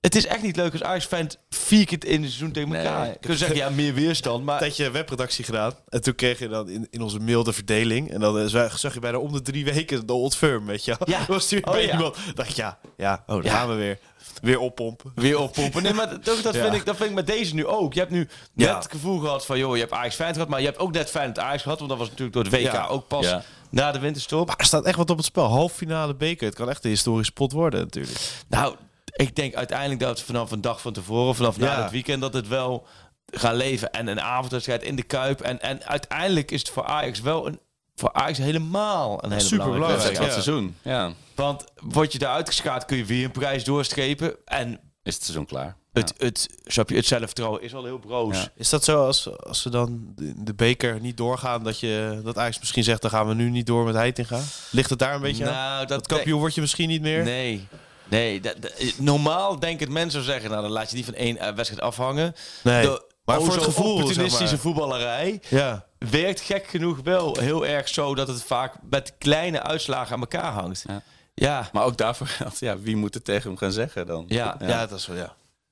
[0.00, 3.02] het is echt niet leuk als Ajax fan vier keer in het seizoen tegen elkaar.
[3.02, 3.12] Nee.
[3.12, 4.38] Je kunt zeggen, ja, meer weerstand.
[4.38, 5.72] een Maar tijdje webredactie gedaan.
[5.88, 8.10] En toen kreeg je dan in, in onze mail de verdeling.
[8.10, 10.84] En dan eh, zag zag je bijna om de drie weken de old firm, weet
[10.84, 11.08] je wel.
[11.18, 11.24] Ja.
[11.28, 11.92] Dan je Oh, bij ja.
[11.92, 12.16] iemand.
[12.34, 13.50] dacht ik, ja, ja, oh, daar Ja.
[13.58, 13.98] gaan we weer.
[14.42, 15.12] Weer oppompen.
[15.14, 15.82] weer oppompen.
[15.82, 16.62] Nee, maar dat, dat, Ja.
[16.62, 17.92] vind ik, dat vind ik met deze nu ook.
[17.94, 18.76] Je hebt nu net Ja.
[18.76, 21.10] het gevoel gehad van, joh, je hebt Ajax Feyenoord gehad, maar je hebt ook net
[21.10, 22.86] Feyenoord Ajax gehad, want dat was natuurlijk door de WK Ja.
[22.86, 23.42] ook pas Ja.
[23.70, 24.46] Na de winterstop.
[24.46, 25.46] Maar er staat echt wat op het spel.
[25.46, 26.46] Halffinale beker.
[26.46, 28.18] Het kan echt een historisch pot worden natuurlijk.
[28.48, 28.76] Nou,
[29.12, 32.48] ik denk uiteindelijk dat vanaf een dag van tevoren, vanaf na het weekend, dat het
[32.48, 32.86] wel
[33.26, 33.90] gaat leven.
[33.90, 35.40] En een avondwedstrijd in de Kuip.
[35.40, 37.60] En, en uiteindelijk is het voor Ajax wel een
[37.94, 40.44] voor Ajax helemaal een hele Super belangrijke belangrijk, wedstrijd.
[40.44, 40.62] Van ja.
[40.62, 40.76] het seizoen.
[40.82, 41.12] Ja.
[41.34, 41.64] Want
[41.94, 44.36] word je eruit geschaad, kun je weer een prijs doorstrepen.
[44.44, 45.76] En Is het seizoen klaar.
[45.92, 48.36] het, het, snap je, het zelfvertrouwen is al heel broos.
[48.36, 48.48] Ja.
[48.54, 52.58] Is dat zo als, als ze dan de, beker niet doorgaan, dat, je, dat Ajax
[52.58, 54.40] misschien zegt, dan gaan we nu niet door met Heitinga?
[54.70, 55.52] Ligt het daar een beetje aan?
[55.74, 57.22] Nou, Dat kampioen word je misschien niet meer?
[57.24, 57.66] Nee.
[58.08, 61.38] Nee, dat, dat- normaal denk het mensen zeggen, nou dan laat je die van één
[61.38, 62.34] eh, wedstrijd afhangen.
[62.62, 62.82] Nee.
[62.82, 64.58] De maar voor het gevoel, opportunistische zeg maar.
[64.58, 65.84] voetballerij Ja.
[65.98, 70.52] werkt gek genoeg wel heel erg zo dat het vaak met kleine uitslagen aan elkaar
[70.52, 70.84] hangt.
[70.88, 71.02] Ja.
[71.38, 74.24] Ja, Maar ook daarvoor geldt, ja, wie moet het tegen hem gaan zeggen dan?
[74.28, 74.68] ja, Ja.
[74.68, 74.86] ja.
[74.86, 75.16] dat is wel,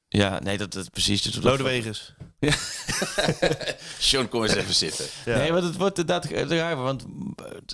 [0.09, 0.39] ja.
[0.39, 1.23] nee, dat is precies.
[1.23, 2.15] Dus Lodewegers.
[3.99, 5.05] Sean, kom eens even zitten.
[5.25, 5.37] Ja.
[5.37, 6.83] Nee, want het wordt inderdaad drijven.
[6.83, 7.05] Want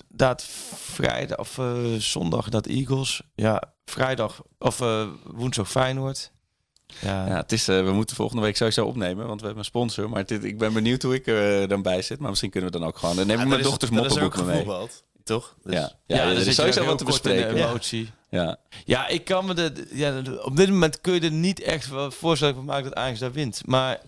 [0.09, 3.23] dat vrijdag of eh, zondag dat Eagles.
[3.35, 6.33] Ja, vrijdag of eh, woensdag Feyenoord.
[7.01, 9.71] Ja, Ja, het is, eh, we moeten volgende week sowieso opnemen, want we hebben een
[9.71, 10.09] sponsor.
[10.09, 12.19] Maar dit, ik ben benieuwd hoe ik er dan bij zit.
[12.19, 13.17] Maar misschien kunnen we dan ook gewoon...
[13.17, 14.89] Dan neem ik mijn dochters moppenboek me mee.
[15.25, 15.57] Toch?
[15.63, 17.57] Dus- Ja, ja, dan er is sowieso wat te bespreken.
[17.69, 18.11] emotie.
[18.31, 18.57] Ja.
[18.85, 22.55] Ja, ik kan me de, ja, op dit moment kun je er niet echt voorstellen
[22.55, 23.63] van maken dat Ajax daar wint.
[23.67, 24.01] Maar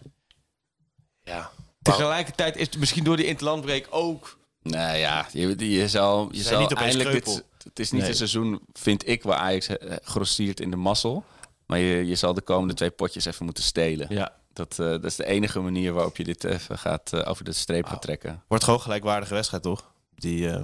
[1.22, 1.50] Ja.
[1.82, 4.38] tegelijkertijd is het misschien door die interlandbreek ook.
[4.62, 8.10] Nou ja, je, je zal, je zal niet opeens eindelijk dit, Het is niet Nee.
[8.10, 11.24] een seizoen, vind ik, waar Ajax eh, grossiert in de mazzel.
[11.66, 14.06] Maar je, je zal de komende twee potjes even moeten stelen.
[14.10, 14.32] Ja.
[14.52, 17.52] Dat, eh, dat is de enige manier waarop je dit even gaat, eh, over de
[17.52, 18.42] streep gaat trekken.
[18.48, 19.92] Wordt gewoon gelijkwaardige wedstrijd, toch?
[20.14, 20.62] Die, eh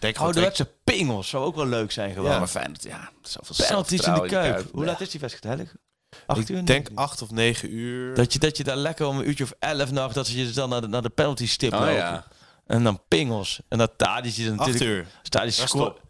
[0.00, 2.30] Ouderwetse pingels zou ook wel leuk zijn gewoon.
[2.30, 4.72] Ja, maar fijn dat ja, zoveel Penalties in de zelfvertrouwen Kuip.
[4.72, 5.84] Hoe laat is die wedstrijd eigenlijk?
[6.26, 6.58] Acht uur?
[6.58, 8.14] Ik denk acht of negen uur.
[8.14, 10.50] Dat je, dat je daar lekker om een uurtje of elf nacht, dat ze je
[10.50, 11.94] dan naar de, naar de penalty stip Oh lopen.
[11.94, 12.26] ja.
[12.66, 13.60] En dan pingels.
[13.68, 15.06] En dat Tadic je dan acht natuurlijk...
[15.06, 15.06] uur.
[15.22, 16.00] Tadic is scoort.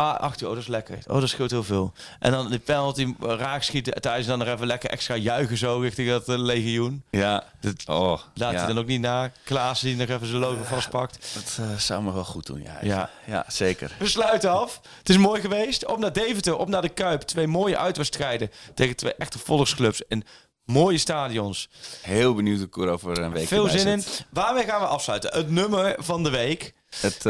[0.00, 0.48] Ah, acht uur.
[0.48, 0.98] Oh, dat is lekker.
[1.06, 1.92] Oh, dat scheelt heel veel.
[2.18, 4.00] En dan de penalty raak schieten.
[4.00, 7.02] Thuis dan nog even lekker extra juichen zo richting dat eh, legioen.
[7.10, 7.44] Ja,
[7.86, 8.58] oh, Laat ja.
[8.58, 9.30] hij dan ook niet na.
[9.44, 11.34] Klaas die nog even zijn logo vastpakt.
[11.34, 12.78] Dat eh, zou me wel goed doen, ja.
[12.82, 13.10] Ja.
[13.26, 13.92] ja zeker.
[13.98, 14.80] We sluiten af.
[14.98, 15.86] Het is mooi geweest.
[15.86, 17.20] Op naar Deventer, op naar de Kuip.
[17.20, 20.06] Twee mooie uitwedstrijden tegen twee echte volksclubs.
[20.06, 20.24] En
[20.66, 21.68] mooie stadions.
[22.02, 24.02] Heel benieuwd hoe ik er over een week Veel zin in.
[24.30, 25.30] Waarmee gaan we afsluiten?
[25.32, 26.74] Het nummer van de week.
[27.00, 27.22] Het, eh,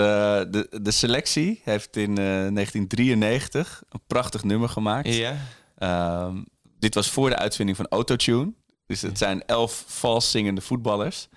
[0.51, 5.15] de, de selectie heeft in eh, 1993 een prachtig nummer gemaakt.
[5.15, 5.37] Ja.
[5.79, 6.43] Ehm,
[6.79, 8.53] dit was voor de uitvinding van Autotune.
[8.87, 11.29] Dus het zijn elf vals zingende voetballers.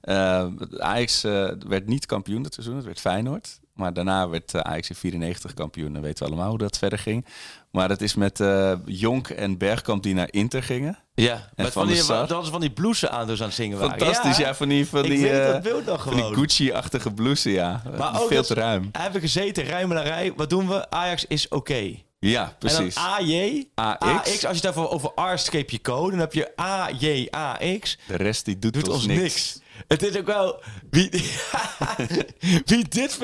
[0.00, 3.60] Ehm, Ajax eh, werd niet kampioen dat seizoen, het werd Feyenoord.
[3.76, 5.92] Maar daarna werd eh, Ajax in 94 kampioen.
[5.92, 7.26] Dan weten we allemaal hoe dat verder ging.
[7.70, 10.98] Maar het is met eh, Jonk en Bergkamp die naar Inter gingen.
[11.14, 12.26] Ja, En Van die, Sar.
[12.26, 13.98] dat is van die blouses aan dus aan het zingen waren.
[13.98, 16.34] Fantastisch, ja, van die, van die, eh, dat van die gewoon.
[16.34, 17.82] Gucci-achtige blouse, ja.
[17.98, 18.88] Maar ook Veel dat- te ruim.
[18.92, 20.32] Hebben gezeten, rijmelarij.
[20.36, 20.90] Wat doen we?
[20.90, 21.94] Ajax is oké.
[22.18, 22.94] Ja, precies.
[22.94, 23.98] En dan AJ, AX.
[24.00, 24.26] AX.
[24.28, 27.98] Als je het daarvoor over R streep je code, dan heb je AJ, AX.
[28.06, 29.20] De rest die doet, Doet ons, ons niks.
[29.22, 29.60] niks.
[29.88, 30.62] Het is ook wel...
[30.90, 31.10] Wie,
[32.64, 33.18] wie, dit,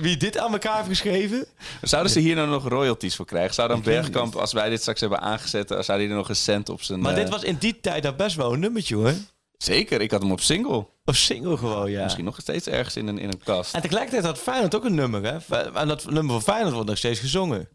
[0.00, 1.46] wie dit aan elkaar heeft geschreven...
[1.82, 3.54] Zouden ze hier nou nog royalties voor krijgen?
[3.54, 6.68] Zou dan Bergkamp, als wij dit straks hebben aangezet, zou hij er nog een cent
[6.68, 7.00] op zijn...
[7.00, 9.12] Maar eh, dit was in die tijd dat best wel een nummertje hoor.
[9.58, 10.86] Zeker, ik had hem op single.
[11.04, 12.02] Of single gewoon, ja.
[12.02, 13.74] Misschien nog steeds ergens in een, in een kast.
[13.74, 15.62] En tegelijkertijd had Feyenoord ook een nummer, hè?
[15.74, 17.68] En dat nummer van Feyenoord wordt nog steeds gezongen.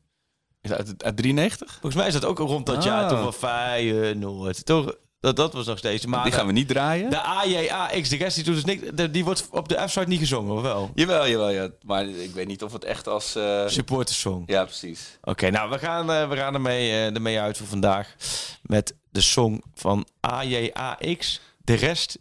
[0.61, 1.71] Is dat uit, uit 93?
[1.71, 2.83] Volgens mij is dat ook rond dat Ah.
[2.83, 4.65] jaar toch wel Feyenoord.
[4.65, 6.05] Toch, dat, dat was nog steeds.
[6.05, 7.09] Maar die gaan we niet draaien.
[7.09, 8.81] De AJAX, de rest die doet dus niks.
[8.93, 10.91] de- Die wordt op de F-site niet gezongen, of wel?
[10.95, 11.69] Jawel, jawel, ja.
[11.85, 13.35] Maar ik weet niet of het echt als...
[13.35, 14.43] eh, Supportersong.
[14.45, 15.17] Ja, precies.
[15.23, 18.15] Oké, nou, we gaan, eh, we gaan ermee, eh, ermee uit voor vandaag.
[18.61, 21.39] Met de song van AJAX.
[21.63, 22.17] De rest,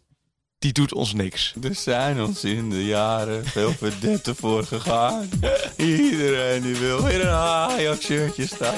[0.59, 1.55] die doet ons niks.
[1.63, 5.29] Er zijn ons in de jaren veel verdetten voor gegaan.
[5.77, 8.75] Iedereen die wil in een Ajax-shirtje staan.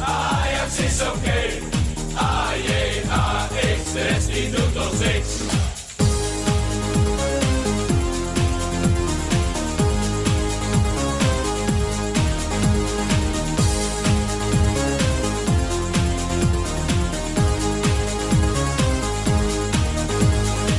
[0.00, 1.78] Ajax is oké.
[4.52, 4.70] Doet.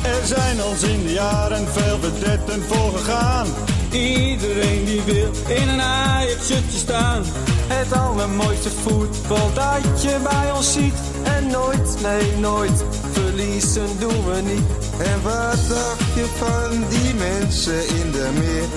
[0.03, 3.47] Er zijn ons in de jaren veel verdetten voor gegaan.
[3.91, 7.24] Iedereen die wil in een Ajax-shirtje staan.
[7.67, 10.93] Het allermooiste voetbal dat je bij ons ziet.
[11.24, 14.70] En nooit, nee nooit, verliezen doen we niet.
[14.99, 18.67] En wat dacht je van die mensen in de meer?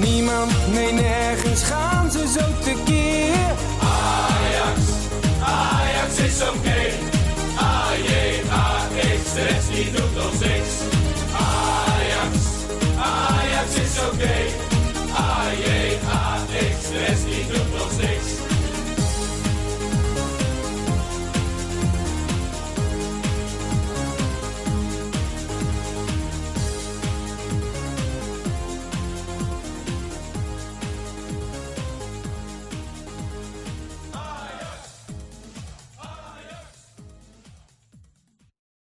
[0.00, 3.50] Niemand, nee nergens gaan ze zo tekeer.
[3.80, 4.80] Ajax,
[5.40, 6.80] Ajax is oké.
[7.58, 10.72] A-J-A-X, de rest die doet ons niks.
[11.32, 11.91] Ajax,
[13.78, 14.72] it's okay.
[17.58, 17.61] A.